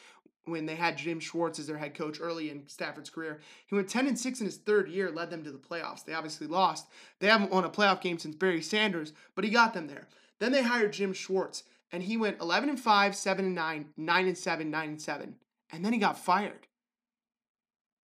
when 0.46 0.66
they 0.66 0.74
had 0.74 0.98
Jim 0.98 1.20
Schwartz 1.20 1.58
as 1.58 1.66
their 1.66 1.78
head 1.78 1.94
coach 1.94 2.18
early 2.20 2.50
in 2.50 2.66
Stafford's 2.66 3.10
career. 3.10 3.40
He 3.66 3.74
went 3.76 3.88
10 3.88 4.08
and 4.08 4.18
6 4.18 4.40
in 4.40 4.46
his 4.46 4.56
third 4.56 4.88
year, 4.88 5.10
led 5.10 5.30
them 5.30 5.44
to 5.44 5.52
the 5.52 5.58
playoffs. 5.58 6.04
They 6.04 6.14
obviously 6.14 6.46
lost. 6.46 6.86
They 7.20 7.28
haven't 7.28 7.52
won 7.52 7.64
a 7.64 7.70
playoff 7.70 8.00
game 8.00 8.18
since 8.18 8.34
Barry 8.34 8.62
Sanders, 8.62 9.12
but 9.36 9.44
he 9.44 9.50
got 9.50 9.74
them 9.74 9.86
there. 9.86 10.08
Then 10.38 10.50
they 10.50 10.62
hired 10.62 10.94
Jim 10.94 11.12
Schwartz, 11.12 11.64
and 11.92 12.02
he 12.02 12.16
went 12.16 12.40
11 12.40 12.70
and 12.70 12.80
5, 12.80 13.14
7 13.14 13.44
and 13.44 13.54
9, 13.54 13.86
9 13.96 14.26
and 14.26 14.38
7, 14.38 14.70
9 14.70 14.88
and 14.88 15.00
7. 15.00 15.36
And 15.70 15.84
then 15.84 15.92
he 15.92 15.98
got 15.98 16.18
fired. 16.18 16.66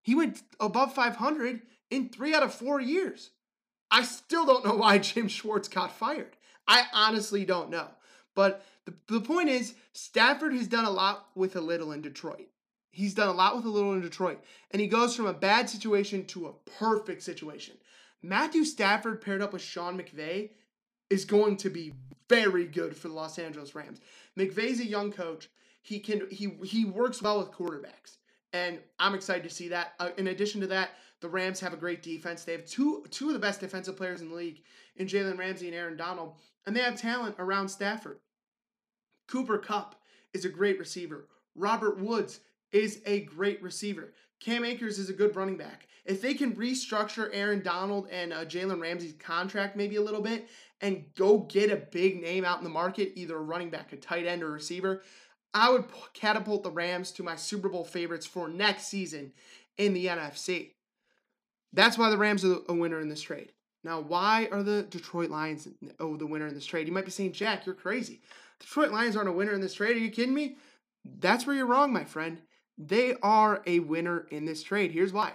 He 0.03 0.15
went 0.15 0.43
above 0.59 0.93
500 0.93 1.61
in 1.89 2.09
3 2.09 2.33
out 2.35 2.43
of 2.43 2.53
4 2.53 2.79
years. 2.79 3.31
I 3.91 4.03
still 4.03 4.45
don't 4.45 4.65
know 4.65 4.75
why 4.77 4.97
Jim 4.97 5.27
Schwartz 5.27 5.67
got 5.67 5.91
fired. 5.91 6.35
I 6.67 6.83
honestly 6.93 7.45
don't 7.45 7.69
know. 7.69 7.87
But 8.35 8.65
the, 8.85 8.93
the 9.07 9.21
point 9.21 9.49
is, 9.49 9.73
Stafford 9.93 10.53
has 10.53 10.67
done 10.67 10.85
a 10.85 10.91
lot 10.91 11.27
with 11.35 11.55
a 11.55 11.61
little 11.61 11.91
in 11.91 12.01
Detroit. 12.01 12.49
He's 12.91 13.13
done 13.13 13.27
a 13.29 13.33
lot 13.33 13.55
with 13.55 13.65
a 13.65 13.69
little 13.69 13.93
in 13.93 14.01
Detroit. 14.01 14.43
And 14.71 14.81
he 14.81 14.87
goes 14.87 15.15
from 15.15 15.27
a 15.27 15.33
bad 15.33 15.69
situation 15.69 16.25
to 16.25 16.47
a 16.47 16.69
perfect 16.79 17.23
situation. 17.23 17.75
Matthew 18.23 18.63
Stafford 18.63 19.21
paired 19.21 19.41
up 19.41 19.53
with 19.53 19.61
Sean 19.61 19.99
McVay 19.99 20.49
is 21.09 21.25
going 21.25 21.57
to 21.57 21.69
be 21.69 21.93
very 22.27 22.65
good 22.65 22.95
for 22.95 23.07
the 23.07 23.13
Los 23.13 23.39
Angeles 23.39 23.75
Rams. 23.75 24.01
McVay's 24.37 24.79
a 24.79 24.85
young 24.85 25.11
coach. 25.11 25.49
He 25.81 25.99
can 25.99 26.27
he 26.29 26.49
he 26.65 26.83
works 26.83 27.21
well 27.21 27.39
with 27.39 27.51
quarterbacks, 27.51 28.17
and 28.51 28.79
I'm 28.99 29.15
excited 29.15 29.43
to 29.43 29.55
see 29.55 29.69
that. 29.69 29.93
Uh, 29.99 30.09
in 30.17 30.27
addition 30.27 30.59
to 30.61 30.67
that, 30.67 30.89
the 31.21 31.29
Rams 31.29 31.59
have 31.59 31.73
a 31.73 31.77
great 31.77 32.03
defense. 32.03 32.43
They 32.43 32.51
have 32.51 32.65
two 32.65 33.05
two 33.09 33.27
of 33.27 33.33
the 33.33 33.39
best 33.39 33.59
defensive 33.59 33.97
players 33.97 34.21
in 34.21 34.29
the 34.29 34.35
league 34.35 34.61
in 34.95 35.07
Jalen 35.07 35.37
Ramsey 35.37 35.67
and 35.67 35.75
Aaron 35.75 35.97
Donald, 35.97 36.35
and 36.65 36.75
they 36.75 36.81
have 36.81 36.99
talent 36.99 37.35
around 37.39 37.69
Stafford. 37.69 38.19
Cooper 39.27 39.57
Kupp 39.57 39.95
is 40.33 40.45
a 40.45 40.49
great 40.49 40.79
receiver. 40.79 41.27
Robert 41.55 41.99
Woods 41.99 42.39
is 42.71 43.01
a 43.05 43.21
great 43.21 43.61
receiver. 43.61 44.13
Cam 44.39 44.63
Akers 44.63 44.99
is 44.99 45.09
a 45.09 45.13
good 45.13 45.35
running 45.35 45.57
back. 45.57 45.87
If 46.05 46.21
they 46.21 46.33
can 46.33 46.55
restructure 46.55 47.29
Aaron 47.33 47.61
Donald 47.61 48.07
and 48.11 48.31
uh, 48.31 48.45
Jalen 48.45 48.81
Ramsey's 48.81 49.15
contract 49.19 49.75
maybe 49.75 49.97
a 49.97 50.01
little 50.01 50.21
bit 50.21 50.47
and 50.79 51.05
go 51.15 51.39
get 51.39 51.71
a 51.71 51.75
big 51.75 52.21
name 52.21 52.45
out 52.45 52.59
in 52.59 52.63
the 52.63 52.69
market, 52.69 53.13
either 53.15 53.35
a 53.35 53.41
running 53.41 53.69
back, 53.69 53.91
a 53.91 53.97
tight 53.97 54.25
end, 54.25 54.43
or 54.43 54.51
receiver, 54.51 55.01
I 55.53 55.71
would 55.71 55.85
catapult 56.13 56.63
the 56.63 56.71
Rams 56.71 57.11
to 57.13 57.23
my 57.23 57.35
Super 57.35 57.67
Bowl 57.67 57.83
favorites 57.83 58.25
for 58.25 58.47
next 58.47 58.87
season 58.87 59.33
in 59.77 59.93
the 59.93 60.05
NFC. 60.05 60.71
That's 61.77 61.95
why 61.95 62.09
the 62.09 62.17
Rams 62.17 62.43
are 62.43 62.57
a 62.67 62.73
winner 62.73 62.99
in 62.99 63.07
this 63.07 63.21
trade. 63.21 63.51
Now, 63.83 63.99
why 63.99 64.49
are 64.51 64.63
the 64.63 64.81
Detroit 64.89 65.29
Lions 65.29 65.67
oh, 65.99 66.17
the 66.17 66.25
winner 66.25 66.47
in 66.47 66.55
this 66.55 66.65
trade? 66.65 66.87
You 66.87 66.93
might 66.93 67.05
be 67.05 67.11
saying, 67.11 67.33
Jack, 67.33 67.67
you're 67.67 67.75
crazy. 67.75 68.21
Detroit 68.59 68.91
Lions 68.91 69.15
aren't 69.15 69.29
a 69.29 69.33
winner 69.33 69.53
in 69.53 69.61
this 69.61 69.75
trade. 69.75 69.95
Are 69.95 69.99
you 69.99 70.09
kidding 70.09 70.33
me? 70.33 70.57
That's 71.19 71.45
where 71.45 71.55
you're 71.55 71.67
wrong, 71.67 71.93
my 71.93 72.03
friend. 72.03 72.41
They 72.79 73.13
are 73.21 73.61
a 73.67 73.77
winner 73.77 74.25
in 74.31 74.45
this 74.45 74.63
trade. 74.63 74.91
Here's 74.91 75.13
why. 75.13 75.33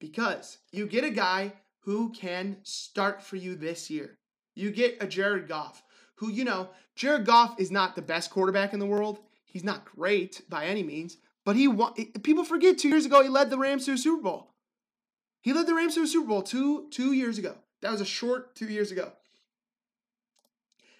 Because 0.00 0.58
you 0.72 0.84
get 0.88 1.04
a 1.04 1.10
guy 1.10 1.52
who 1.84 2.10
can 2.10 2.56
start 2.64 3.22
for 3.22 3.36
you 3.36 3.54
this 3.54 3.88
year. 3.88 4.18
You 4.56 4.72
get 4.72 5.00
a 5.00 5.06
Jared 5.06 5.46
Goff, 5.46 5.84
who, 6.16 6.28
you 6.28 6.44
know, 6.44 6.70
Jared 6.96 7.24
Goff 7.24 7.60
is 7.60 7.70
not 7.70 7.94
the 7.94 8.02
best 8.02 8.32
quarterback 8.32 8.72
in 8.72 8.80
the 8.80 8.86
world. 8.86 9.20
He's 9.44 9.62
not 9.62 9.84
great 9.84 10.42
by 10.48 10.66
any 10.66 10.82
means, 10.82 11.18
but 11.44 11.54
he 11.54 11.68
won. 11.68 11.94
People 12.24 12.44
forget 12.44 12.78
two 12.78 12.88
years 12.88 13.06
ago 13.06 13.22
he 13.22 13.28
led 13.28 13.48
the 13.48 13.58
Rams 13.58 13.86
to 13.86 13.92
a 13.92 13.98
Super 13.98 14.22
Bowl. 14.24 14.51
He 15.42 15.52
led 15.52 15.66
the 15.66 15.74
Rams 15.74 15.96
to 15.96 16.02
a 16.02 16.06
Super 16.06 16.28
Bowl 16.28 16.42
two 16.42 16.88
two 16.90 17.12
years 17.12 17.38
ago. 17.38 17.56
That 17.82 17.90
was 17.90 18.00
a 18.00 18.06
short 18.06 18.54
two 18.54 18.66
years 18.66 18.90
ago. 18.90 19.12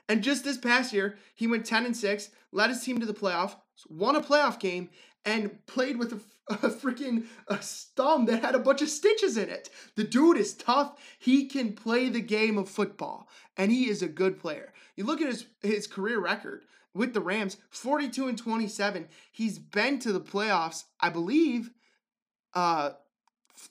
And 0.09 0.22
just 0.22 0.44
this 0.44 0.59
past 0.59 0.92
year, 0.92 1.16
he 1.35 1.46
went 1.46 1.64
10 1.64 1.87
and 1.87 1.96
6, 1.96 2.31
led 2.50 2.70
his 2.70 2.83
team 2.83 3.00
to 3.00 3.07
the 3.07 3.14
playoff, 3.14 3.55
won 3.88 4.16
a 4.16 4.20
playoff 4.20 4.59
game, 4.59 4.90
and 5.24 5.64
played 5.66 5.96
with 5.96 6.12
a, 6.12 6.20
a 6.66 6.70
freaking 6.70 7.26
a 7.48 7.57
thumb 7.57 8.26
that 8.26 8.42
had 8.42 8.55
a 8.55 8.59
bunch 8.59 8.83
of 8.83 8.90
stitches 8.90 9.37
in 9.37 9.48
it. 9.48 9.70
The 9.94 10.05
dude 10.05 10.37
is 10.37 10.55
tough. 10.55 11.00
He 11.18 11.46
can 11.46 11.72
play 11.72 12.09
the 12.09 12.20
game 12.20 12.59
of 12.59 12.68
football, 12.68 13.28
and 13.57 13.70
he 13.70 13.88
is 13.88 14.02
a 14.02 14.09
good 14.09 14.38
player. 14.38 14.72
You 14.96 15.05
look 15.05 15.20
at 15.20 15.28
his, 15.28 15.46
his 15.62 15.87
career 15.87 16.20
record 16.20 16.64
with 16.94 17.14
the 17.14 17.20
Rams 17.20 17.57
42 17.70 18.28
and 18.28 18.37
27. 18.37 19.09
He's 19.31 19.59
been 19.59 19.98
to 20.00 20.12
the 20.12 20.20
playoffs, 20.20 20.85
I 21.00 21.09
believe, 21.09 21.70
uh, 22.55 22.90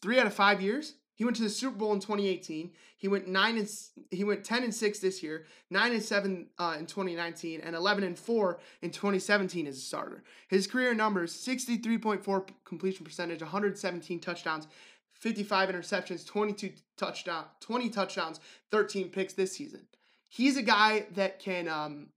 three 0.02 0.20
out 0.20 0.28
of 0.28 0.34
five 0.34 0.62
years. 0.62 0.96
He 1.16 1.26
went 1.26 1.38
to 1.38 1.44
the 1.44 1.50
Super 1.50 1.76
Bowl 1.76 1.94
in 1.94 2.00
2018. 2.00 2.72
He 2.98 3.08
went 3.08 3.28
nine 3.28 3.58
and 3.58 3.70
he 4.10 4.24
went 4.24 4.44
10 4.44 4.64
and 4.64 4.74
six 4.74 5.00
this 5.00 5.22
year, 5.22 5.46
nine 5.70 5.92
and 5.92 6.02
seven 6.02 6.48
uh, 6.58 6.76
in 6.80 6.88
2019, 6.88 7.62
and 7.62 7.76
11 7.76 8.04
and 8.04 8.18
four 8.18 8.60
in 8.82 8.90
2017 8.90 9.68
as 9.68 9.78
a 9.78 9.82
starter. 9.82 10.24
His 10.48 10.66
career 10.66 10.96
numbers: 10.96 11.34
63.4 11.34 12.48
completion 12.66 13.06
percentage, 13.06 13.42
117 13.42 14.20
touchdowns, 14.20 14.68
55 15.14 15.70
interceptions, 15.70 16.26
22 16.26 16.72
touchdown, 16.98 17.46
20 17.60 17.90
touchdowns, 17.90 18.40
13 18.72 19.10
picks 19.10 19.34
this 19.34 19.52
season. 19.52 19.82
He's 20.28 20.58
a 20.58 20.64
guy 20.64 21.06
that 21.14 21.40
can 21.40 21.68
um, 21.68 22.08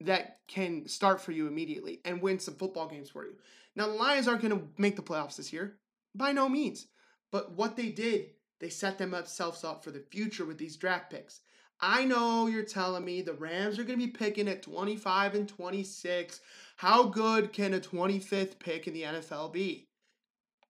that 0.00 0.38
can 0.48 0.86
start 0.88 1.20
for 1.20 1.32
you 1.32 1.46
immediately 1.46 2.00
and 2.04 2.22
win 2.22 2.38
some 2.38 2.54
football 2.54 2.88
games 2.88 3.10
for 3.10 3.24
you. 3.24 3.34
Now 3.76 3.88
the 3.88 3.94
Lions 3.94 4.28
aren't 4.28 4.42
going 4.42 4.58
to 4.58 4.66
make 4.78 4.96
the 4.96 5.02
playoffs 5.02 5.36
this 5.36 5.52
year, 5.52 5.76
by 6.14 6.32
no 6.32 6.48
means. 6.48 6.86
But 7.34 7.50
what 7.50 7.74
they 7.74 7.88
did 7.88 8.30
they 8.60 8.68
set 8.68 8.96
themselves 8.96 9.64
up 9.64 9.82
for 9.82 9.90
the 9.90 10.04
future 10.08 10.44
with 10.44 10.56
these 10.56 10.76
draft 10.76 11.10
picks. 11.10 11.40
I 11.80 12.04
know 12.04 12.46
you're 12.46 12.62
telling 12.62 13.04
me 13.04 13.22
the 13.22 13.32
Rams 13.34 13.76
are 13.76 13.82
going 13.82 13.98
to 13.98 14.06
be 14.06 14.12
picking 14.12 14.46
at 14.46 14.62
25 14.62 15.34
and 15.34 15.48
26. 15.48 16.40
How 16.76 17.02
good 17.08 17.52
can 17.52 17.74
a 17.74 17.80
25th 17.80 18.60
pick 18.60 18.86
in 18.86 18.94
the 18.94 19.02
NFL 19.02 19.52
be? 19.52 19.88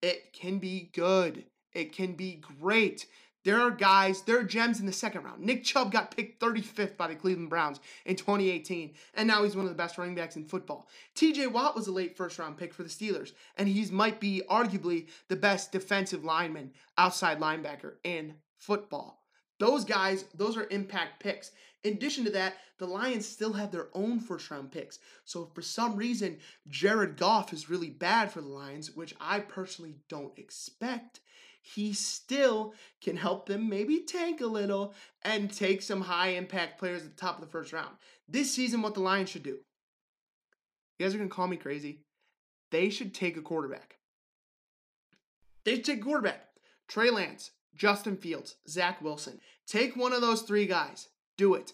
It 0.00 0.32
can 0.32 0.58
be 0.58 0.90
good. 0.94 1.44
It 1.74 1.92
can 1.92 2.14
be 2.14 2.42
great. 2.58 3.08
There 3.44 3.60
are 3.60 3.70
guys, 3.70 4.22
there 4.22 4.38
are 4.38 4.44
gems 4.44 4.80
in 4.80 4.86
the 4.86 4.92
second 4.92 5.24
round. 5.24 5.42
Nick 5.42 5.64
Chubb 5.64 5.92
got 5.92 6.16
picked 6.16 6.40
35th 6.40 6.96
by 6.96 7.08
the 7.08 7.14
Cleveland 7.14 7.50
Browns 7.50 7.78
in 8.06 8.16
2018, 8.16 8.94
and 9.14 9.28
now 9.28 9.44
he's 9.44 9.54
one 9.54 9.66
of 9.66 9.70
the 9.70 9.76
best 9.76 9.98
running 9.98 10.14
backs 10.14 10.36
in 10.36 10.46
football. 10.46 10.88
TJ 11.14 11.52
Watt 11.52 11.76
was 11.76 11.86
a 11.86 11.92
late 11.92 12.16
first 12.16 12.38
round 12.38 12.56
pick 12.56 12.72
for 12.72 12.82
the 12.82 12.88
Steelers, 12.88 13.32
and 13.56 13.68
he 13.68 13.84
might 13.90 14.18
be 14.18 14.42
arguably 14.50 15.08
the 15.28 15.36
best 15.36 15.72
defensive 15.72 16.24
lineman, 16.24 16.72
outside 16.96 17.38
linebacker 17.38 17.94
in 18.02 18.34
football. 18.56 19.22
Those 19.58 19.84
guys, 19.84 20.24
those 20.34 20.56
are 20.56 20.66
impact 20.70 21.20
picks. 21.20 21.52
In 21.84 21.92
addition 21.92 22.24
to 22.24 22.30
that, 22.30 22.54
the 22.78 22.86
Lions 22.86 23.28
still 23.28 23.52
have 23.52 23.70
their 23.70 23.88
own 23.92 24.18
first 24.18 24.50
round 24.50 24.72
picks. 24.72 24.98
So 25.24 25.50
for 25.54 25.60
some 25.60 25.96
reason 25.96 26.38
Jared 26.68 27.18
Goff 27.18 27.52
is 27.52 27.68
really 27.68 27.90
bad 27.90 28.32
for 28.32 28.40
the 28.40 28.48
Lions, 28.48 28.96
which 28.96 29.14
I 29.20 29.40
personally 29.40 29.96
don't 30.08 30.36
expect, 30.38 31.20
he 31.66 31.94
still 31.94 32.74
can 33.02 33.16
help 33.16 33.46
them 33.46 33.70
maybe 33.70 34.00
tank 34.00 34.42
a 34.42 34.46
little 34.46 34.92
and 35.22 35.50
take 35.50 35.80
some 35.80 36.02
high 36.02 36.28
impact 36.28 36.78
players 36.78 37.02
at 37.02 37.16
the 37.16 37.20
top 37.20 37.36
of 37.36 37.40
the 37.40 37.50
first 37.50 37.72
round. 37.72 37.96
This 38.28 38.52
season, 38.52 38.82
what 38.82 38.92
the 38.92 39.00
Lions 39.00 39.30
should 39.30 39.42
do. 39.42 39.58
You 40.98 41.06
guys 41.06 41.14
are 41.14 41.18
going 41.18 41.30
to 41.30 41.34
call 41.34 41.48
me 41.48 41.56
crazy. 41.56 42.00
They 42.70 42.90
should 42.90 43.14
take 43.14 43.38
a 43.38 43.40
quarterback. 43.40 43.96
They 45.64 45.76
should 45.76 45.86
take 45.86 46.00
a 46.00 46.04
quarterback. 46.04 46.48
Trey 46.86 47.08
Lance, 47.08 47.52
Justin 47.74 48.18
Fields, 48.18 48.56
Zach 48.68 49.00
Wilson. 49.00 49.40
Take 49.66 49.96
one 49.96 50.12
of 50.12 50.20
those 50.20 50.42
three 50.42 50.66
guys. 50.66 51.08
Do 51.38 51.54
it. 51.54 51.72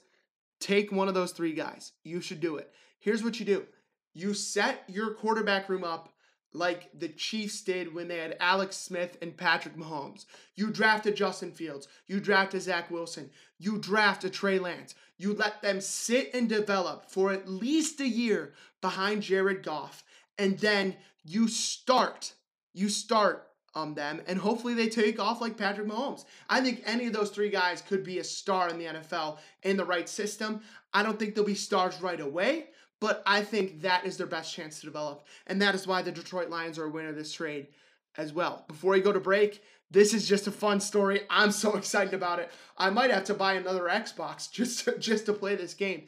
Take 0.60 0.92
one 0.92 1.08
of 1.08 1.14
those 1.14 1.32
three 1.32 1.52
guys. 1.52 1.92
You 2.04 2.20
should 2.20 2.38
do 2.38 2.56
it. 2.56 2.70
Here's 3.00 3.24
what 3.24 3.40
you 3.40 3.46
do 3.46 3.66
you 4.14 4.34
set 4.34 4.84
your 4.86 5.14
quarterback 5.14 5.68
room 5.68 5.82
up 5.82 6.10
like 6.52 6.90
the 6.98 7.08
Chiefs 7.08 7.62
did 7.62 7.94
when 7.94 8.08
they 8.08 8.18
had 8.18 8.36
Alex 8.40 8.76
Smith 8.76 9.16
and 9.22 9.36
Patrick 9.36 9.76
Mahomes. 9.76 10.26
You 10.56 10.70
drafted 10.70 11.16
Justin 11.16 11.52
Fields. 11.52 11.86
You 12.06 12.20
drafted 12.20 12.62
Zach 12.62 12.90
Wilson. 12.90 13.30
You 13.58 13.78
drafted 13.78 14.32
Trey 14.32 14.58
Lance. 14.58 14.94
You 15.16 15.34
let 15.34 15.62
them 15.62 15.80
sit 15.80 16.34
and 16.34 16.48
develop 16.48 17.10
for 17.10 17.32
at 17.32 17.48
least 17.48 18.00
a 18.00 18.08
year 18.08 18.54
behind 18.80 19.22
Jared 19.22 19.62
Goff. 19.62 20.02
And 20.38 20.58
then 20.58 20.96
you 21.24 21.48
start, 21.48 22.32
you 22.72 22.88
start 22.88 23.46
um, 23.74 23.94
them, 23.94 24.20
and 24.26 24.38
hopefully 24.38 24.74
they 24.74 24.88
take 24.88 25.20
off 25.20 25.40
like 25.40 25.56
Patrick 25.56 25.86
Mahomes. 25.86 26.24
I 26.48 26.60
think 26.60 26.82
any 26.86 27.06
of 27.06 27.12
those 27.12 27.30
three 27.30 27.50
guys 27.50 27.82
could 27.82 28.02
be 28.02 28.18
a 28.18 28.24
star 28.24 28.68
in 28.68 28.78
the 28.78 28.86
NFL 28.86 29.38
in 29.62 29.76
the 29.76 29.84
right 29.84 30.08
system. 30.08 30.62
I 30.92 31.02
don't 31.02 31.18
think 31.18 31.34
they'll 31.34 31.44
be 31.44 31.54
stars 31.54 32.00
right 32.00 32.20
away, 32.20 32.70
but 33.00 33.22
I 33.26 33.42
think 33.42 33.82
that 33.82 34.04
is 34.04 34.18
their 34.18 34.26
best 34.26 34.54
chance 34.54 34.80
to 34.80 34.86
develop. 34.86 35.26
And 35.46 35.60
that 35.62 35.74
is 35.74 35.86
why 35.86 36.02
the 36.02 36.12
Detroit 36.12 36.50
Lions 36.50 36.78
are 36.78 36.84
a 36.84 36.90
winner 36.90 37.12
this 37.12 37.32
trade 37.32 37.68
as 38.16 38.32
well. 38.32 38.64
Before 38.68 38.92
we 38.92 39.00
go 39.00 39.12
to 39.12 39.20
break, 39.20 39.62
this 39.90 40.14
is 40.14 40.28
just 40.28 40.46
a 40.46 40.52
fun 40.52 40.80
story. 40.80 41.22
I'm 41.30 41.50
so 41.50 41.76
excited 41.76 42.14
about 42.14 42.38
it. 42.38 42.50
I 42.76 42.90
might 42.90 43.10
have 43.10 43.24
to 43.24 43.34
buy 43.34 43.54
another 43.54 43.84
Xbox 43.84 44.50
just 44.52 44.84
to, 44.84 44.98
just 44.98 45.26
to 45.26 45.32
play 45.32 45.56
this 45.56 45.74
game. 45.74 46.04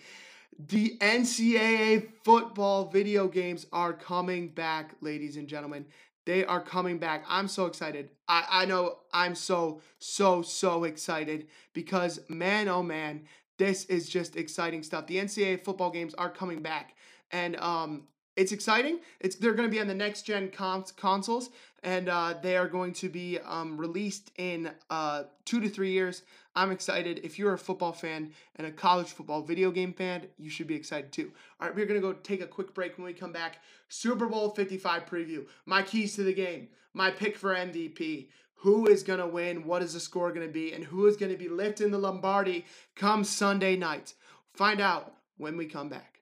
The 0.58 0.98
NCAA 1.00 2.08
football 2.24 2.90
video 2.90 3.26
games 3.26 3.66
are 3.72 3.94
coming 3.94 4.48
back, 4.48 4.94
ladies 5.00 5.36
and 5.36 5.48
gentlemen. 5.48 5.86
They 6.24 6.44
are 6.44 6.60
coming 6.60 6.98
back. 6.98 7.24
I'm 7.26 7.48
so 7.48 7.66
excited. 7.66 8.10
I, 8.28 8.44
I 8.48 8.64
know 8.66 8.98
I'm 9.12 9.34
so, 9.34 9.80
so, 9.98 10.42
so 10.42 10.84
excited 10.84 11.48
because, 11.72 12.20
man, 12.28 12.68
oh 12.68 12.82
man, 12.82 13.22
this 13.58 13.84
is 13.86 14.08
just 14.08 14.36
exciting 14.36 14.82
stuff. 14.82 15.06
The 15.06 15.16
NCAA 15.16 15.62
football 15.64 15.90
games 15.90 16.14
are 16.14 16.30
coming 16.30 16.62
back, 16.62 16.94
and 17.30 17.56
um, 17.56 18.04
it's 18.36 18.52
exciting. 18.52 19.00
It's 19.20 19.36
they're 19.36 19.54
going 19.54 19.68
to 19.68 19.72
be 19.72 19.80
on 19.80 19.86
the 19.86 19.94
next 19.94 20.22
gen 20.22 20.50
cons- 20.50 20.92
consoles, 20.92 21.50
and 21.82 22.08
uh, 22.08 22.34
they 22.42 22.56
are 22.56 22.68
going 22.68 22.92
to 22.94 23.08
be 23.08 23.38
um, 23.44 23.76
released 23.76 24.30
in 24.38 24.70
uh, 24.90 25.24
two 25.44 25.60
to 25.60 25.68
three 25.68 25.92
years. 25.92 26.22
I'm 26.54 26.70
excited. 26.70 27.20
If 27.24 27.38
you're 27.38 27.54
a 27.54 27.58
football 27.58 27.92
fan 27.92 28.32
and 28.56 28.66
a 28.66 28.70
college 28.70 29.08
football 29.08 29.42
video 29.42 29.70
game 29.70 29.92
fan, 29.92 30.26
you 30.38 30.50
should 30.50 30.66
be 30.66 30.74
excited 30.74 31.12
too. 31.12 31.30
All 31.60 31.66
right, 31.66 31.76
we're 31.76 31.86
going 31.86 32.00
to 32.00 32.06
go 32.06 32.12
take 32.12 32.42
a 32.42 32.46
quick 32.46 32.74
break. 32.74 32.98
When 32.98 33.06
we 33.06 33.12
come 33.12 33.32
back, 33.32 33.58
Super 33.88 34.26
Bowl 34.26 34.50
55 34.50 35.06
preview, 35.06 35.46
my 35.66 35.82
keys 35.82 36.14
to 36.16 36.22
the 36.22 36.34
game, 36.34 36.68
my 36.94 37.10
pick 37.10 37.36
for 37.36 37.54
MVP, 37.54 38.28
who 38.62 38.86
is 38.86 39.02
going 39.02 39.18
to 39.18 39.26
win, 39.26 39.64
what 39.64 39.82
is 39.82 39.94
the 39.94 40.00
score 40.00 40.32
going 40.32 40.46
to 40.46 40.52
be, 40.52 40.72
and 40.72 40.84
who 40.84 41.06
is 41.08 41.16
going 41.16 41.32
to 41.32 41.38
be 41.38 41.48
lifting 41.48 41.90
the 41.90 41.98
Lombardi 41.98 42.64
come 42.94 43.24
Sunday 43.24 43.74
night. 43.76 44.14
Find 44.54 44.80
out 44.80 45.14
when 45.36 45.56
we 45.56 45.66
come 45.66 45.88
back. 45.88 46.20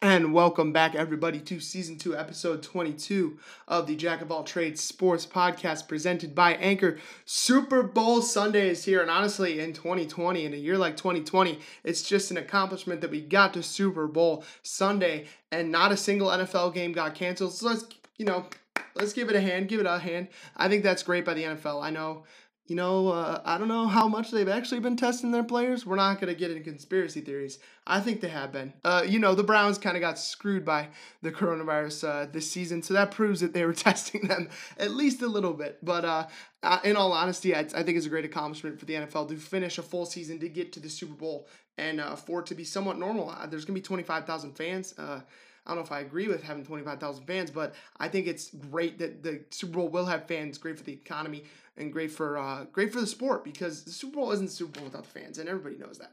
And 0.00 0.32
welcome 0.32 0.72
back, 0.72 0.94
everybody, 0.94 1.40
to 1.40 1.60
season 1.60 1.98
two, 1.98 2.16
episode 2.16 2.62
22 2.62 3.38
of 3.68 3.86
the 3.86 3.96
Jack 3.96 4.22
of 4.22 4.32
All 4.32 4.44
Trades 4.44 4.82
Sports 4.82 5.26
Podcast 5.26 5.88
presented 5.88 6.34
by 6.34 6.54
Anchor. 6.54 6.98
Super 7.26 7.82
Bowl 7.82 8.22
Sunday 8.22 8.70
is 8.70 8.84
here, 8.86 9.02
and 9.02 9.10
honestly, 9.10 9.60
in 9.60 9.74
2020, 9.74 10.46
in 10.46 10.54
a 10.54 10.56
year 10.56 10.78
like 10.78 10.96
2020, 10.96 11.58
it's 11.84 12.02
just 12.02 12.30
an 12.30 12.38
accomplishment 12.38 13.02
that 13.02 13.10
we 13.10 13.20
got 13.20 13.52
to 13.54 13.62
Super 13.62 14.06
Bowl 14.06 14.42
Sunday 14.62 15.26
and 15.52 15.70
not 15.70 15.92
a 15.92 15.98
single 15.98 16.28
NFL 16.28 16.72
game 16.72 16.92
got 16.92 17.14
canceled. 17.14 17.52
So 17.52 17.66
let's, 17.66 17.84
you 18.16 18.24
know, 18.24 18.46
let's 18.94 19.12
give 19.12 19.28
it 19.28 19.36
a 19.36 19.40
hand, 19.40 19.68
give 19.68 19.80
it 19.80 19.86
a 19.86 19.98
hand. 19.98 20.28
I 20.56 20.68
think 20.68 20.82
that's 20.82 21.02
great 21.02 21.24
by 21.24 21.34
the 21.34 21.44
NFL. 21.44 21.82
I 21.82 21.90
know 21.90 22.24
you 22.66 22.74
know, 22.74 23.10
uh, 23.10 23.40
I 23.44 23.58
don't 23.58 23.68
know 23.68 23.86
how 23.86 24.08
much 24.08 24.32
they've 24.32 24.48
actually 24.48 24.80
been 24.80 24.96
testing 24.96 25.30
their 25.30 25.44
players. 25.44 25.86
We're 25.86 25.96
not 25.96 26.20
going 26.20 26.32
to 26.32 26.38
get 26.38 26.50
into 26.50 26.64
conspiracy 26.64 27.20
theories. 27.20 27.60
I 27.86 28.00
think 28.00 28.20
they 28.20 28.28
have 28.28 28.50
been. 28.50 28.72
Uh, 28.84 29.04
you 29.06 29.20
know, 29.20 29.36
the 29.36 29.44
Browns 29.44 29.78
kind 29.78 29.96
of 29.96 30.00
got 30.00 30.18
screwed 30.18 30.64
by 30.64 30.88
the 31.22 31.30
coronavirus 31.30 32.08
uh, 32.08 32.26
this 32.30 32.50
season, 32.50 32.82
so 32.82 32.94
that 32.94 33.12
proves 33.12 33.40
that 33.40 33.54
they 33.54 33.64
were 33.64 33.72
testing 33.72 34.26
them 34.26 34.48
at 34.78 34.90
least 34.90 35.22
a 35.22 35.28
little 35.28 35.52
bit. 35.52 35.78
But 35.84 36.04
uh, 36.04 36.26
uh, 36.64 36.80
in 36.82 36.96
all 36.96 37.12
honesty, 37.12 37.54
I, 37.54 37.60
I, 37.60 37.84
think 37.84 37.96
it's 37.96 38.06
a 38.06 38.10
great 38.10 38.24
accomplishment 38.24 38.80
for 38.80 38.86
the 38.86 38.94
NFL 38.94 39.28
to 39.28 39.36
finish 39.36 39.78
a 39.78 39.82
full 39.82 40.04
season 40.04 40.40
to 40.40 40.48
get 40.48 40.72
to 40.72 40.80
the 40.80 40.90
Super 40.90 41.14
Bowl 41.14 41.46
and 41.78 42.00
uh, 42.00 42.16
for 42.16 42.40
it 42.40 42.46
to 42.46 42.54
be 42.54 42.64
somewhat 42.64 42.98
normal. 42.98 43.34
There's 43.48 43.64
going 43.64 43.74
to 43.74 43.80
be 43.80 43.86
25,000 43.86 44.52
fans. 44.52 44.94
I 45.66 45.70
don't 45.70 45.78
know 45.78 45.84
if 45.84 45.92
I 45.92 46.00
agree 46.00 46.28
with 46.28 46.44
having 46.44 46.64
25,000 46.64 47.24
fans, 47.24 47.50
but 47.50 47.74
I 47.98 48.08
think 48.08 48.28
it's 48.28 48.50
great 48.70 48.98
that 48.98 49.22
the 49.22 49.42
Super 49.50 49.74
Bowl 49.74 49.88
will 49.88 50.06
have 50.06 50.26
fans. 50.26 50.58
Great 50.58 50.78
for 50.78 50.84
the 50.84 50.92
economy 50.92 51.44
and 51.76 51.92
great 51.92 52.12
for 52.12 52.38
uh, 52.38 52.64
great 52.72 52.92
for 52.92 53.00
the 53.00 53.06
sport 53.06 53.42
because 53.42 53.82
the 53.82 53.90
Super 53.90 54.16
Bowl 54.16 54.32
isn't 54.32 54.50
Super 54.50 54.78
Bowl 54.78 54.84
without 54.84 55.02
the 55.04 55.20
fans, 55.20 55.38
and 55.38 55.48
everybody 55.48 55.76
knows 55.76 55.98
that. 55.98 56.12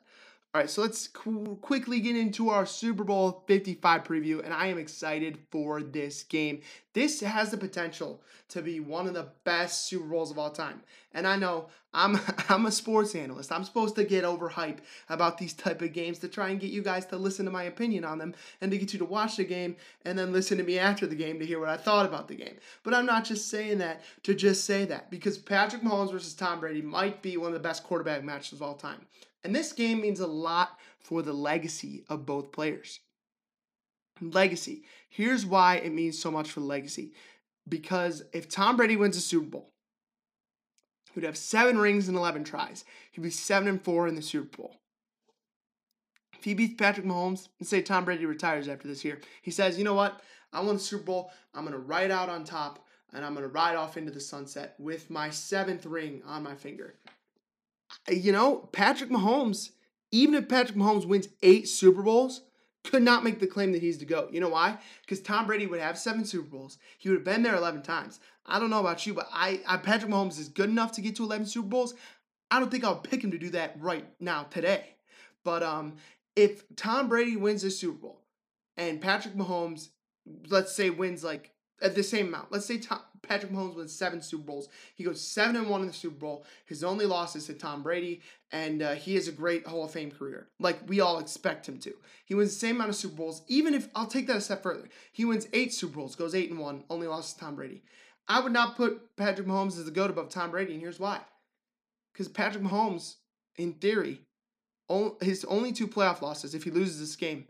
All 0.55 0.61
right, 0.61 0.69
so 0.69 0.83
let's 0.83 1.07
qu- 1.07 1.57
quickly 1.63 1.99
get 1.99 2.15
into 2.15 2.49
our 2.49 2.67
Super 2.67 3.03
Bowl 3.03 3.43
55 3.47 4.03
preview, 4.03 4.45
and 4.45 4.53
I 4.53 4.67
am 4.67 4.77
excited 4.77 5.39
for 5.49 5.81
this 5.81 6.21
game. 6.21 6.61
This 6.93 7.21
has 7.21 7.49
the 7.49 7.57
potential 7.57 8.21
to 8.49 8.61
be 8.61 8.79
one 8.79 9.07
of 9.07 9.15
the 9.15 9.29
best 9.45 9.87
Super 9.87 10.05
Bowls 10.05 10.29
of 10.29 10.37
all 10.37 10.51
time. 10.51 10.83
And 11.11 11.27
I 11.27 11.37
know 11.37 11.69
I'm 11.91 12.19
I'm 12.49 12.67
a 12.67 12.71
sports 12.71 13.15
analyst. 13.15 13.51
I'm 13.51 13.63
supposed 13.63 13.95
to 13.95 14.03
get 14.03 14.25
overhyped 14.25 14.81
about 15.09 15.39
these 15.39 15.53
type 15.53 15.81
of 15.81 15.91
games 15.91 16.19
to 16.19 16.27
try 16.27 16.49
and 16.49 16.59
get 16.59 16.69
you 16.69 16.83
guys 16.83 17.07
to 17.07 17.17
listen 17.17 17.45
to 17.45 17.51
my 17.51 17.63
opinion 17.63 18.05
on 18.05 18.19
them 18.19 18.35
and 18.61 18.69
to 18.69 18.77
get 18.77 18.93
you 18.93 18.99
to 18.99 19.05
watch 19.05 19.37
the 19.37 19.45
game 19.45 19.75
and 20.05 20.19
then 20.19 20.31
listen 20.31 20.59
to 20.59 20.63
me 20.63 20.77
after 20.77 21.07
the 21.07 21.15
game 21.15 21.39
to 21.39 21.47
hear 21.47 21.59
what 21.59 21.69
I 21.69 21.77
thought 21.77 22.05
about 22.05 22.27
the 22.27 22.35
game. 22.35 22.57
But 22.83 22.93
I'm 22.93 23.07
not 23.07 23.25
just 23.25 23.49
saying 23.49 23.79
that 23.79 24.03
to 24.21 24.35
just 24.35 24.65
say 24.65 24.85
that 24.85 25.09
because 25.09 25.39
Patrick 25.39 25.81
Mahomes 25.81 26.11
versus 26.11 26.35
Tom 26.35 26.59
Brady 26.59 26.83
might 26.83 27.23
be 27.23 27.37
one 27.37 27.47
of 27.47 27.53
the 27.53 27.59
best 27.59 27.83
quarterback 27.83 28.23
matches 28.23 28.53
of 28.53 28.61
all 28.61 28.75
time. 28.75 29.07
And 29.43 29.55
this 29.55 29.73
game 29.73 30.01
means 30.01 30.19
a 30.19 30.27
lot 30.27 30.79
for 30.99 31.21
the 31.21 31.33
legacy 31.33 32.05
of 32.09 32.25
both 32.25 32.51
players. 32.51 32.99
Legacy. 34.21 34.83
Here's 35.09 35.45
why 35.45 35.75
it 35.75 35.91
means 35.91 36.17
so 36.17 36.31
much 36.31 36.49
for 36.49 36.61
legacy. 36.61 37.13
Because 37.67 38.23
if 38.33 38.49
Tom 38.49 38.77
Brady 38.77 38.95
wins 38.95 39.17
a 39.17 39.21
Super 39.21 39.47
Bowl, 39.47 39.69
he 41.11 41.19
would 41.19 41.25
have 41.25 41.37
seven 41.37 41.77
rings 41.77 42.07
and 42.07 42.17
11 42.17 42.43
tries. 42.43 42.85
He'd 43.11 43.21
be 43.21 43.29
7 43.29 43.67
and 43.67 43.83
4 43.83 44.07
in 44.07 44.15
the 44.15 44.21
Super 44.21 44.57
Bowl. 44.57 44.75
If 46.37 46.43
he 46.45 46.53
beats 46.53 46.75
Patrick 46.77 47.05
Mahomes 47.05 47.47
and 47.59 47.67
say 47.67 47.81
Tom 47.81 48.05
Brady 48.05 48.25
retires 48.25 48.67
after 48.67 48.87
this 48.87 49.05
year, 49.05 49.19
he 49.41 49.51
says, 49.51 49.77
you 49.77 49.83
know 49.83 49.93
what? 49.93 50.21
I 50.51 50.61
won 50.61 50.75
the 50.75 50.81
Super 50.81 51.03
Bowl. 51.03 51.31
I'm 51.53 51.63
going 51.63 51.73
to 51.73 51.79
ride 51.79 52.11
out 52.11 52.29
on 52.29 52.43
top 52.43 52.85
and 53.13 53.23
I'm 53.23 53.33
going 53.33 53.45
to 53.45 53.53
ride 53.53 53.75
off 53.75 53.97
into 53.97 54.11
the 54.11 54.19
sunset 54.19 54.75
with 54.79 55.09
my 55.09 55.29
seventh 55.29 55.85
ring 55.85 56.21
on 56.25 56.43
my 56.43 56.55
finger 56.55 56.95
you 58.09 58.31
know, 58.31 58.69
Patrick 58.71 59.09
Mahomes, 59.09 59.71
even 60.11 60.35
if 60.35 60.49
Patrick 60.49 60.77
Mahomes 60.77 61.05
wins 61.05 61.29
eight 61.41 61.67
Super 61.67 62.01
Bowls, 62.01 62.41
could 62.83 63.03
not 63.03 63.23
make 63.23 63.39
the 63.39 63.47
claim 63.47 63.71
that 63.71 63.81
he's 63.81 63.97
the 63.97 64.05
GOAT. 64.05 64.33
You 64.33 64.41
know 64.41 64.49
why? 64.49 64.77
Because 65.01 65.21
Tom 65.21 65.47
Brady 65.47 65.67
would 65.67 65.79
have 65.79 65.97
seven 65.97 66.25
Super 66.25 66.49
Bowls. 66.49 66.77
He 66.97 67.09
would 67.09 67.19
have 67.19 67.23
been 67.23 67.43
there 67.43 67.55
11 67.55 67.81
times. 67.81 68.19
I 68.45 68.59
don't 68.59 68.69
know 68.69 68.81
about 68.81 69.05
you, 69.05 69.13
but 69.13 69.29
I, 69.31 69.61
I 69.65 69.77
Patrick 69.77 70.11
Mahomes 70.11 70.39
is 70.39 70.49
good 70.49 70.69
enough 70.69 70.91
to 70.93 71.01
get 71.01 71.15
to 71.15 71.23
11 71.23 71.47
Super 71.47 71.67
Bowls. 71.67 71.93
I 72.51 72.59
don't 72.59 72.69
think 72.69 72.83
I'll 72.83 72.97
pick 72.97 73.23
him 73.23 73.31
to 73.31 73.37
do 73.37 73.49
that 73.51 73.75
right 73.79 74.05
now 74.19 74.43
today. 74.43 74.95
But 75.43 75.63
um, 75.63 75.95
if 76.35 76.63
Tom 76.75 77.07
Brady 77.07 77.37
wins 77.37 77.63
a 77.63 77.71
Super 77.71 77.97
Bowl 77.97 78.21
and 78.75 79.01
Patrick 79.01 79.35
Mahomes, 79.35 79.89
let's 80.49 80.75
say, 80.75 80.89
wins 80.89 81.23
like 81.23 81.52
at 81.83 81.95
the 81.95 82.03
same 82.03 82.27
amount, 82.27 82.51
let's 82.51 82.65
say 82.65 82.77
Tom, 82.77 83.01
Patrick 83.21 83.51
Mahomes 83.51 83.75
wins 83.75 83.93
seven 83.93 84.21
Super 84.21 84.43
Bowls. 84.43 84.69
He 84.95 85.03
goes 85.03 85.21
seven 85.21 85.55
and 85.55 85.69
one 85.69 85.81
in 85.81 85.87
the 85.87 85.93
Super 85.93 86.15
Bowl. 86.15 86.45
His 86.65 86.83
only 86.83 87.05
loss 87.05 87.35
is 87.35 87.45
to 87.47 87.53
Tom 87.53 87.83
Brady, 87.83 88.21
and 88.51 88.81
uh, 88.81 88.93
he 88.93 89.15
has 89.15 89.27
a 89.27 89.31
great 89.31 89.67
Hall 89.67 89.83
of 89.83 89.91
Fame 89.91 90.11
career, 90.11 90.47
like 90.59 90.79
we 90.87 91.01
all 91.01 91.19
expect 91.19 91.67
him 91.67 91.77
to. 91.79 91.93
He 92.25 92.35
wins 92.35 92.53
the 92.53 92.59
same 92.59 92.77
amount 92.77 92.89
of 92.89 92.95
Super 92.95 93.15
Bowls. 93.15 93.43
Even 93.47 93.73
if 93.73 93.89
I'll 93.95 94.07
take 94.07 94.27
that 94.27 94.37
a 94.37 94.41
step 94.41 94.63
further, 94.63 94.89
he 95.11 95.25
wins 95.25 95.47
eight 95.53 95.73
Super 95.73 95.95
Bowls, 95.97 96.15
goes 96.15 96.33
eight 96.33 96.49
and 96.49 96.59
one, 96.59 96.83
only 96.89 97.07
loss 97.07 97.33
to 97.33 97.39
Tom 97.39 97.55
Brady. 97.55 97.83
I 98.27 98.39
would 98.39 98.53
not 98.53 98.77
put 98.77 99.15
Patrick 99.17 99.47
Mahomes 99.47 99.77
as 99.77 99.85
the 99.85 99.91
goat 99.91 100.09
above 100.09 100.29
Tom 100.29 100.51
Brady, 100.51 100.73
and 100.73 100.81
here's 100.81 100.99
why. 100.99 101.19
Because 102.13 102.29
Patrick 102.29 102.63
Mahomes, 102.63 103.15
in 103.57 103.73
theory, 103.73 104.21
his 105.21 105.43
only 105.45 105.71
two 105.71 105.87
playoff 105.87 106.21
losses, 106.21 106.55
if 106.55 106.63
he 106.63 106.71
loses 106.71 106.99
this 106.99 107.15
game, 107.15 107.47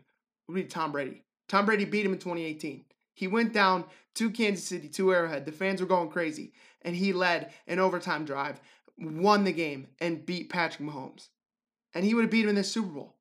would 0.48 0.54
be 0.54 0.64
Tom 0.64 0.92
Brady. 0.92 1.22
Tom 1.48 1.66
Brady 1.66 1.84
beat 1.84 2.06
him 2.06 2.12
in 2.12 2.18
2018. 2.18 2.84
He 3.14 3.26
went 3.26 3.52
down 3.52 3.84
to 4.14 4.30
Kansas 4.30 4.64
City, 4.64 4.88
to 4.88 5.12
Arrowhead. 5.12 5.46
The 5.46 5.52
fans 5.52 5.80
were 5.80 5.86
going 5.86 6.10
crazy. 6.10 6.52
And 6.82 6.94
he 6.94 7.12
led 7.12 7.52
an 7.66 7.78
overtime 7.78 8.24
drive, 8.24 8.60
won 8.98 9.44
the 9.44 9.52
game, 9.52 9.88
and 10.00 10.26
beat 10.26 10.50
Patrick 10.50 10.86
Mahomes. 10.86 11.28
And 11.94 12.04
he 12.04 12.12
would 12.12 12.24
have 12.24 12.30
beat 12.30 12.44
him 12.44 12.50
in 12.50 12.54
this 12.56 12.70
Super 12.70 12.88
Bowl. 12.88 13.14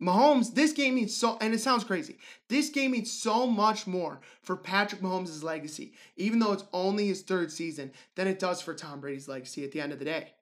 Mahomes, 0.00 0.54
this 0.54 0.72
game 0.72 0.94
means 0.94 1.14
so, 1.14 1.36
and 1.42 1.52
it 1.52 1.60
sounds 1.60 1.84
crazy. 1.84 2.16
This 2.48 2.70
game 2.70 2.92
means 2.92 3.12
so 3.12 3.46
much 3.46 3.86
more 3.86 4.20
for 4.40 4.56
Patrick 4.56 5.02
Mahomes' 5.02 5.42
legacy, 5.42 5.92
even 6.16 6.38
though 6.38 6.52
it's 6.52 6.64
only 6.72 7.08
his 7.08 7.20
third 7.20 7.52
season, 7.52 7.92
than 8.14 8.26
it 8.26 8.38
does 8.38 8.62
for 8.62 8.72
Tom 8.72 9.00
Brady's 9.00 9.28
legacy 9.28 9.62
at 9.62 9.72
the 9.72 9.80
end 9.80 9.92
of 9.92 9.98
the 9.98 10.06
day. 10.06 10.32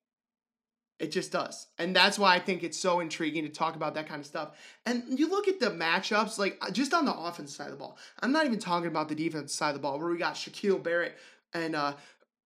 It 0.99 1.13
just 1.13 1.31
does. 1.31 1.69
And 1.79 1.95
that's 1.95 2.19
why 2.19 2.35
I 2.35 2.41
think 2.41 2.65
it's 2.65 2.79
so 2.79 2.99
intriguing 2.99 3.45
to 3.45 3.51
talk 3.51 3.77
about 3.77 3.95
that 3.95 4.09
kind 4.09 4.21
of 4.21 4.27
stuff. 4.27 4.57
And 4.85 5.05
you 5.19 5.31
look 5.31 5.47
at 5.47 5.61
the 5.61 5.71
matchups, 5.71 6.39
like 6.39 6.59
uh, 6.61 6.71
just 6.71 6.93
on 6.93 7.05
the 7.05 7.15
offense 7.15 7.55
side 7.55 7.67
of 7.67 7.73
the 7.73 7.79
ball. 7.79 7.99
I'm 8.21 8.33
not 8.33 8.47
even 8.47 8.59
talking 8.59 8.89
about 8.89 9.09
the 9.09 9.15
defense 9.15 9.55
side 9.55 9.69
of 9.69 9.75
the 9.75 9.81
ball, 9.81 9.99
where 9.99 10.09
we 10.09 10.19
got 10.19 10.35
Shaquille 10.35 10.83
Barrett 10.83 11.17
and 11.55 11.77
uh 11.77 11.95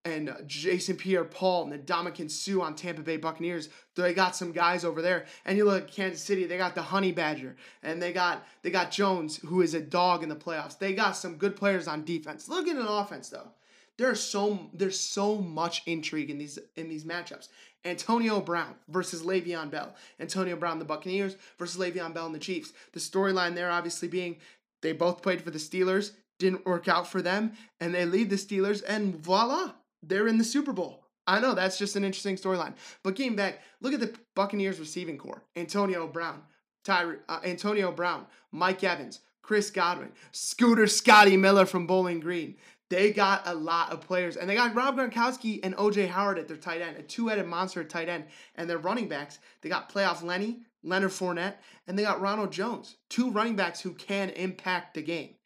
and 0.05 0.30
uh, 0.30 0.34
Jason 0.46 0.96
Pierre 0.96 1.24
Paul 1.24 1.64
and 1.64 1.72
the 1.72 1.78
Ndamukong 1.78 2.30
Suh 2.30 2.61
on 2.61 2.74
Tampa 2.74 3.03
Bay 3.03 3.16
Buccaneers. 3.16 3.68
They 3.94 4.12
got 4.12 4.34
some 4.34 4.53
guys 4.53 4.84
over 4.84 5.00
there. 5.00 5.26
And 5.44 5.57
you 5.57 5.64
look 5.64 5.84
at 5.84 5.92
Kansas 5.92 6.22
City, 6.22 6.44
they 6.44 6.57
got 6.57 6.74
the 6.74 6.82
Honey 6.82 7.12
Badger. 7.12 7.57
And 7.82 8.03
they 8.03 8.12
got 8.12 8.44
they 8.62 8.70
got 8.70 8.90
Jones, 8.90 9.36
who 9.38 9.62
is 9.62 9.74
a 9.74 9.80
dog 9.80 10.22
in 10.22 10.28
the 10.28 10.36
playoffs. 10.36 10.78
They 10.78 10.92
got 10.92 11.16
some 11.16 11.36
good 11.36 11.57
players 11.57 11.88
on 11.88 12.05
defense. 12.05 12.48
Look 12.48 12.68
at 12.68 12.76
an 12.76 12.86
offense 12.86 13.28
though. 13.28 13.53
There's 13.99 14.20
so 14.20 14.70
there's 14.72 14.99
so 14.99 15.36
much 15.36 15.82
intrigue 15.86 16.30
in 16.30 16.38
these 16.38 16.59
in 16.76 16.88
these 16.88 17.05
matchups. 17.05 17.49
Antonio 17.84 18.40
Brown 18.40 18.74
versus 18.88 19.22
Le'Veon 19.22 19.70
Bell. 19.70 19.95
Antonio 20.20 20.57
Brown, 20.57 20.78
the 20.78 20.84
Buccaneers, 20.84 21.36
versus 21.59 21.80
Le'Veon 21.80 22.14
Bell 22.14 22.26
and 22.26 22.34
the 22.34 22.38
Chiefs. 22.38 22.72
The 22.93 23.01
storyline 23.01 23.55
there 23.55 23.70
obviously 23.70 24.09
being 24.09 24.36
they 24.82 24.93
both 24.93 25.22
played 25.22 25.43
for 25.43 25.51
the 25.51 25.59
Steelers, 25.59 26.12
didn't 26.38 26.66
work 26.66 26.88
out 26.88 27.07
for 27.07 27.22
them, 27.22 27.53
and 27.80 27.95
they 27.95 28.05
lead 28.05 28.30
the 28.30 28.36
Steelers, 28.36 28.82
and 28.86 29.16
voila, 29.16 29.72
they're 30.03 30.28
in 30.28 30.38
the 30.38 30.45
Super 30.45 30.72
Bowl. 30.72 31.07
I 31.26 31.38
know 31.38 31.55
that's 31.55 31.78
just 31.78 31.95
an 31.95 32.05
interesting 32.05 32.36
storyline. 32.36 32.74
But 33.05 33.14
getting 33.14 33.36
back, 33.36 33.61
look 33.80 33.95
at 33.95 34.01
the 34.01 34.14
Buccaneers 34.34 34.80
receiving 34.80 35.18
corps: 35.18 35.43
Antonio 35.57 36.07
Brown, 36.07 36.43
Tyre, 36.84 37.20
uh, 37.28 37.40
Antonio 37.45 37.93
Brown, 37.93 38.26
Mike 38.51 38.82
Evans, 38.82 39.20
Chris 39.43 39.70
Godwin, 39.70 40.12
Scooter 40.32 40.86
Scotty 40.86 41.36
Miller 41.36 41.66
from 41.66 41.86
Bowling 41.86 42.20
Green. 42.20 42.57
They 42.93 43.11
got 43.11 43.49
a 43.49 43.55
lot 43.55 43.90
of 43.90 44.03
players, 44.03 44.36
and 44.36 44.51
they 44.51 44.55
got 44.55 44.74
Rob 44.74 44.99
Gronkowski 44.99 45.61
and 45.62 45.74
OJ 45.76 46.09
Howard 46.09 46.38
at 46.38 46.47
their 46.47 46.59
tight 46.59 46.82
end, 46.82 46.99
a 46.99 47.03
two-headed 47.03 47.47
monster 47.47 47.80
at 47.80 47.88
tight 47.88 48.11
end, 48.11 48.24
and 48.55 48.68
their 48.68 48.76
running 48.76 49.09
backs. 49.09 49.38
They 49.62 49.70
got 49.70 49.90
playoff 49.90 50.22
Lenny, 50.22 50.59
Leonard 50.82 51.12
Fournette, 51.12 51.55
and 51.86 51.99
they 51.99 52.03
got 52.03 52.20
Ronald 52.20 52.53
Jones, 52.53 52.97
two 53.09 53.30
running 53.30 53.57
backs 53.57 53.80
who 53.80 53.95
can 53.95 54.28
impact 54.28 54.93
the 54.93 55.01
game. 55.01 55.36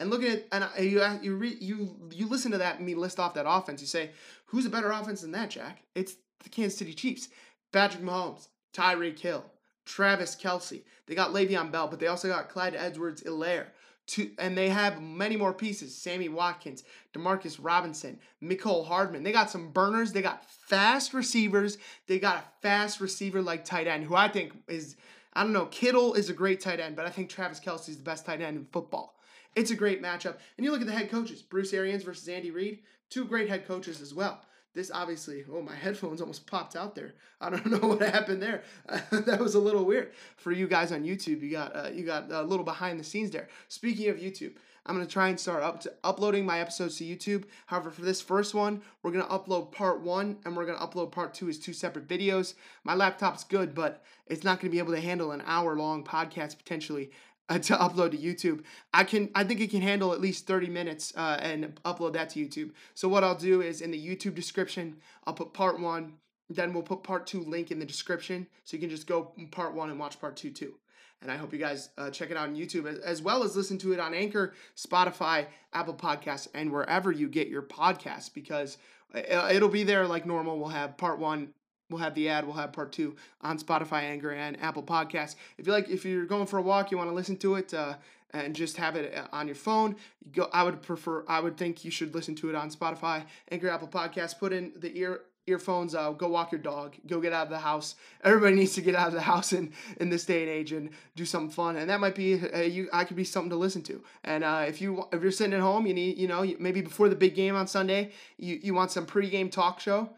And 0.00 0.10
looking 0.10 0.32
at 0.32 0.46
and 0.50 0.84
you 0.84 1.00
you 1.22 1.56
you 1.60 1.96
you 2.10 2.26
listen 2.28 2.50
to 2.50 2.58
that 2.58 2.82
me 2.82 2.96
list 2.96 3.20
off 3.20 3.34
that 3.34 3.48
offense. 3.48 3.80
You 3.80 3.86
say, 3.86 4.10
who's 4.46 4.66
a 4.66 4.70
better 4.70 4.90
offense 4.90 5.20
than 5.20 5.30
that, 5.30 5.50
Jack? 5.50 5.84
It's 5.94 6.16
the 6.42 6.48
Kansas 6.48 6.76
City 6.76 6.92
Chiefs. 6.92 7.28
Patrick 7.72 8.02
Mahomes, 8.02 8.48
Tyreek 8.74 9.20
Hill, 9.20 9.44
Travis 9.84 10.34
Kelce. 10.34 10.82
They 11.06 11.14
got 11.14 11.30
Le'Veon 11.30 11.70
Bell, 11.70 11.86
but 11.86 12.00
they 12.00 12.08
also 12.08 12.26
got 12.28 12.48
Clyde 12.48 12.74
Edwards-Helaire 12.74 13.66
to, 14.08 14.30
and 14.38 14.56
they 14.56 14.68
have 14.68 15.02
many 15.02 15.36
more 15.36 15.52
pieces. 15.52 15.94
Sammy 15.94 16.28
Watkins, 16.28 16.84
Demarcus 17.12 17.58
Robinson, 17.60 18.18
Mecole 18.42 18.86
Hardman. 18.86 19.22
They 19.22 19.32
got 19.32 19.50
some 19.50 19.70
burners. 19.70 20.12
They 20.12 20.22
got 20.22 20.48
fast 20.48 21.12
receivers. 21.12 21.78
They 22.06 22.18
got 22.18 22.36
a 22.36 22.44
fast 22.62 23.00
receiver 23.00 23.42
like 23.42 23.64
tight 23.64 23.86
end, 23.86 24.04
who 24.04 24.14
I 24.14 24.28
think 24.28 24.52
is, 24.68 24.96
I 25.32 25.42
don't 25.42 25.52
know, 25.52 25.66
Kittle 25.66 26.14
is 26.14 26.30
a 26.30 26.34
great 26.34 26.60
tight 26.60 26.80
end, 26.80 26.96
but 26.96 27.06
I 27.06 27.10
think 27.10 27.28
Travis 27.28 27.60
Kelce 27.60 27.88
is 27.88 27.96
the 27.96 28.04
best 28.04 28.26
tight 28.26 28.40
end 28.40 28.56
in 28.56 28.66
football. 28.66 29.16
It's 29.54 29.70
a 29.70 29.76
great 29.76 30.02
matchup. 30.02 30.36
And 30.56 30.64
you 30.64 30.70
look 30.70 30.82
at 30.82 30.86
the 30.86 30.92
head 30.92 31.10
coaches, 31.10 31.42
Bruce 31.42 31.72
Arians 31.72 32.04
versus 32.04 32.28
Andy 32.28 32.50
Reid, 32.50 32.80
two 33.10 33.24
great 33.24 33.48
head 33.48 33.66
coaches 33.66 34.00
as 34.00 34.14
well. 34.14 34.40
This 34.76 34.90
obviously, 34.94 35.44
oh, 35.52 35.62
my 35.62 35.74
headphones 35.82 36.20
almost 36.20 36.46
popped 36.46 36.76
out 36.76 36.94
there. 36.94 37.14
I 37.40 37.50
don't 37.50 37.66
know 37.82 37.88
what 37.88 38.00
happened 38.02 38.40
there. 38.40 38.62
that 39.10 39.40
was 39.40 39.56
a 39.56 39.60
little 39.60 39.84
weird 39.84 40.12
for 40.36 40.52
you 40.52 40.68
guys 40.68 40.92
on 40.92 41.02
YouTube. 41.02 41.42
You 41.42 41.50
got 41.50 41.74
uh, 41.74 41.88
you 41.92 42.04
got 42.04 42.30
a 42.30 42.42
little 42.42 42.64
behind 42.64 43.00
the 43.00 43.04
scenes 43.04 43.30
there. 43.30 43.48
Speaking 43.68 44.08
of 44.08 44.18
YouTube, 44.18 44.52
I'm 44.84 44.94
gonna 44.94 45.06
try 45.06 45.28
and 45.28 45.40
start 45.40 45.64
up 45.64 45.80
to 45.80 45.92
uploading 46.04 46.46
my 46.46 46.60
episodes 46.60 46.98
to 46.98 47.04
YouTube. 47.04 47.44
However, 47.66 47.90
for 47.90 48.02
this 48.02 48.20
first 48.20 48.54
one, 48.54 48.82
we're 49.02 49.10
gonna 49.10 49.24
upload 49.24 49.72
part 49.72 50.00
one 50.00 50.36
and 50.44 50.56
we're 50.56 50.66
gonna 50.66 50.78
upload 50.78 51.10
part 51.10 51.34
two 51.34 51.48
as 51.48 51.58
two 51.58 51.72
separate 51.72 52.06
videos. 52.06 52.54
My 52.84 52.94
laptop's 52.94 53.42
good, 53.42 53.74
but 53.74 54.04
it's 54.26 54.44
not 54.44 54.60
gonna 54.60 54.70
be 54.70 54.78
able 54.78 54.92
to 54.92 55.00
handle 55.00 55.32
an 55.32 55.42
hour 55.46 55.74
long 55.76 56.04
podcast 56.04 56.58
potentially 56.58 57.10
to 57.62 57.74
upload 57.76 58.10
to 58.10 58.16
YouTube. 58.16 58.64
I 58.92 59.04
can 59.04 59.30
I 59.34 59.44
think 59.44 59.60
it 59.60 59.70
can 59.70 59.82
handle 59.82 60.12
at 60.12 60.20
least 60.20 60.46
30 60.46 60.68
minutes 60.68 61.12
uh, 61.16 61.38
and 61.40 61.74
upload 61.84 62.14
that 62.14 62.30
to 62.30 62.44
YouTube. 62.44 62.72
So 62.94 63.08
what 63.08 63.22
I'll 63.22 63.36
do 63.36 63.60
is 63.60 63.80
in 63.80 63.90
the 63.90 64.06
YouTube 64.06 64.34
description, 64.34 64.96
I'll 65.26 65.34
put 65.34 65.52
part 65.52 65.78
1, 65.78 66.12
then 66.50 66.72
we'll 66.72 66.82
put 66.82 67.02
part 67.02 67.26
2 67.26 67.42
link 67.42 67.70
in 67.70 67.78
the 67.78 67.86
description 67.86 68.46
so 68.64 68.76
you 68.76 68.80
can 68.80 68.90
just 68.90 69.06
go 69.06 69.32
part 69.50 69.74
1 69.74 69.90
and 69.90 69.98
watch 69.98 70.20
part 70.20 70.36
2 70.36 70.50
too. 70.50 70.74
And 71.22 71.30
I 71.30 71.36
hope 71.36 71.52
you 71.52 71.58
guys 71.58 71.88
uh, 71.96 72.10
check 72.10 72.30
it 72.30 72.36
out 72.36 72.48
on 72.48 72.56
YouTube 72.56 72.86
as, 72.86 72.98
as 72.98 73.22
well 73.22 73.42
as 73.42 73.56
listen 73.56 73.78
to 73.78 73.92
it 73.92 74.00
on 74.00 74.12
Anchor, 74.12 74.52
Spotify, 74.76 75.46
Apple 75.72 75.94
Podcasts, 75.94 76.48
and 76.52 76.70
wherever 76.70 77.10
you 77.10 77.28
get 77.28 77.48
your 77.48 77.62
podcasts 77.62 78.32
because 78.32 78.76
uh, 79.14 79.48
it'll 79.50 79.68
be 79.68 79.84
there 79.84 80.06
like 80.06 80.26
normal. 80.26 80.58
We'll 80.58 80.68
have 80.68 80.96
part 80.96 81.18
one 81.18 81.54
We'll 81.88 82.00
have 82.00 82.14
the 82.14 82.28
ad. 82.28 82.44
We'll 82.44 82.56
have 82.56 82.72
part 82.72 82.92
two 82.92 83.14
on 83.42 83.58
Spotify, 83.58 84.02
Anchor, 84.02 84.32
and 84.32 84.60
Apple 84.60 84.82
Podcasts. 84.82 85.36
If 85.56 85.66
you 85.66 85.72
like, 85.72 85.88
if 85.88 86.04
you're 86.04 86.26
going 86.26 86.46
for 86.46 86.58
a 86.58 86.62
walk, 86.62 86.90
you 86.90 86.98
want 86.98 87.10
to 87.10 87.14
listen 87.14 87.36
to 87.38 87.54
it 87.54 87.72
uh, 87.72 87.94
and 88.32 88.56
just 88.56 88.76
have 88.76 88.96
it 88.96 89.14
uh, 89.14 89.26
on 89.32 89.46
your 89.46 89.54
phone. 89.54 89.94
Go. 90.32 90.48
I 90.52 90.64
would 90.64 90.82
prefer. 90.82 91.24
I 91.28 91.38
would 91.38 91.56
think 91.56 91.84
you 91.84 91.92
should 91.92 92.14
listen 92.14 92.34
to 92.36 92.48
it 92.48 92.56
on 92.56 92.70
Spotify, 92.70 93.24
Anchor, 93.50 93.68
Apple 93.68 93.86
Podcasts. 93.88 94.36
Put 94.36 94.52
in 94.52 94.72
the 94.76 94.96
ear 94.98 95.20
earphones. 95.46 95.94
Uh, 95.94 96.10
go 96.10 96.26
walk 96.26 96.50
your 96.50 96.60
dog. 96.60 96.96
Go 97.06 97.20
get 97.20 97.32
out 97.32 97.44
of 97.44 97.50
the 97.50 97.58
house. 97.58 97.94
Everybody 98.24 98.56
needs 98.56 98.74
to 98.74 98.80
get 98.80 98.96
out 98.96 99.06
of 99.08 99.14
the 99.14 99.20
house 99.32 99.52
in 99.52 99.72
in 100.00 100.10
this 100.10 100.24
day 100.24 100.42
and 100.42 100.50
age 100.50 100.72
and 100.72 100.90
do 101.14 101.24
something 101.24 101.50
fun. 101.50 101.76
And 101.76 101.88
that 101.88 102.00
might 102.00 102.16
be 102.16 102.40
uh, 102.52 102.62
you. 102.62 102.88
I 102.92 103.04
could 103.04 103.16
be 103.16 103.22
something 103.22 103.50
to 103.50 103.56
listen 103.56 103.82
to. 103.82 104.02
And 104.24 104.42
uh, 104.42 104.64
if 104.66 104.80
you 104.80 105.04
if 105.12 105.22
you're 105.22 105.30
sitting 105.30 105.54
at 105.54 105.60
home, 105.60 105.86
you 105.86 105.94
need 105.94 106.18
you 106.18 106.26
know 106.26 106.44
maybe 106.58 106.80
before 106.80 107.08
the 107.08 107.14
big 107.14 107.36
game 107.36 107.54
on 107.54 107.68
Sunday, 107.68 108.10
you 108.38 108.58
you 108.60 108.74
want 108.74 108.90
some 108.90 109.06
pregame 109.06 109.52
talk 109.52 109.78
show 109.78 110.10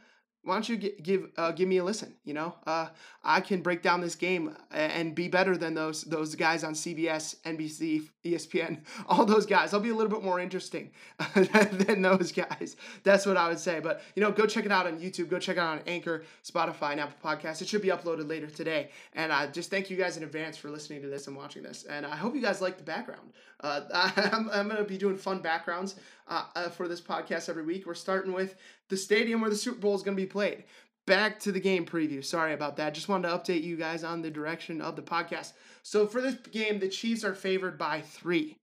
why 0.48 0.54
don't 0.54 0.68
you 0.68 0.78
get, 0.78 1.02
give 1.02 1.30
uh, 1.36 1.52
give 1.52 1.68
me 1.68 1.76
a 1.76 1.84
listen? 1.84 2.14
You 2.24 2.32
know, 2.32 2.54
uh, 2.66 2.88
I 3.22 3.42
can 3.42 3.60
break 3.60 3.82
down 3.82 4.00
this 4.00 4.14
game 4.14 4.56
and 4.70 5.14
be 5.14 5.28
better 5.28 5.58
than 5.58 5.74
those 5.74 6.04
those 6.04 6.34
guys 6.34 6.64
on 6.64 6.72
CBS, 6.72 7.36
NBC, 7.42 8.08
ESPN, 8.24 8.80
all 9.08 9.26
those 9.26 9.44
guys. 9.44 9.74
I'll 9.74 9.80
be 9.80 9.90
a 9.90 9.94
little 9.94 10.10
bit 10.10 10.24
more 10.24 10.40
interesting 10.40 10.90
than 11.34 12.00
those 12.00 12.32
guys. 12.32 12.76
That's 13.04 13.26
what 13.26 13.36
I 13.36 13.48
would 13.48 13.58
say. 13.58 13.78
But 13.80 14.00
you 14.16 14.22
know, 14.22 14.32
go 14.32 14.46
check 14.46 14.64
it 14.64 14.72
out 14.72 14.86
on 14.86 14.98
YouTube. 14.98 15.28
Go 15.28 15.38
check 15.38 15.58
it 15.58 15.60
out 15.60 15.78
on 15.78 15.82
Anchor, 15.86 16.24
Spotify, 16.42 16.92
and 16.92 17.00
Apple 17.00 17.16
Podcasts. 17.22 17.60
It 17.60 17.68
should 17.68 17.82
be 17.82 17.88
uploaded 17.88 18.26
later 18.26 18.46
today. 18.46 18.90
And 19.12 19.30
I 19.30 19.48
just 19.48 19.68
thank 19.68 19.90
you 19.90 19.98
guys 19.98 20.16
in 20.16 20.22
advance 20.22 20.56
for 20.56 20.70
listening 20.70 21.02
to 21.02 21.08
this 21.08 21.26
and 21.26 21.36
watching 21.36 21.62
this. 21.62 21.84
And 21.84 22.06
I 22.06 22.16
hope 22.16 22.34
you 22.34 22.40
guys 22.40 22.62
like 22.62 22.78
the 22.78 22.84
background. 22.84 23.32
Uh, 23.60 23.82
I'm, 24.32 24.48
I'm 24.50 24.68
going 24.68 24.78
to 24.78 24.84
be 24.84 24.98
doing 24.98 25.16
fun 25.16 25.40
backgrounds 25.40 25.96
uh, 26.28 26.44
uh, 26.54 26.68
for 26.70 26.88
this 26.88 27.00
podcast 27.00 27.48
every 27.48 27.64
week. 27.64 27.86
We're 27.86 27.94
starting 27.94 28.32
with 28.32 28.56
the 28.88 28.96
stadium 28.96 29.40
where 29.40 29.50
the 29.50 29.56
Super 29.56 29.78
Bowl 29.78 29.94
is 29.94 30.02
going 30.02 30.16
to 30.16 30.22
be 30.22 30.26
played. 30.26 30.64
Back 31.06 31.40
to 31.40 31.52
the 31.52 31.60
game 31.60 31.86
preview. 31.86 32.22
Sorry 32.24 32.52
about 32.52 32.76
that. 32.76 32.94
Just 32.94 33.08
wanted 33.08 33.28
to 33.28 33.34
update 33.34 33.62
you 33.62 33.76
guys 33.76 34.04
on 34.04 34.20
the 34.20 34.30
direction 34.30 34.80
of 34.80 34.94
the 34.94 35.02
podcast. 35.02 35.52
So 35.82 36.06
for 36.06 36.20
this 36.20 36.34
game, 36.34 36.78
the 36.78 36.88
Chiefs 36.88 37.24
are 37.24 37.34
favored 37.34 37.78
by 37.78 38.02
three. 38.02 38.58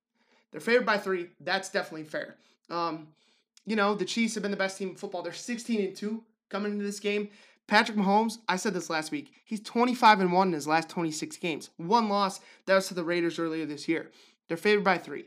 They're 0.52 0.62
favored 0.62 0.86
by 0.86 0.98
three. 0.98 1.30
That's 1.40 1.70
definitely 1.70 2.04
fair. 2.04 2.36
Um, 2.70 3.08
you 3.66 3.76
know, 3.76 3.96
the 3.96 4.06
Chiefs 4.06 4.36
have 4.36 4.44
been 4.44 4.52
the 4.52 4.58
best 4.58 4.78
team 4.78 4.90
in 4.90 4.96
football. 4.96 5.24
They're 5.24 5.34
16 5.34 5.82
and 5.82 5.96
2 5.96 6.24
coming 6.50 6.74
into 6.74 6.86
this 6.86 7.00
game. 7.00 7.30
Patrick 7.68 7.98
Mahomes, 7.98 8.38
I 8.48 8.58
said 8.58 8.76
this 8.76 8.92
last 8.92 9.12
week. 9.12 9.34
He's 9.44 9.60
25 9.62 10.20
and 10.20 10.32
1 10.32 10.48
in 10.50 10.54
his 10.54 10.68
last 10.68 10.88
26 10.90 11.38
games. 11.38 11.72
One 11.78 12.10
loss, 12.10 12.40
that 12.68 12.76
was 12.76 12.88
to 12.90 12.94
the 12.94 13.04
Raiders 13.04 13.40
earlier 13.40 13.66
this 13.66 13.88
year. 13.88 14.12
They're 14.48 14.58
favored 14.58 14.84
by 14.84 15.00
3. 15.00 15.26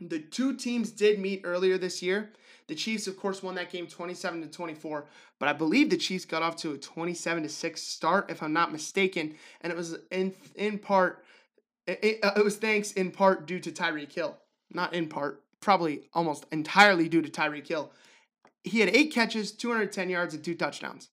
The 0.00 0.20
two 0.20 0.56
teams 0.56 0.90
did 0.90 1.18
meet 1.18 1.42
earlier 1.44 1.76
this 1.76 2.02
year. 2.02 2.30
The 2.68 2.74
Chiefs, 2.74 3.06
of 3.06 3.16
course, 3.16 3.42
won 3.42 3.54
that 3.54 3.70
game 3.72 3.86
27 3.86 4.42
to 4.42 4.48
24, 4.48 5.06
but 5.38 5.48
I 5.48 5.54
believe 5.54 5.88
the 5.88 5.96
Chiefs 5.96 6.26
got 6.26 6.42
off 6.42 6.56
to 6.56 6.72
a 6.72 6.78
27 6.78 7.42
to 7.42 7.48
6 7.48 7.80
start, 7.80 8.30
if 8.30 8.42
I'm 8.42 8.52
not 8.52 8.72
mistaken, 8.72 9.34
and 9.62 9.72
it 9.72 9.76
was 9.76 9.96
in 10.10 10.34
in 10.54 10.78
part 10.78 11.24
it, 11.88 12.18
uh, 12.22 12.32
it 12.36 12.44
was 12.44 12.56
thanks 12.56 12.92
in 12.92 13.10
part 13.10 13.46
due 13.46 13.60
to 13.60 13.72
Tyreek 13.72 14.12
Hill, 14.12 14.36
not 14.72 14.92
in 14.92 15.08
part, 15.08 15.42
probably 15.60 16.02
almost 16.12 16.46
entirely 16.52 17.08
due 17.08 17.22
to 17.22 17.30
Tyreek 17.30 17.66
Hill. 17.66 17.90
He 18.62 18.80
had 18.80 18.90
eight 18.90 19.12
catches, 19.12 19.52
210 19.52 20.10
yards, 20.10 20.34
and 20.34 20.44
two 20.44 20.54
touchdowns 20.54 21.08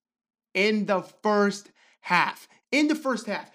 in 0.53 0.85
the 0.85 1.01
first 1.01 1.71
half. 2.01 2.47
In 2.71 2.87
the 2.87 2.95
first 2.95 3.27
half, 3.27 3.51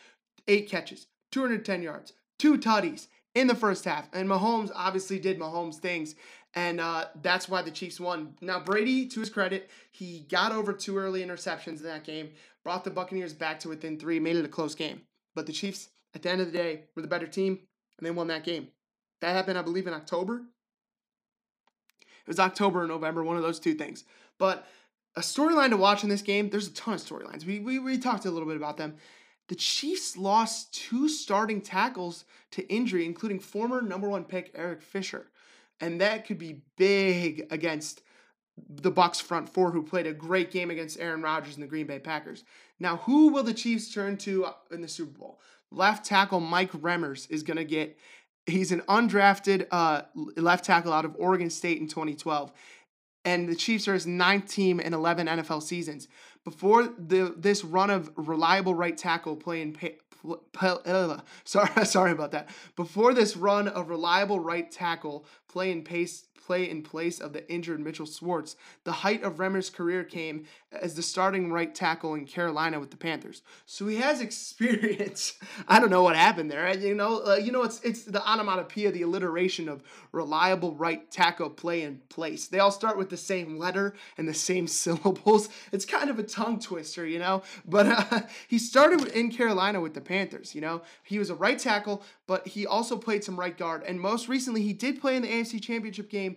eight 0.48 0.68
catches, 0.68 1.06
210 1.32 1.82
yards, 1.82 2.14
two 2.38 2.56
tutties 2.56 3.08
in 3.34 3.46
the 3.46 3.54
first 3.54 3.84
half. 3.84 4.08
And 4.12 4.28
Mahomes 4.28 4.70
obviously 4.74 5.18
did 5.18 5.38
Mahomes 5.38 5.76
things. 5.76 6.14
And 6.54 6.80
uh, 6.80 7.06
that's 7.22 7.48
why 7.48 7.62
the 7.62 7.70
Chiefs 7.70 8.00
won. 8.00 8.34
Now, 8.40 8.58
Brady, 8.58 9.06
to 9.06 9.20
his 9.20 9.30
credit, 9.30 9.70
he 9.92 10.26
got 10.28 10.50
over 10.52 10.72
two 10.72 10.98
early 10.98 11.24
interceptions 11.24 11.78
in 11.78 11.84
that 11.84 12.04
game, 12.04 12.30
brought 12.64 12.82
the 12.82 12.90
Buccaneers 12.90 13.32
back 13.32 13.60
to 13.60 13.68
within 13.68 13.98
three, 13.98 14.18
made 14.18 14.36
it 14.36 14.44
a 14.44 14.48
close 14.48 14.74
game. 14.74 15.02
But 15.34 15.46
the 15.46 15.52
Chiefs, 15.52 15.90
at 16.14 16.22
the 16.22 16.30
end 16.30 16.40
of 16.40 16.50
the 16.50 16.58
day, 16.58 16.84
were 16.96 17.02
the 17.02 17.08
better 17.08 17.28
team, 17.28 17.60
and 17.98 18.06
they 18.06 18.10
won 18.10 18.26
that 18.28 18.44
game. 18.44 18.68
That 19.20 19.34
happened, 19.34 19.58
I 19.58 19.62
believe, 19.62 19.86
in 19.86 19.94
October. 19.94 20.42
It 22.00 22.28
was 22.28 22.40
October 22.40 22.82
or 22.82 22.86
November, 22.86 23.22
one 23.22 23.36
of 23.36 23.42
those 23.42 23.60
two 23.60 23.74
things. 23.74 24.04
But 24.38 24.66
a 25.16 25.20
storyline 25.20 25.70
to 25.70 25.76
watch 25.76 26.02
in 26.02 26.08
this 26.08 26.22
game, 26.22 26.50
there's 26.50 26.68
a 26.68 26.72
ton 26.72 26.94
of 26.94 27.00
storylines. 27.00 27.44
We, 27.44 27.60
we, 27.60 27.78
we 27.78 27.98
talked 27.98 28.24
a 28.24 28.30
little 28.30 28.48
bit 28.48 28.56
about 28.56 28.76
them. 28.76 28.96
The 29.48 29.54
Chiefs 29.56 30.16
lost 30.16 30.72
two 30.72 31.08
starting 31.08 31.60
tackles 31.60 32.24
to 32.52 32.68
injury, 32.72 33.04
including 33.04 33.40
former 33.40 33.82
number 33.82 34.08
one 34.08 34.24
pick 34.24 34.52
Eric 34.54 34.82
Fisher. 34.82 35.26
And 35.80 36.00
that 36.00 36.26
could 36.26 36.38
be 36.38 36.62
big 36.76 37.46
against 37.50 38.02
the 38.68 38.90
Bucks 38.90 39.20
front 39.20 39.48
four, 39.48 39.70
who 39.70 39.82
played 39.82 40.06
a 40.06 40.12
great 40.12 40.50
game 40.50 40.70
against 40.70 41.00
Aaron 41.00 41.22
Rodgers 41.22 41.54
and 41.54 41.62
the 41.62 41.68
Green 41.68 41.86
Bay 41.86 41.98
Packers. 41.98 42.44
Now, 42.78 42.98
who 42.98 43.28
will 43.28 43.42
the 43.42 43.54
Chiefs 43.54 43.92
turn 43.92 44.16
to 44.18 44.46
in 44.70 44.82
the 44.82 44.88
Super 44.88 45.18
Bowl? 45.18 45.40
Left 45.70 46.04
tackle 46.04 46.40
Mike 46.40 46.72
Remmers 46.72 47.30
is 47.30 47.42
going 47.42 47.56
to 47.56 47.64
get. 47.64 47.96
He's 48.46 48.72
an 48.72 48.80
undrafted 48.82 49.66
uh, 49.70 50.02
left 50.36 50.64
tackle 50.64 50.92
out 50.92 51.04
of 51.04 51.14
Oregon 51.18 51.50
State 51.50 51.78
in 51.78 51.86
2012 51.86 52.52
and 53.24 53.48
the 53.48 53.54
Chiefs 53.54 53.86
are 53.88 53.94
his 53.94 54.06
ninth 54.06 54.48
team 54.48 54.80
in 54.80 54.94
11 54.94 55.26
NFL 55.26 55.62
seasons. 55.62 56.08
Before 56.44 56.84
the 56.84 57.34
this 57.36 57.64
run 57.64 57.90
of 57.90 58.10
reliable 58.16 58.74
right 58.74 58.96
tackle 58.96 59.36
playing 59.36 59.74
sorry 61.44 61.84
sorry 61.84 62.12
about 62.12 62.32
that. 62.32 62.48
Before 62.76 63.14
this 63.14 63.36
run 63.36 63.68
of 63.68 63.88
reliable 63.88 64.40
right 64.40 64.70
tackle 64.70 65.24
play 65.48 65.72
and 65.72 65.84
pace 65.84 66.24
play 66.50 66.68
in 66.68 66.82
place 66.82 67.20
of 67.20 67.32
the 67.32 67.48
injured 67.48 67.78
Mitchell 67.78 68.06
Schwartz. 68.06 68.56
The 68.82 68.90
height 68.90 69.22
of 69.22 69.36
Remmers' 69.36 69.72
career 69.72 70.02
came 70.02 70.46
as 70.72 70.96
the 70.96 71.02
starting 71.02 71.52
right 71.52 71.72
tackle 71.72 72.14
in 72.14 72.26
Carolina 72.26 72.80
with 72.80 72.90
the 72.90 72.96
Panthers. 72.96 73.42
So 73.66 73.86
he 73.86 73.98
has 73.98 74.20
experience. 74.28 75.34
I 75.68 75.78
don't 75.78 75.90
know 75.90 76.02
what 76.02 76.16
happened 76.16 76.50
there. 76.50 76.76
You 76.76 76.96
know, 76.96 77.22
uh, 77.24 77.34
you 77.36 77.52
know, 77.52 77.62
it's 77.62 77.80
it's 77.82 78.02
the 78.02 78.20
onomatopoeia, 78.28 78.90
the 78.90 79.02
alliteration 79.02 79.68
of 79.68 79.84
reliable 80.10 80.74
right 80.74 81.08
tackle 81.08 81.50
play 81.50 81.82
in 81.82 82.00
place. 82.08 82.48
They 82.48 82.58
all 82.58 82.72
start 82.72 82.98
with 82.98 83.10
the 83.10 83.16
same 83.16 83.56
letter 83.56 83.94
and 84.18 84.26
the 84.26 84.34
same 84.34 84.66
syllables. 84.82 85.50
It's 85.70 85.84
kind 85.84 86.10
of 86.10 86.18
a 86.18 86.24
tongue 86.24 86.58
twister, 86.58 87.06
you 87.06 87.20
know. 87.20 87.44
But 87.64 87.86
uh, 87.86 88.20
he 88.48 88.58
started 88.58 89.06
in 89.08 89.30
Carolina 89.30 89.80
with 89.80 89.94
the 89.94 90.00
Panthers. 90.00 90.52
You 90.52 90.62
know, 90.62 90.82
he 91.04 91.20
was 91.20 91.30
a 91.30 91.36
right 91.36 91.60
tackle, 91.60 92.02
but 92.26 92.48
he 92.48 92.66
also 92.66 92.96
played 92.96 93.22
some 93.22 93.38
right 93.38 93.56
guard, 93.56 93.84
and 93.84 94.00
most 94.00 94.28
recently 94.28 94.62
he 94.62 94.72
did 94.72 95.00
play 95.00 95.14
in 95.14 95.22
the 95.22 95.28
AFC 95.28 95.62
Championship 95.62 96.10
game 96.10 96.36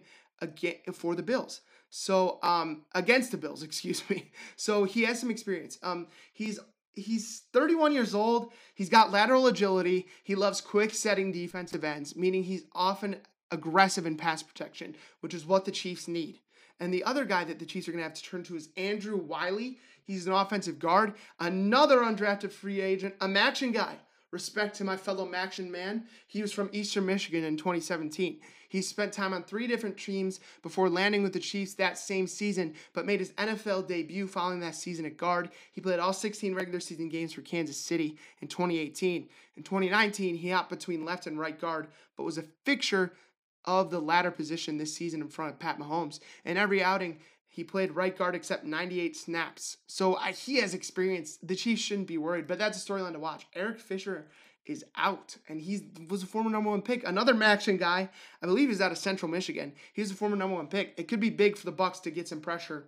for 0.93 1.15
the 1.15 1.23
Bills. 1.23 1.61
So 1.89 2.39
um 2.43 2.85
against 2.93 3.31
the 3.31 3.37
Bills, 3.37 3.63
excuse 3.69 4.07
me. 4.09 4.31
So 4.55 4.83
he 4.83 5.03
has 5.03 5.19
some 5.19 5.31
experience. 5.31 5.77
Um 5.83 6.07
he's 6.33 6.59
he's 6.95 7.43
31 7.53 7.93
years 7.93 8.13
old. 8.13 8.51
He's 8.75 8.89
got 8.89 9.11
lateral 9.11 9.47
agility. 9.47 10.07
He 10.23 10.35
loves 10.35 10.61
quick 10.61 10.93
setting 10.93 11.31
defensive 11.31 11.83
ends, 11.83 12.15
meaning 12.15 12.43
he's 12.43 12.65
often 12.73 13.17
aggressive 13.51 14.05
in 14.05 14.17
pass 14.17 14.43
protection, 14.43 14.95
which 15.21 15.33
is 15.33 15.45
what 15.45 15.65
the 15.65 15.71
Chiefs 15.71 16.07
need. 16.07 16.39
And 16.79 16.93
the 16.93 17.03
other 17.03 17.23
guy 17.23 17.43
that 17.43 17.59
the 17.59 17.65
Chiefs 17.65 17.87
are 17.87 17.91
going 17.91 18.03
to 18.03 18.09
have 18.09 18.15
to 18.15 18.23
turn 18.23 18.43
to 18.43 18.55
is 18.55 18.69
Andrew 18.75 19.17
Wylie. 19.17 19.77
He's 20.05 20.27
an 20.27 20.33
offensive 20.33 20.79
guard, 20.79 21.13
another 21.39 21.99
undrafted 21.99 22.51
free 22.51 22.81
agent, 22.81 23.15
a 23.21 23.27
Maction 23.27 23.73
guy 23.73 23.97
Respect 24.33 24.75
to 24.77 24.83
my 24.83 24.97
fellow 24.97 25.27
Maction 25.27 25.69
man. 25.69 26.05
He 26.25 26.41
was 26.41 26.51
from 26.51 26.71
Eastern 26.73 27.05
Michigan 27.05 27.43
in 27.43 27.55
2017. 27.55 28.39
He 28.67 28.81
spent 28.81 29.13
time 29.13 29.31
on 29.31 29.43
three 29.43 29.67
different 29.67 29.95
teams 29.95 30.39
before 30.63 30.89
landing 30.89 31.21
with 31.21 31.33
the 31.33 31.39
Chiefs 31.39 31.75
that 31.75 31.99
same 31.99 32.25
season, 32.25 32.73
but 32.93 33.05
made 33.05 33.19
his 33.19 33.33
NFL 33.33 33.87
debut 33.87 34.25
following 34.25 34.59
that 34.61 34.73
season 34.73 35.05
at 35.05 35.17
guard. 35.17 35.51
He 35.71 35.81
played 35.81 35.99
all 35.99 36.13
16 36.13 36.55
regular 36.55 36.79
season 36.79 37.09
games 37.09 37.33
for 37.33 37.41
Kansas 37.41 37.77
City 37.77 38.17
in 38.41 38.47
2018. 38.47 39.29
In 39.55 39.61
2019, 39.61 40.33
he 40.33 40.49
hopped 40.49 40.71
between 40.71 41.05
left 41.05 41.27
and 41.27 41.37
right 41.37 41.61
guard, 41.61 41.89
but 42.17 42.23
was 42.23 42.39
a 42.39 42.45
fixture 42.65 43.13
of 43.65 43.91
the 43.91 43.99
latter 43.99 44.31
position 44.31 44.79
this 44.79 44.95
season 44.95 45.21
in 45.21 45.27
front 45.27 45.53
of 45.53 45.59
Pat 45.59 45.77
Mahomes. 45.77 46.19
In 46.43 46.57
every 46.57 46.83
outing, 46.83 47.19
He 47.53 47.63
played 47.63 47.91
right 47.91 48.17
guard 48.17 48.33
except 48.33 48.65
98 48.65 49.15
snaps. 49.15 49.77
So 49.85 50.15
uh, 50.15 50.33
he 50.33 50.55
has 50.57 50.73
experience. 50.73 51.37
The 51.43 51.55
Chiefs 51.55 51.83
shouldn't 51.83 52.07
be 52.07 52.17
worried, 52.17 52.47
but 52.47 52.57
that's 52.57 52.83
a 52.83 52.91
storyline 52.91 53.13
to 53.13 53.19
watch. 53.19 53.45
Eric 53.53 53.79
Fisher 53.79 54.25
is 54.65 54.83
out, 54.95 55.37
and 55.47 55.61
he 55.61 55.85
was 56.09 56.23
a 56.23 56.25
former 56.25 56.49
number 56.49 56.71
one 56.71 56.81
pick. 56.81 57.07
Another 57.07 57.37
action 57.43 57.77
guy, 57.77 58.09
I 58.41 58.45
believe 58.47 58.69
he's 58.69 58.81
out 58.81 58.91
of 58.91 58.97
Central 58.97 59.29
Michigan. 59.29 59.73
He's 59.93 60.09
a 60.09 60.15
former 60.15 60.35
number 60.35 60.55
one 60.55 60.65
pick. 60.65 60.95
It 60.97 61.07
could 61.07 61.19
be 61.19 61.29
big 61.29 61.55
for 61.55 61.67
the 61.67 61.71
Bucks 61.71 61.99
to 61.99 62.09
get 62.09 62.27
some 62.27 62.41
pressure 62.41 62.85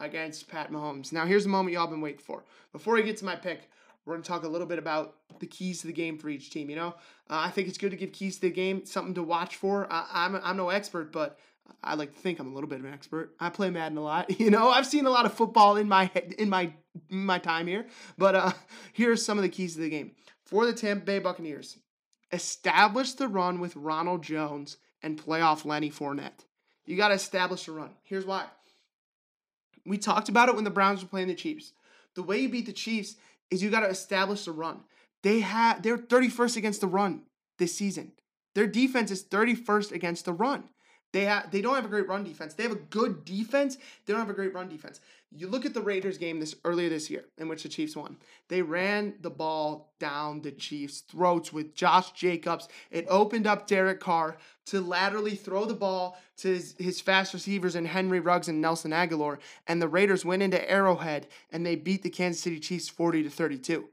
against 0.00 0.48
Pat 0.48 0.72
Mahomes. 0.72 1.12
Now, 1.12 1.26
here's 1.26 1.44
the 1.44 1.50
moment 1.50 1.74
y'all 1.74 1.86
been 1.86 2.00
waiting 2.00 2.22
for. 2.22 2.46
Before 2.72 2.96
I 2.96 3.02
get 3.02 3.18
to 3.18 3.26
my 3.26 3.36
pick, 3.36 3.68
we're 4.06 4.14
going 4.14 4.22
to 4.22 4.28
talk 4.28 4.44
a 4.44 4.48
little 4.48 4.66
bit 4.66 4.78
about 4.78 5.16
the 5.40 5.46
keys 5.46 5.82
to 5.82 5.88
the 5.88 5.92
game 5.92 6.16
for 6.16 6.30
each 6.30 6.48
team. 6.48 6.70
You 6.70 6.76
know, 6.76 6.88
uh, 7.28 7.44
I 7.44 7.50
think 7.50 7.68
it's 7.68 7.76
good 7.76 7.90
to 7.90 7.98
give 7.98 8.12
keys 8.12 8.36
to 8.36 8.42
the 8.42 8.50
game, 8.50 8.86
something 8.86 9.12
to 9.12 9.22
watch 9.22 9.56
for. 9.56 9.86
I, 9.92 10.06
I'm, 10.10 10.36
I'm 10.36 10.56
no 10.56 10.70
expert, 10.70 11.12
but 11.12 11.38
I 11.82 11.94
like 11.94 12.12
to 12.14 12.18
think 12.18 12.38
I'm 12.38 12.50
a 12.50 12.54
little 12.54 12.68
bit 12.68 12.80
of 12.80 12.84
an 12.84 12.92
expert. 12.92 13.34
I 13.38 13.48
play 13.48 13.70
Madden 13.70 13.98
a 13.98 14.02
lot. 14.02 14.30
You 14.40 14.50
know, 14.50 14.68
I've 14.68 14.86
seen 14.86 15.06
a 15.06 15.10
lot 15.10 15.26
of 15.26 15.34
football 15.34 15.76
in 15.76 15.88
my 15.88 16.10
in 16.38 16.48
my 16.48 16.72
in 17.10 17.24
my 17.24 17.38
time 17.38 17.66
here. 17.66 17.86
But 18.18 18.34
uh, 18.34 18.52
here 18.92 19.12
are 19.12 19.16
some 19.16 19.38
of 19.38 19.42
the 19.42 19.48
keys 19.48 19.74
to 19.74 19.80
the 19.80 19.90
game 19.90 20.12
for 20.44 20.66
the 20.66 20.72
Tampa 20.72 21.04
Bay 21.04 21.18
Buccaneers. 21.18 21.78
Establish 22.32 23.12
the 23.12 23.28
run 23.28 23.60
with 23.60 23.76
Ronald 23.76 24.22
Jones 24.22 24.78
and 25.02 25.16
play 25.16 25.40
off 25.40 25.64
Lenny 25.64 25.90
Fournette. 25.90 26.44
You 26.84 26.96
got 26.96 27.08
to 27.08 27.14
establish 27.14 27.68
a 27.68 27.72
run. 27.72 27.90
Here's 28.02 28.24
why. 28.24 28.46
We 29.84 29.98
talked 29.98 30.28
about 30.28 30.48
it 30.48 30.54
when 30.54 30.64
the 30.64 30.70
Browns 30.70 31.02
were 31.02 31.08
playing 31.08 31.28
the 31.28 31.34
Chiefs. 31.34 31.72
The 32.14 32.22
way 32.22 32.40
you 32.40 32.48
beat 32.48 32.66
the 32.66 32.72
Chiefs 32.72 33.16
is 33.50 33.62
you 33.62 33.70
got 33.70 33.80
to 33.80 33.88
establish 33.88 34.44
the 34.44 34.52
run. 34.52 34.80
They 35.22 35.40
had 35.40 35.82
they're 35.82 35.98
31st 35.98 36.56
against 36.56 36.80
the 36.80 36.86
run 36.86 37.22
this 37.58 37.74
season. 37.74 38.12
Their 38.54 38.66
defense 38.66 39.10
is 39.10 39.24
31st 39.24 39.92
against 39.92 40.24
the 40.24 40.32
run. 40.32 40.64
They 41.16 41.24
have 41.24 41.50
they 41.50 41.62
don't 41.62 41.74
have 41.74 41.86
a 41.86 41.88
great 41.88 42.08
run 42.08 42.24
defense. 42.24 42.52
They 42.52 42.64
have 42.64 42.72
a 42.72 42.74
good 42.90 43.24
defense. 43.24 43.78
They 44.04 44.12
don't 44.12 44.20
have 44.20 44.28
a 44.28 44.34
great 44.34 44.52
run 44.52 44.68
defense. 44.68 45.00
You 45.34 45.48
look 45.48 45.64
at 45.64 45.72
the 45.72 45.80
Raiders 45.80 46.18
game 46.18 46.40
this 46.40 46.54
earlier 46.62 46.90
this 46.90 47.08
year 47.08 47.24
in 47.38 47.48
which 47.48 47.62
the 47.62 47.70
Chiefs 47.70 47.96
won. 47.96 48.18
They 48.48 48.60
ran 48.60 49.14
the 49.22 49.30
ball 49.30 49.94
down 49.98 50.42
the 50.42 50.50
Chiefs' 50.52 51.00
throats 51.00 51.54
with 51.54 51.74
Josh 51.74 52.12
Jacobs. 52.12 52.68
It 52.90 53.06
opened 53.08 53.46
up 53.46 53.66
Derek 53.66 53.98
Carr 53.98 54.36
to 54.66 54.82
laterally 54.82 55.36
throw 55.36 55.64
the 55.64 55.72
ball 55.72 56.18
to 56.36 56.48
his, 56.48 56.74
his 56.78 57.00
fast 57.00 57.32
receivers 57.32 57.76
and 57.76 57.86
Henry 57.86 58.20
Ruggs 58.20 58.48
and 58.48 58.60
Nelson 58.60 58.90
Agholor. 58.90 59.38
And 59.66 59.80
the 59.80 59.88
Raiders 59.88 60.22
went 60.22 60.42
into 60.42 60.70
Arrowhead 60.70 61.28
and 61.50 61.64
they 61.64 61.76
beat 61.76 62.02
the 62.02 62.10
Kansas 62.10 62.42
City 62.42 62.60
Chiefs 62.60 62.90
40 62.90 63.22
to 63.22 63.30
32. 63.30 63.88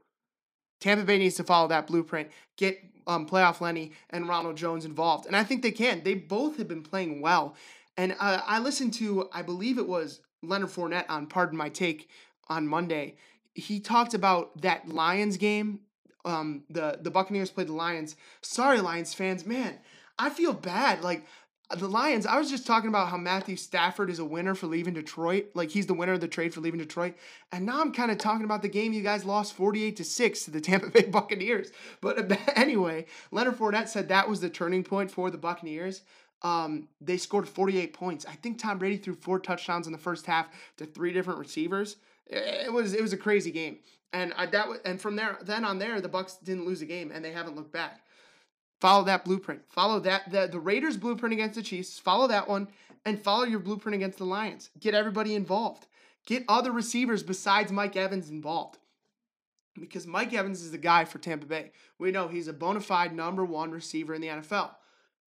Tampa 0.78 1.04
Bay 1.04 1.16
needs 1.16 1.36
to 1.36 1.44
follow 1.44 1.68
that 1.68 1.86
blueprint, 1.86 2.28
get 2.58 2.78
um, 3.06 3.26
playoff 3.26 3.60
Lenny 3.60 3.92
and 4.10 4.28
Ronald 4.28 4.56
Jones 4.56 4.84
involved. 4.84 5.26
And 5.26 5.36
I 5.36 5.44
think 5.44 5.62
they 5.62 5.70
can. 5.70 6.02
They 6.02 6.14
both 6.14 6.56
have 6.58 6.68
been 6.68 6.82
playing 6.82 7.20
well. 7.20 7.54
And 7.96 8.16
uh, 8.18 8.40
I 8.46 8.58
listened 8.58 8.94
to, 8.94 9.28
I 9.32 9.42
believe 9.42 9.78
it 9.78 9.88
was 9.88 10.20
Leonard 10.42 10.70
Fournette 10.70 11.06
on 11.08 11.26
Pardon 11.26 11.56
My 11.56 11.68
Take 11.68 12.08
on 12.48 12.66
Monday. 12.66 13.16
He 13.54 13.80
talked 13.80 14.14
about 14.14 14.60
that 14.62 14.88
Lions 14.88 15.36
game. 15.36 15.80
Um, 16.24 16.64
the 16.70 16.98
the 17.00 17.10
Buccaneers 17.10 17.50
played 17.50 17.68
the 17.68 17.74
Lions. 17.74 18.16
Sorry, 18.40 18.80
Lions 18.80 19.12
fans, 19.12 19.44
man, 19.44 19.78
I 20.18 20.30
feel 20.30 20.54
bad. 20.54 21.02
Like 21.02 21.26
the 21.70 21.88
Lions, 21.88 22.26
I 22.26 22.38
was 22.38 22.50
just 22.50 22.66
talking 22.66 22.88
about 22.88 23.08
how 23.08 23.16
Matthew 23.16 23.56
Stafford 23.56 24.10
is 24.10 24.18
a 24.18 24.24
winner 24.24 24.54
for 24.54 24.66
leaving 24.66 24.94
Detroit. 24.94 25.50
Like 25.54 25.70
he's 25.70 25.86
the 25.86 25.94
winner 25.94 26.12
of 26.12 26.20
the 26.20 26.28
trade 26.28 26.52
for 26.52 26.60
leaving 26.60 26.78
Detroit. 26.78 27.14
And 27.52 27.64
now 27.64 27.80
I'm 27.80 27.92
kind 27.92 28.10
of 28.10 28.18
talking 28.18 28.44
about 28.44 28.62
the 28.62 28.68
game 28.68 28.92
you 28.92 29.02
guys 29.02 29.24
lost 29.24 29.54
48 29.54 29.96
to 29.96 30.04
6 30.04 30.44
to 30.44 30.50
the 30.50 30.60
Tampa 30.60 30.90
Bay 30.90 31.02
Buccaneers. 31.10 31.70
But 32.00 32.38
anyway, 32.56 33.06
Leonard 33.30 33.56
Fournette 33.56 33.88
said 33.88 34.08
that 34.08 34.28
was 34.28 34.40
the 34.40 34.50
turning 34.50 34.84
point 34.84 35.10
for 35.10 35.30
the 35.30 35.38
Buccaneers. 35.38 36.02
Um, 36.42 36.88
they 37.00 37.16
scored 37.16 37.48
48 37.48 37.94
points. 37.94 38.26
I 38.26 38.34
think 38.34 38.58
Tom 38.58 38.78
Brady 38.78 38.98
threw 38.98 39.14
four 39.14 39.38
touchdowns 39.38 39.86
in 39.86 39.92
the 39.92 39.98
first 39.98 40.26
half 40.26 40.48
to 40.76 40.84
three 40.84 41.12
different 41.12 41.38
receivers. 41.38 41.96
It 42.26 42.72
was 42.72 42.94
it 42.94 43.02
was 43.02 43.12
a 43.12 43.18
crazy 43.18 43.50
game. 43.50 43.78
And 44.12 44.32
I, 44.36 44.46
that 44.46 44.68
was, 44.68 44.78
and 44.84 45.00
from 45.00 45.16
there 45.16 45.38
then 45.42 45.64
on 45.64 45.78
there 45.78 46.00
the 46.00 46.08
Bucks 46.08 46.36
didn't 46.36 46.66
lose 46.66 46.82
a 46.82 46.86
game 46.86 47.10
and 47.12 47.24
they 47.24 47.32
haven't 47.32 47.56
looked 47.56 47.72
back. 47.72 48.03
Follow 48.80 49.04
that 49.04 49.24
blueprint. 49.24 49.62
Follow 49.68 50.00
that 50.00 50.30
the, 50.30 50.48
the 50.50 50.60
Raiders 50.60 50.96
blueprint 50.96 51.32
against 51.32 51.54
the 51.54 51.62
Chiefs. 51.62 51.98
Follow 51.98 52.26
that 52.28 52.48
one 52.48 52.68
and 53.04 53.22
follow 53.22 53.44
your 53.44 53.60
blueprint 53.60 53.94
against 53.94 54.18
the 54.18 54.24
Lions. 54.24 54.70
Get 54.78 54.94
everybody 54.94 55.34
involved. 55.34 55.86
Get 56.26 56.44
other 56.48 56.72
receivers 56.72 57.22
besides 57.22 57.70
Mike 57.70 57.96
Evans 57.96 58.30
involved. 58.30 58.78
Because 59.78 60.06
Mike 60.06 60.32
Evans 60.32 60.62
is 60.62 60.70
the 60.70 60.78
guy 60.78 61.04
for 61.04 61.18
Tampa 61.18 61.46
Bay. 61.46 61.72
We 61.98 62.12
know 62.12 62.28
he's 62.28 62.48
a 62.48 62.52
bona 62.52 62.80
fide 62.80 63.14
number 63.14 63.44
one 63.44 63.72
receiver 63.72 64.14
in 64.14 64.20
the 64.20 64.28
NFL. 64.28 64.70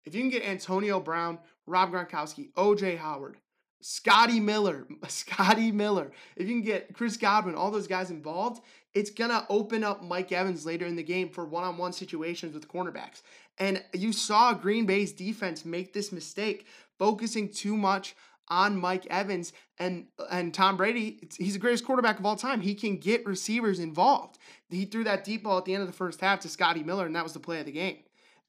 If 0.06 0.14
you 0.14 0.22
can 0.22 0.30
get 0.30 0.46
Antonio 0.46 1.00
Brown, 1.00 1.40
Rob 1.66 1.92
Gronkowski, 1.92 2.52
OJ 2.54 2.98
Howard, 2.98 3.38
Scotty 3.82 4.40
Miller, 4.40 4.88
Scotty 5.08 5.72
Miller, 5.72 6.12
if 6.36 6.48
you 6.48 6.54
can 6.54 6.62
get 6.62 6.94
Chris 6.94 7.18
Godwin, 7.18 7.56
all 7.56 7.72
those 7.72 7.88
guys 7.88 8.12
involved, 8.12 8.64
it's 8.96 9.12
going 9.12 9.30
to 9.30 9.46
open 9.50 9.84
up 9.84 10.02
Mike 10.02 10.32
Evans 10.32 10.66
later 10.66 10.86
in 10.86 10.96
the 10.96 11.04
game 11.04 11.30
for 11.30 11.46
one 11.46 11.66
on 11.66 11.78
one 11.78 11.92
situations 11.92 12.54
with 12.54 12.68
cornerbacks. 12.68 13.22
And 13.60 13.84
you 13.94 14.14
saw 14.14 14.54
Green 14.54 14.86
Bay's 14.86 15.12
defense 15.12 15.66
make 15.66 15.94
this 15.94 16.12
mistake, 16.12 16.66
focusing 16.98 17.50
too 17.50 17.76
much 17.76 18.16
on 18.48 18.80
Mike 18.80 19.06
Evans 19.10 19.54
and 19.80 20.06
and 20.32 20.54
Tom 20.54 20.78
Brady. 20.78 21.20
He's 21.38 21.54
the 21.54 21.60
greatest 21.60 21.86
quarterback 21.86 22.20
of 22.20 22.26
all 22.26 22.36
time. 22.36 22.62
He 22.62 22.74
can 22.74 22.98
get 22.98 23.26
receivers 23.26 23.80
involved. 23.80 24.38
He 24.70 24.86
threw 24.86 25.04
that 25.04 25.24
deep 25.24 25.44
ball 25.44 25.58
at 25.58 25.66
the 25.66 25.74
end 25.74 25.82
of 25.82 25.88
the 25.88 25.94
first 25.94 26.22
half 26.22 26.40
to 26.42 26.50
Scotty 26.50 26.84
Miller, 26.84 27.06
and 27.06 27.16
that 27.16 27.24
was 27.24 27.34
the 27.34 27.40
play 27.40 27.60
of 27.60 27.66
the 27.66 27.72
game. 27.72 27.98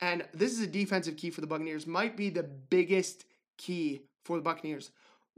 And 0.00 0.24
this 0.32 0.52
is 0.52 0.60
a 0.60 0.66
defensive 0.66 1.16
key 1.16 1.30
for 1.30 1.40
the 1.40 1.46
Buccaneers. 1.46 1.86
Might 1.86 2.16
be 2.16 2.30
the 2.30 2.42
biggest 2.42 3.24
key 3.56 4.02
for 4.24 4.36
the 4.36 4.42
Buccaneers. 4.42 4.90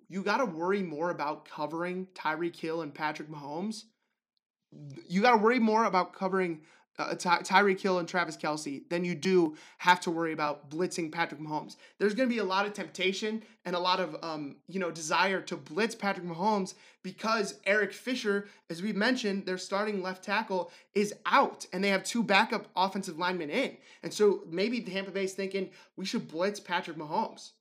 You 0.09 0.23
got 0.23 0.39
to 0.39 0.47
worry 0.47 0.83
more 0.83 1.11
about 1.11 1.45
covering 1.45 2.09
Tyreek 2.15 2.57
Hill 2.57 2.83
and 2.83 2.93
Patrick 2.95 3.31
Mahomes 3.31 3.85
you 5.09 5.23
got 5.23 5.33
to 5.33 5.37
worry 5.39 5.59
more 5.59 5.85
about 5.85 6.13
covering 6.13 6.61
uh, 6.99 7.15
Ty- 7.15 7.43
Tyreek 7.43 7.81
Hill 7.81 8.01
and 8.01 8.09
Travis 8.09 8.37
Kelce 8.37 8.89
than 8.89 9.05
you 9.05 9.15
do 9.15 9.57
have 9.79 10.01
to 10.01 10.11
worry 10.11 10.33
about 10.33 10.69
blitzing 10.69 11.13
Patrick 11.13 11.41
Mahomes. 11.41 11.77
There's 11.99 12.15
going 12.15 12.29
to 12.29 12.35
be 12.35 12.41
a 12.41 12.45
lot 12.45 12.67
of 12.67 12.73
temptation 12.73 13.43
and 13.65 13.77
a 13.77 13.79
lot 13.79 14.01
of 14.01 14.17
um, 14.23 14.57
you 14.67 14.81
know 14.81 14.91
desire 14.91 15.41
to 15.43 15.57
blitz 15.57 15.95
Patrick 15.95 16.27
Mahomes 16.27 16.75
because 17.03 17.61
Eric 17.65 17.93
Fisher, 17.93 18.49
as 18.69 18.83
we 18.83 18.93
mentioned, 18.93 19.47
their 19.47 19.59
starting 19.59 20.03
left 20.03 20.25
tackle 20.25 20.73
is 20.95 21.15
out, 21.25 21.67
and 21.73 21.83
they 21.83 21.91
have 21.91 22.03
two 22.03 22.23
backup 22.23 22.67
offensive 22.75 23.19
linemen 23.19 23.51
in, 23.51 23.77
and 24.03 24.13
so 24.13 24.43
maybe 24.51 24.81
the 24.81 24.91
Tampa 24.91 25.13
Bay's 25.13 25.35
thinking 25.35 25.71
we 25.97 26.05
should 26.05 26.29
blitz 26.29 26.59
Patrick 26.59 26.97
Mahomes. 26.97 27.53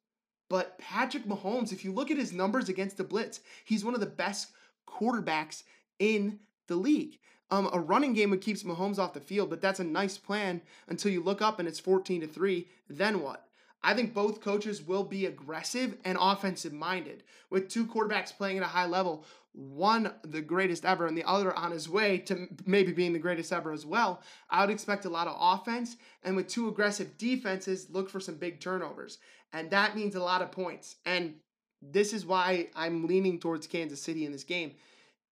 But 0.49 0.79
Patrick 0.79 1.25
Mahomes, 1.25 1.73
if 1.73 1.83
you 1.83 1.91
look 1.91 2.09
at 2.09 2.17
his 2.17 2.31
numbers 2.31 2.69
against 2.69 2.97
the 2.97 3.03
blitz, 3.03 3.41
he's 3.65 3.83
one 3.83 3.93
of 3.93 3.99
the 3.99 4.05
best 4.05 4.51
quarterbacks 4.87 5.63
in 5.99 6.39
the 6.67 6.75
league. 6.75 7.19
Um, 7.49 7.69
a 7.71 7.79
running 7.79 8.13
game 8.13 8.31
that 8.31 8.41
keeps 8.41 8.63
Mahomes 8.63 8.99
off 8.99 9.13
the 9.13 9.21
field, 9.21 9.49
but 9.49 9.61
that's 9.61 9.79
a 9.79 9.85
nice 9.85 10.17
plan 10.17 10.61
until 10.87 11.11
you 11.11 11.23
look 11.23 11.41
up 11.41 11.59
and 11.59 11.67
it's 11.67 11.79
14 11.79 12.21
to 12.21 12.27
3. 12.27 12.67
Then 12.89 13.21
what? 13.21 13.47
I 13.83 13.93
think 13.93 14.13
both 14.13 14.41
coaches 14.41 14.81
will 14.81 15.03
be 15.03 15.25
aggressive 15.25 15.95
and 16.03 16.17
offensive 16.19 16.73
minded. 16.73 17.23
With 17.49 17.69
two 17.69 17.85
quarterbacks 17.85 18.35
playing 18.35 18.57
at 18.57 18.63
a 18.63 18.67
high 18.67 18.85
level, 18.85 19.23
one 19.53 20.13
the 20.23 20.41
greatest 20.41 20.85
ever 20.85 21.07
and 21.07 21.17
the 21.17 21.23
other 21.23 21.55
on 21.55 21.71
his 21.71 21.87
way 21.87 22.17
to 22.19 22.47
maybe 22.65 22.91
being 22.91 23.13
the 23.13 23.19
greatest 23.19 23.53
ever 23.53 23.71
as 23.71 23.85
well, 23.85 24.21
I 24.49 24.61
would 24.61 24.73
expect 24.73 25.05
a 25.05 25.09
lot 25.09 25.27
of 25.27 25.37
offense. 25.39 25.95
And 26.23 26.35
with 26.35 26.47
two 26.47 26.67
aggressive 26.67 27.17
defenses, 27.17 27.87
look 27.89 28.09
for 28.09 28.19
some 28.19 28.35
big 28.35 28.59
turnovers. 28.59 29.19
And 29.53 29.69
that 29.71 29.95
means 29.95 30.15
a 30.15 30.23
lot 30.23 30.41
of 30.41 30.51
points. 30.51 30.97
And 31.05 31.35
this 31.81 32.11
is 32.11 32.25
why 32.25 32.67
I'm 32.75 33.07
leaning 33.07 33.39
towards 33.39 33.67
Kansas 33.67 34.01
City 34.01 34.25
in 34.25 34.31
this 34.31 34.43
game 34.43 34.73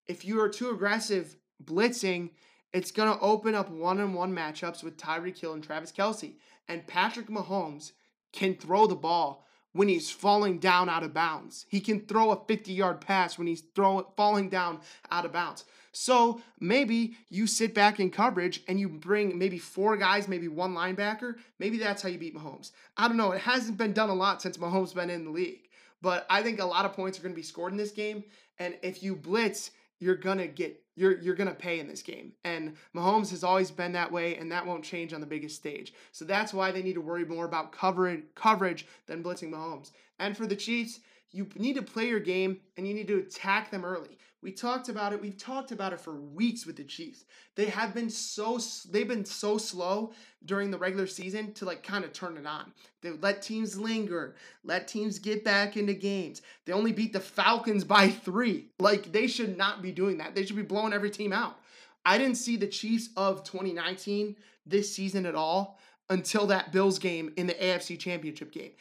if 0.07 0.25
you 0.25 0.41
are 0.41 0.49
too 0.49 0.69
aggressive 0.69 1.35
blitzing, 1.63 2.31
it's 2.73 2.91
going 2.91 3.11
to 3.11 3.23
open 3.23 3.55
up 3.55 3.69
one 3.69 3.99
on 3.99 4.13
one 4.13 4.35
matchups 4.35 4.83
with 4.83 4.97
Tyreek 4.97 5.39
Hill 5.39 5.53
and 5.53 5.63
Travis 5.63 5.91
Kelce. 5.91 6.33
And 6.67 6.85
Patrick 6.85 7.27
Mahomes 7.27 7.91
can 8.33 8.55
throw 8.55 8.87
the 8.87 8.95
ball 8.95 9.45
when 9.71 9.87
he's 9.87 10.09
falling 10.09 10.57
down 10.59 10.89
out 10.89 11.03
of 11.03 11.13
bounds. 11.13 11.65
He 11.69 11.79
can 11.79 12.01
throw 12.01 12.31
a 12.31 12.45
50 12.45 12.73
yard 12.73 13.01
pass 13.01 13.37
when 13.37 13.47
he's 13.47 13.61
throw, 13.75 14.11
falling 14.15 14.49
down 14.49 14.79
out 15.11 15.25
of 15.25 15.33
bounds. 15.33 15.65
So 15.91 16.41
maybe 16.59 17.15
you 17.29 17.47
sit 17.47 17.73
back 17.73 17.99
in 17.99 18.09
coverage 18.09 18.61
and 18.67 18.79
you 18.79 18.89
bring 18.89 19.37
maybe 19.37 19.57
four 19.57 19.95
guys, 19.95 20.27
maybe 20.27 20.49
one 20.49 20.73
linebacker. 20.73 21.35
Maybe 21.59 21.77
that's 21.77 22.01
how 22.01 22.09
you 22.09 22.17
beat 22.17 22.35
Mahomes. 22.35 22.71
I 22.97 23.07
don't 23.07 23.17
know. 23.17 23.31
It 23.31 23.41
hasn't 23.41 23.77
been 23.77 23.93
done 23.93 24.09
a 24.09 24.13
lot 24.13 24.41
since 24.41 24.57
Mahomes 24.57 24.93
been 24.93 25.09
in 25.09 25.23
the 25.23 25.31
league. 25.31 25.69
But 26.01 26.25
I 26.29 26.43
think 26.43 26.59
a 26.59 26.65
lot 26.65 26.85
of 26.85 26.93
points 26.93 27.17
are 27.17 27.21
going 27.21 27.33
to 27.33 27.37
be 27.37 27.43
scored 27.43 27.71
in 27.71 27.77
this 27.77 27.91
game. 27.91 28.23
And 28.59 28.75
if 28.81 29.01
you 29.03 29.15
blitz, 29.15 29.71
you're 29.99 30.15
gonna 30.15 30.47
get 30.47 30.81
you're 30.95 31.19
you're 31.19 31.35
gonna 31.35 31.53
pay 31.53 31.79
in 31.79 31.87
this 31.87 32.01
game. 32.01 32.33
And 32.43 32.75
Mahomes 32.95 33.31
has 33.31 33.43
always 33.43 33.71
been 33.71 33.91
that 33.93 34.11
way, 34.11 34.35
and 34.35 34.51
that 34.51 34.65
won't 34.65 34.83
change 34.83 35.13
on 35.13 35.21
the 35.21 35.27
biggest 35.27 35.55
stage. 35.55 35.93
So 36.11 36.25
that's 36.25 36.53
why 36.53 36.71
they 36.71 36.81
need 36.81 36.93
to 36.93 37.01
worry 37.01 37.25
more 37.25 37.45
about 37.45 37.71
coverage 37.71 38.23
coverage 38.35 38.85
than 39.07 39.23
blitzing 39.23 39.51
Mahomes. 39.51 39.91
And 40.19 40.35
for 40.35 40.47
the 40.47 40.55
Chiefs, 40.55 40.99
you 41.31 41.47
need 41.55 41.75
to 41.75 41.81
play 41.81 42.07
your 42.07 42.19
game 42.19 42.61
and 42.77 42.87
you 42.87 42.93
need 42.93 43.07
to 43.07 43.17
attack 43.17 43.69
them 43.69 43.83
early. 43.83 44.17
We 44.45 44.51
talked 44.51 44.89
about 44.89 45.11
it. 45.11 45.19
We've 45.19 45.35
talked 45.35 45.71
about 45.71 45.91
it 45.91 45.99
for 45.99 46.13
weeks 46.13 46.67
with 46.67 46.75
the 46.75 46.83
Chiefs. 46.83 47.25
They 47.55 47.65
have 47.65 47.95
been 47.95 48.11
so 48.11 48.59
they've 48.91 49.07
been 49.07 49.25
so 49.25 49.57
slow 49.57 50.13
during 50.45 50.69
the 50.69 50.77
regular 50.77 51.07
season 51.07 51.51
to 51.53 51.65
like 51.65 51.81
kind 51.81 52.05
of 52.05 52.13
turn 52.13 52.37
it 52.37 52.45
on. 52.45 52.71
They 53.01 53.09
let 53.09 53.41
teams 53.41 53.75
linger, 53.75 54.35
let 54.63 54.87
teams 54.87 55.17
get 55.17 55.43
back 55.43 55.77
into 55.77 55.95
games. 55.95 56.43
They 56.65 56.73
only 56.73 56.91
beat 56.91 57.11
the 57.11 57.19
Falcons 57.19 57.83
by 57.83 58.09
3. 58.09 58.67
Like 58.77 59.11
they 59.11 59.25
should 59.25 59.57
not 59.57 59.81
be 59.81 59.91
doing 59.91 60.19
that. 60.19 60.35
They 60.35 60.45
should 60.45 60.55
be 60.55 60.61
blowing 60.61 60.93
every 60.93 61.09
team 61.09 61.33
out. 61.33 61.57
I 62.05 62.19
didn't 62.19 62.37
see 62.37 62.55
the 62.55 62.67
Chiefs 62.67 63.09
of 63.17 63.43
2019 63.45 64.35
this 64.63 64.93
season 64.93 65.25
at 65.25 65.33
all 65.33 65.79
until 66.11 66.45
that 66.45 66.71
Bills 66.71 66.99
game 66.99 67.33
in 67.35 67.47
the 67.47 67.55
AFC 67.55 67.97
Championship 67.97 68.51
game. 68.51 68.73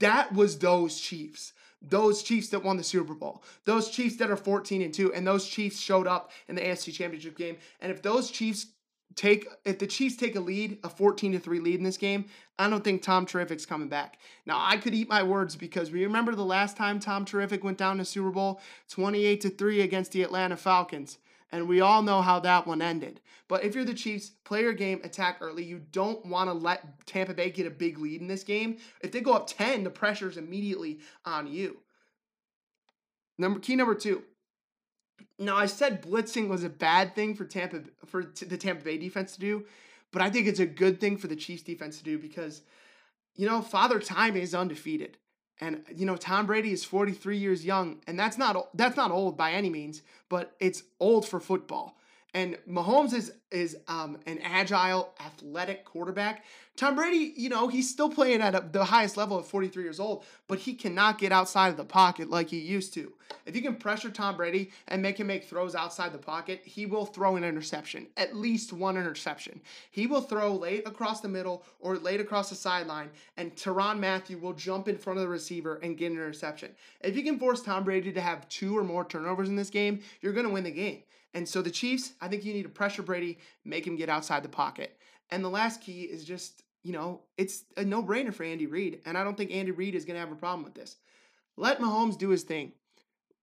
That 0.00 0.34
was 0.34 0.58
those 0.58 0.98
Chiefs 0.98 1.52
those 1.82 2.22
Chiefs 2.22 2.48
that 2.48 2.62
won 2.62 2.76
the 2.76 2.84
Super 2.84 3.14
Bowl, 3.14 3.42
those 3.64 3.90
Chiefs 3.90 4.16
that 4.16 4.30
are 4.30 4.36
14 4.36 4.82
and 4.82 4.94
2, 4.94 5.14
and 5.14 5.26
those 5.26 5.46
Chiefs 5.46 5.80
showed 5.80 6.06
up 6.06 6.30
in 6.48 6.54
the 6.54 6.62
AFC 6.62 6.92
Championship 6.92 7.36
game. 7.36 7.56
And 7.80 7.90
if 7.90 8.02
those 8.02 8.30
Chiefs 8.30 8.66
take 9.14 9.46
if 9.64 9.78
the 9.78 9.86
Chiefs 9.86 10.16
take 10.16 10.36
a 10.36 10.40
lead, 10.40 10.78
a 10.84 10.88
14 10.88 11.32
to 11.32 11.38
3 11.38 11.60
lead 11.60 11.76
in 11.76 11.84
this 11.84 11.96
game, 11.96 12.26
I 12.58 12.68
don't 12.68 12.84
think 12.84 13.02
Tom 13.02 13.26
Terrific's 13.26 13.66
coming 13.66 13.88
back. 13.88 14.18
Now, 14.46 14.58
I 14.58 14.76
could 14.76 14.94
eat 14.94 15.08
my 15.08 15.22
words 15.22 15.56
because 15.56 15.90
we 15.90 16.04
remember 16.04 16.34
the 16.34 16.44
last 16.44 16.76
time 16.76 17.00
Tom 17.00 17.24
Terrific 17.24 17.64
went 17.64 17.78
down 17.78 17.98
to 17.98 18.04
Super 18.04 18.30
Bowl 18.30 18.60
28 18.90 19.40
to 19.42 19.50
3 19.50 19.80
against 19.80 20.12
the 20.12 20.22
Atlanta 20.22 20.56
Falcons. 20.56 21.18
And 21.52 21.68
we 21.68 21.82
all 21.82 22.02
know 22.02 22.22
how 22.22 22.40
that 22.40 22.66
one 22.66 22.80
ended. 22.80 23.20
But 23.46 23.62
if 23.62 23.74
you're 23.74 23.84
the 23.84 23.92
Chiefs, 23.92 24.30
play 24.44 24.62
your 24.62 24.72
game, 24.72 25.00
attack 25.04 25.36
early. 25.42 25.62
You 25.62 25.78
don't 25.78 26.24
want 26.24 26.48
to 26.48 26.54
let 26.54 27.06
Tampa 27.06 27.34
Bay 27.34 27.50
get 27.50 27.66
a 27.66 27.70
big 27.70 27.98
lead 27.98 28.22
in 28.22 28.26
this 28.26 28.42
game. 28.42 28.78
If 29.02 29.12
they 29.12 29.20
go 29.20 29.34
up 29.34 29.46
10, 29.46 29.84
the 29.84 29.90
pressure 29.90 30.30
is 30.30 30.38
immediately 30.38 31.00
on 31.26 31.46
you. 31.46 31.82
Number 33.36 33.60
key 33.60 33.76
number 33.76 33.94
two. 33.94 34.22
Now 35.38 35.56
I 35.56 35.66
said 35.66 36.02
blitzing 36.02 36.48
was 36.48 36.64
a 36.64 36.68
bad 36.68 37.14
thing 37.14 37.34
for 37.34 37.44
Tampa 37.44 37.82
for 38.06 38.24
the 38.24 38.56
Tampa 38.56 38.84
Bay 38.84 38.98
defense 38.98 39.34
to 39.34 39.40
do, 39.40 39.64
but 40.12 40.22
I 40.22 40.30
think 40.30 40.46
it's 40.46 40.60
a 40.60 40.66
good 40.66 41.00
thing 41.00 41.16
for 41.16 41.26
the 41.26 41.36
Chiefs 41.36 41.62
defense 41.62 41.98
to 41.98 42.04
do 42.04 42.18
because 42.18 42.62
you 43.34 43.46
know, 43.46 43.62
Father 43.62 43.98
Time 43.98 44.36
is 44.36 44.54
undefeated. 44.54 45.16
And 45.62 45.84
you 45.94 46.06
know, 46.06 46.16
Tom 46.16 46.46
Brady 46.46 46.72
is 46.72 46.84
43 46.84 47.38
years 47.38 47.64
young, 47.64 48.00
and 48.08 48.18
that's 48.18 48.36
not 48.36 48.76
that's 48.76 48.96
not 48.96 49.12
old 49.12 49.36
by 49.36 49.52
any 49.52 49.70
means, 49.70 50.02
but 50.28 50.56
it's 50.58 50.82
old 50.98 51.24
for 51.24 51.38
football. 51.38 51.96
And 52.34 52.56
Mahomes 52.68 53.12
is 53.12 53.32
is 53.50 53.76
um, 53.86 54.16
an 54.26 54.38
agile, 54.42 55.12
athletic 55.20 55.84
quarterback. 55.84 56.44
Tom 56.74 56.96
Brady, 56.96 57.34
you 57.36 57.50
know, 57.50 57.68
he's 57.68 57.90
still 57.90 58.08
playing 58.08 58.40
at 58.40 58.54
a, 58.54 58.66
the 58.72 58.86
highest 58.86 59.18
level 59.18 59.38
at 59.38 59.44
43 59.44 59.82
years 59.84 60.00
old, 60.00 60.24
but 60.48 60.58
he 60.58 60.72
cannot 60.72 61.18
get 61.18 61.32
outside 61.32 61.68
of 61.68 61.76
the 61.76 61.84
pocket 61.84 62.30
like 62.30 62.48
he 62.48 62.58
used 62.58 62.94
to. 62.94 63.12
If 63.44 63.54
you 63.54 63.60
can 63.60 63.76
pressure 63.76 64.08
Tom 64.08 64.38
Brady 64.38 64.70
and 64.88 65.02
make 65.02 65.18
him 65.18 65.26
make 65.26 65.44
throws 65.44 65.74
outside 65.74 66.12
the 66.12 66.18
pocket, 66.18 66.62
he 66.64 66.86
will 66.86 67.04
throw 67.04 67.36
an 67.36 67.44
interception, 67.44 68.06
at 68.16 68.34
least 68.34 68.72
one 68.72 68.96
interception. 68.96 69.60
He 69.90 70.06
will 70.06 70.22
throw 70.22 70.54
late 70.54 70.88
across 70.88 71.20
the 71.20 71.28
middle 71.28 71.64
or 71.78 71.98
late 71.98 72.20
across 72.20 72.48
the 72.48 72.56
sideline, 72.56 73.10
and 73.36 73.54
Tyrann 73.54 74.00
Mathieu 74.00 74.38
will 74.38 74.54
jump 74.54 74.88
in 74.88 74.96
front 74.96 75.18
of 75.18 75.24
the 75.24 75.28
receiver 75.28 75.78
and 75.82 75.98
get 75.98 76.10
an 76.10 76.16
interception. 76.16 76.70
If 77.02 77.16
you 77.16 77.22
can 77.22 77.38
force 77.38 77.60
Tom 77.60 77.84
Brady 77.84 78.12
to 78.12 78.20
have 78.20 78.48
two 78.48 78.76
or 78.76 78.84
more 78.84 79.04
turnovers 79.04 79.50
in 79.50 79.56
this 79.56 79.70
game, 79.70 80.00
you're 80.22 80.32
going 80.32 80.46
to 80.46 80.52
win 80.52 80.64
the 80.64 80.70
game. 80.70 81.02
And 81.34 81.48
so 81.48 81.62
the 81.62 81.70
Chiefs, 81.70 82.12
I 82.20 82.28
think 82.28 82.44
you 82.44 82.52
need 82.52 82.64
to 82.64 82.68
pressure 82.68 83.02
Brady, 83.02 83.38
make 83.64 83.86
him 83.86 83.96
get 83.96 84.08
outside 84.08 84.42
the 84.42 84.48
pocket. 84.48 84.98
And 85.30 85.42
the 85.42 85.48
last 85.48 85.80
key 85.80 86.02
is 86.02 86.24
just, 86.24 86.62
you 86.82 86.92
know, 86.92 87.22
it's 87.38 87.64
a 87.76 87.84
no 87.84 88.02
brainer 88.02 88.34
for 88.34 88.44
Andy 88.44 88.66
Reid. 88.66 89.00
And 89.06 89.16
I 89.16 89.24
don't 89.24 89.36
think 89.36 89.50
Andy 89.50 89.70
Reid 89.70 89.94
is 89.94 90.04
going 90.04 90.14
to 90.14 90.20
have 90.20 90.32
a 90.32 90.36
problem 90.36 90.64
with 90.64 90.74
this. 90.74 90.96
Let 91.56 91.80
Mahomes 91.80 92.18
do 92.18 92.30
his 92.30 92.42
thing. 92.42 92.72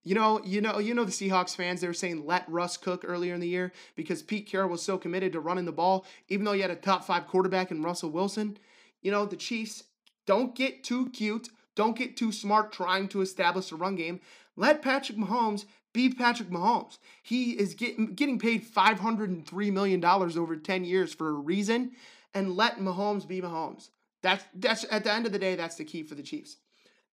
You 0.04 0.16
know, 0.16 0.42
you 0.44 0.62
know, 0.62 0.80
you 0.80 0.94
know 0.94 1.04
the 1.04 1.12
Seahawks 1.12 1.56
fans, 1.56 1.82
they 1.82 1.88
were 1.88 1.94
saying 1.94 2.26
let 2.26 2.50
Russ 2.50 2.78
cook 2.78 3.04
earlier 3.06 3.34
in 3.34 3.42
the 3.42 3.48
year 3.48 3.74
because 3.96 4.24
Pete 4.24 4.48
Carroll 4.48 4.70
was 4.70 4.82
so 4.82 4.98
committed 4.98 5.34
to 5.34 5.40
running 5.40 5.66
the 5.66 5.72
ball, 5.72 6.06
even 6.30 6.46
though 6.46 6.54
he 6.54 6.62
had 6.62 6.72
a 6.72 6.76
top 6.76 7.04
five 7.04 7.28
quarterback 7.28 7.70
in 7.70 7.84
Russell 7.84 8.10
Wilson. 8.10 8.58
You 9.02 9.12
know, 9.12 9.26
the 9.26 9.36
Chiefs 9.36 9.84
don't 10.26 10.56
get 10.56 10.84
too 10.84 11.10
cute, 11.10 11.50
don't 11.76 11.98
get 11.98 12.16
too 12.16 12.32
smart 12.32 12.72
trying 12.72 13.08
to 13.10 13.22
establish 13.22 13.72
a 13.72 13.76
run 13.76 13.96
game. 13.96 14.22
Let 14.56 14.82
Patrick 14.82 15.18
Mahomes 15.18 15.66
be 15.94 16.10
Patrick 16.10 16.50
Mahomes. 16.50 16.98
He 17.24 17.52
is 17.52 17.74
getting 17.74 18.14
getting 18.14 18.40
paid 18.40 18.66
$503 18.66 19.74
million 19.74 20.04
over 20.06 20.56
10 20.56 20.86
years 20.86 21.14
for 21.14 21.30
a 21.30 21.34
reason. 21.34 21.92
And 22.34 22.56
let 22.56 22.78
Mahomes 22.78 23.28
be 23.28 23.42
Mahomes. 23.42 23.90
That's 24.22 24.44
that's 24.54 24.86
at 24.92 25.04
the 25.04 25.12
end 25.12 25.26
of 25.26 25.32
the 25.32 25.40
day, 25.40 25.56
that's 25.56 25.76
the 25.76 25.86
key 25.86 26.04
for 26.04 26.16
the 26.16 26.24
Chiefs. 26.24 26.58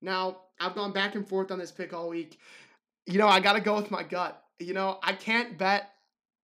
Now, 0.02 0.38
I've 0.60 0.74
gone 0.74 0.92
back 0.92 1.14
and 1.14 1.26
forth 1.26 1.50
on 1.50 1.58
this 1.58 1.72
pick 1.72 1.92
all 1.92 2.08
week. 2.08 2.38
You 3.06 3.18
know, 3.18 3.28
I 3.28 3.40
gotta 3.40 3.60
go 3.60 3.76
with 3.76 3.90
my 3.90 4.02
gut. 4.02 4.42
You 4.58 4.74
know, 4.74 4.98
I 5.02 5.12
can't 5.12 5.56
bet. 5.56 5.90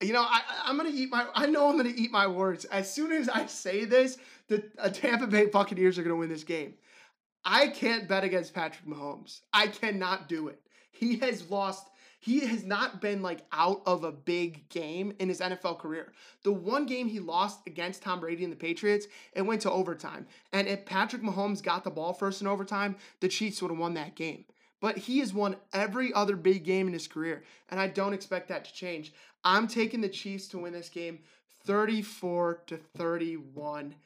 You 0.00 0.12
know, 0.12 0.22
I, 0.22 0.40
I'm 0.64 0.76
gonna 0.76 0.90
eat 0.92 1.10
my. 1.10 1.26
I 1.34 1.46
know 1.46 1.68
I'm 1.68 1.76
gonna 1.76 1.92
eat 1.94 2.10
my 2.10 2.26
words. 2.26 2.64
As 2.66 2.92
soon 2.92 3.12
as 3.12 3.28
I 3.28 3.46
say 3.46 3.84
this, 3.84 4.18
the 4.48 4.64
uh, 4.78 4.88
Tampa 4.88 5.26
Bay 5.26 5.46
Buccaneers 5.46 5.98
are 5.98 6.02
gonna 6.02 6.16
win 6.16 6.28
this 6.28 6.44
game. 6.44 6.74
I 7.44 7.68
can't 7.68 8.08
bet 8.08 8.24
against 8.24 8.54
Patrick 8.54 8.86
Mahomes. 8.86 9.40
I 9.52 9.66
cannot 9.66 10.28
do 10.28 10.48
it. 10.48 10.60
He 10.92 11.18
has 11.18 11.50
lost 11.50 11.88
he 12.22 12.46
has 12.46 12.62
not 12.62 13.00
been 13.00 13.20
like 13.20 13.40
out 13.50 13.82
of 13.84 14.04
a 14.04 14.12
big 14.12 14.68
game 14.68 15.12
in 15.18 15.28
his 15.28 15.40
NFL 15.40 15.80
career. 15.80 16.12
The 16.44 16.52
one 16.52 16.86
game 16.86 17.08
he 17.08 17.18
lost 17.18 17.66
against 17.66 18.02
Tom 18.02 18.20
Brady 18.20 18.44
and 18.44 18.52
the 18.52 18.56
Patriots, 18.56 19.08
it 19.32 19.42
went 19.42 19.60
to 19.62 19.72
overtime. 19.72 20.28
And 20.52 20.68
if 20.68 20.86
Patrick 20.86 21.20
Mahomes 21.20 21.60
got 21.60 21.82
the 21.82 21.90
ball 21.90 22.12
first 22.12 22.40
in 22.40 22.46
overtime, 22.46 22.94
the 23.18 23.26
Chiefs 23.26 23.60
would 23.60 23.72
have 23.72 23.80
won 23.80 23.94
that 23.94 24.14
game. 24.14 24.44
But 24.80 24.98
he 24.98 25.18
has 25.18 25.34
won 25.34 25.56
every 25.72 26.12
other 26.12 26.36
big 26.36 26.62
game 26.62 26.86
in 26.86 26.92
his 26.92 27.08
career, 27.08 27.42
and 27.70 27.80
I 27.80 27.88
don't 27.88 28.14
expect 28.14 28.48
that 28.50 28.66
to 28.66 28.72
change. 28.72 29.12
I'm 29.42 29.66
taking 29.66 30.00
the 30.00 30.08
Chiefs 30.08 30.46
to 30.48 30.58
win 30.58 30.72
this 30.72 30.88
game 30.88 31.18
34 31.64 32.62
to 32.68 32.76
31. 32.96 33.96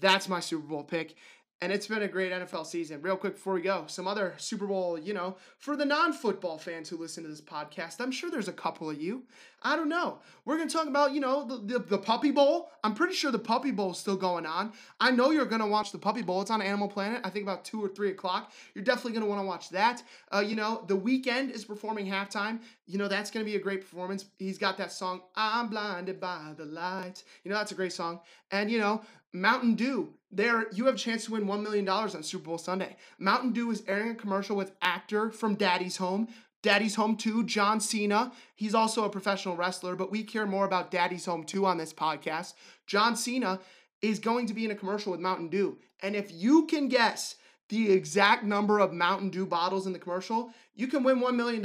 That's 0.00 0.30
my 0.30 0.40
Super 0.40 0.66
Bowl 0.66 0.84
pick. 0.84 1.14
And 1.62 1.70
it's 1.72 1.86
been 1.86 2.02
a 2.02 2.08
great 2.08 2.32
NFL 2.32 2.64
season. 2.66 3.02
Real 3.02 3.18
quick 3.18 3.34
before 3.34 3.52
we 3.52 3.60
go, 3.60 3.84
some 3.86 4.08
other 4.08 4.32
Super 4.38 4.66
Bowl, 4.66 4.98
you 4.98 5.12
know, 5.12 5.36
for 5.58 5.76
the 5.76 5.84
non 5.84 6.14
football 6.14 6.56
fans 6.56 6.88
who 6.88 6.96
listen 6.96 7.22
to 7.24 7.28
this 7.28 7.42
podcast, 7.42 8.00
I'm 8.00 8.10
sure 8.10 8.30
there's 8.30 8.48
a 8.48 8.52
couple 8.52 8.88
of 8.88 9.00
you. 9.00 9.24
I 9.62 9.76
don't 9.76 9.90
know. 9.90 10.20
We're 10.46 10.56
going 10.56 10.68
to 10.68 10.74
talk 10.74 10.86
about, 10.86 11.12
you 11.12 11.20
know, 11.20 11.46
the, 11.46 11.56
the, 11.56 11.78
the, 11.80 11.98
Puppy 11.98 12.30
Bowl. 12.30 12.70
I'm 12.82 12.94
pretty 12.94 13.12
sure 13.12 13.30
the 13.30 13.38
Puppy 13.38 13.70
Bowl 13.70 13.90
is 13.90 13.98
still 13.98 14.16
going 14.16 14.46
on. 14.46 14.72
I 14.98 15.10
know 15.10 15.32
you're 15.32 15.44
going 15.44 15.60
to 15.60 15.66
watch 15.66 15.92
the 15.92 15.98
Puppy 15.98 16.22
Bowl. 16.22 16.40
It's 16.40 16.50
on 16.50 16.62
Animal 16.62 16.88
Planet, 16.88 17.20
I 17.24 17.30
think 17.30 17.42
about 17.42 17.66
2 17.66 17.84
or 17.84 17.88
3 17.88 18.10
o'clock. 18.10 18.52
You're 18.74 18.84
definitely 18.84 19.12
going 19.12 19.24
to 19.24 19.28
want 19.28 19.42
to 19.42 19.46
watch 19.46 19.68
that. 19.70 20.02
Uh, 20.34 20.40
you 20.40 20.56
know, 20.56 20.84
The 20.86 20.96
Weeknd 20.96 21.50
is 21.50 21.66
performing 21.66 22.06
halftime. 22.06 22.60
You 22.86 22.96
know, 22.96 23.06
that's 23.06 23.30
going 23.30 23.44
to 23.44 23.50
be 23.50 23.56
a 23.56 23.60
great 23.60 23.82
performance. 23.82 24.24
He's 24.38 24.56
got 24.56 24.78
that 24.78 24.92
song, 24.92 25.20
I'm 25.36 25.68
Blinded 25.68 26.20
by 26.20 26.54
the 26.56 26.64
Lights. 26.64 27.24
You 27.44 27.50
know, 27.50 27.58
that's 27.58 27.72
a 27.72 27.76
great 27.76 27.92
song. 27.92 28.20
And, 28.50 28.70
you 28.70 28.78
know, 28.78 29.02
Mountain 29.32 29.74
Dew. 29.74 30.14
There, 30.32 30.66
you 30.72 30.86
have 30.86 30.94
a 30.94 30.98
chance 30.98 31.24
to 31.24 31.32
win 31.32 31.46
$1 31.46 31.62
million 31.62 31.88
on 31.88 32.22
Super 32.22 32.44
Bowl 32.44 32.58
Sunday. 32.58 32.96
Mountain 33.18 33.52
Dew 33.52 33.70
is 33.70 33.82
airing 33.88 34.10
a 34.10 34.14
commercial 34.14 34.56
with 34.56 34.72
actor 34.80 35.30
from 35.30 35.56
Daddy's 35.56 35.96
Home. 35.96 36.28
Daddy's 36.62 36.94
Home 36.96 37.16
2, 37.16 37.44
John 37.44 37.80
Cena. 37.80 38.32
He's 38.54 38.74
also 38.74 39.04
a 39.04 39.10
professional 39.10 39.56
wrestler, 39.56 39.96
but 39.96 40.10
we 40.10 40.22
care 40.22 40.46
more 40.46 40.66
about 40.66 40.90
Daddy's 40.90 41.24
Home 41.24 41.44
2 41.44 41.64
on 41.66 41.78
this 41.78 41.92
podcast. 41.92 42.54
John 42.86 43.16
Cena 43.16 43.60
is 44.02 44.18
going 44.18 44.46
to 44.46 44.54
be 44.54 44.64
in 44.64 44.70
a 44.70 44.76
commercial 44.76 45.12
with 45.12 45.20
Mountain 45.20 45.48
Dew. 45.48 45.78
And 46.02 46.14
if 46.14 46.30
you 46.32 46.66
can 46.66 46.88
guess 46.88 47.36
the 47.68 47.90
exact 47.92 48.44
number 48.44 48.78
of 48.78 48.92
Mountain 48.92 49.30
Dew 49.30 49.46
bottles 49.46 49.86
in 49.86 49.92
the 49.92 49.98
commercial, 49.98 50.52
you 50.74 50.86
can 50.86 51.02
win 51.02 51.20
$1 51.20 51.34
million. 51.34 51.64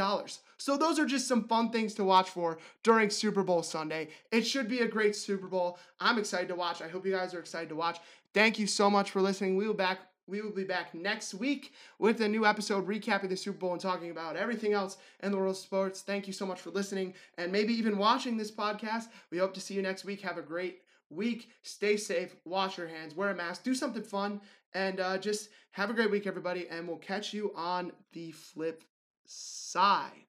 So 0.58 0.78
those 0.78 1.00
are 1.00 1.06
just 1.06 1.28
some 1.28 1.48
fun 1.48 1.70
things 1.70 1.94
to 1.96 2.04
watch 2.04 2.30
for 2.30 2.58
during 2.84 3.10
Super 3.10 3.44
Bowl 3.44 3.64
Sunday. 3.64 4.10
It 4.32 4.44
should 4.44 4.68
be 4.68 4.80
a 4.80 4.88
great 4.88 5.16
Super 5.16 5.48
Bowl. 5.48 5.78
I'm 6.00 6.18
excited 6.18 6.48
to 6.50 6.56
watch. 6.56 6.82
I 6.82 6.88
hope 6.88 7.06
you 7.06 7.12
guys 7.12 7.34
are 7.34 7.40
excited 7.40 7.70
to 7.70 7.76
watch. 7.76 8.00
Thank 8.34 8.60
you 8.60 8.68
so 8.68 8.90
much 8.90 9.12
for 9.12 9.22
listening. 9.22 9.56
We 9.58 9.68
will 9.68 9.74
back 9.74 10.00
we 10.28 10.42
will 10.42 10.52
be 10.52 10.64
back 10.64 10.96
next 10.96 11.36
week 11.36 11.74
with 12.00 12.20
a 12.22 12.28
new 12.28 12.48
episode 12.48 12.88
recapping 12.88 13.30
the 13.30 13.38
Super 13.38 13.60
Bowl 13.60 13.74
and 13.74 13.82
talking 13.82 14.10
about 14.10 14.36
everything 14.36 14.74
else 14.74 14.98
in 15.22 15.32
the 15.32 15.38
world 15.38 15.52
of 15.52 15.58
sports. 15.58 16.02
Thank 16.02 16.26
you 16.26 16.34
so 16.34 16.48
much 16.48 16.60
for 16.60 16.72
listening 16.72 17.14
and 17.38 17.52
maybe 17.52 17.74
even 17.74 17.98
watching 17.98 18.36
this 18.36 18.52
podcast. 18.52 19.10
We 19.30 19.38
hope 19.38 19.54
to 19.54 19.62
see 19.62 19.76
you 19.76 19.84
next 19.84 20.04
week. 20.04 20.22
Have 20.22 20.40
a 20.40 20.42
great 20.42 20.82
week. 21.12 21.50
Stay 21.62 21.96
safe. 21.96 22.36
Wash 22.44 22.78
your 22.78 22.88
hands. 22.88 23.16
Wear 23.16 23.30
a 23.30 23.36
mask. 23.36 23.64
Do 23.64 23.76
something 23.76 24.02
fun. 24.02 24.42
And 24.74 25.00
uh, 25.00 25.18
just 25.20 25.50
have 25.72 25.90
a 25.90 25.94
great 25.94 26.12
week, 26.12 26.26
everybody. 26.26 26.68
And 26.70 26.88
we'll 26.88 26.98
catch 26.98 27.32
you 27.34 27.52
on 27.56 27.92
the 28.14 28.32
flip 28.32 28.84
side. 29.26 30.26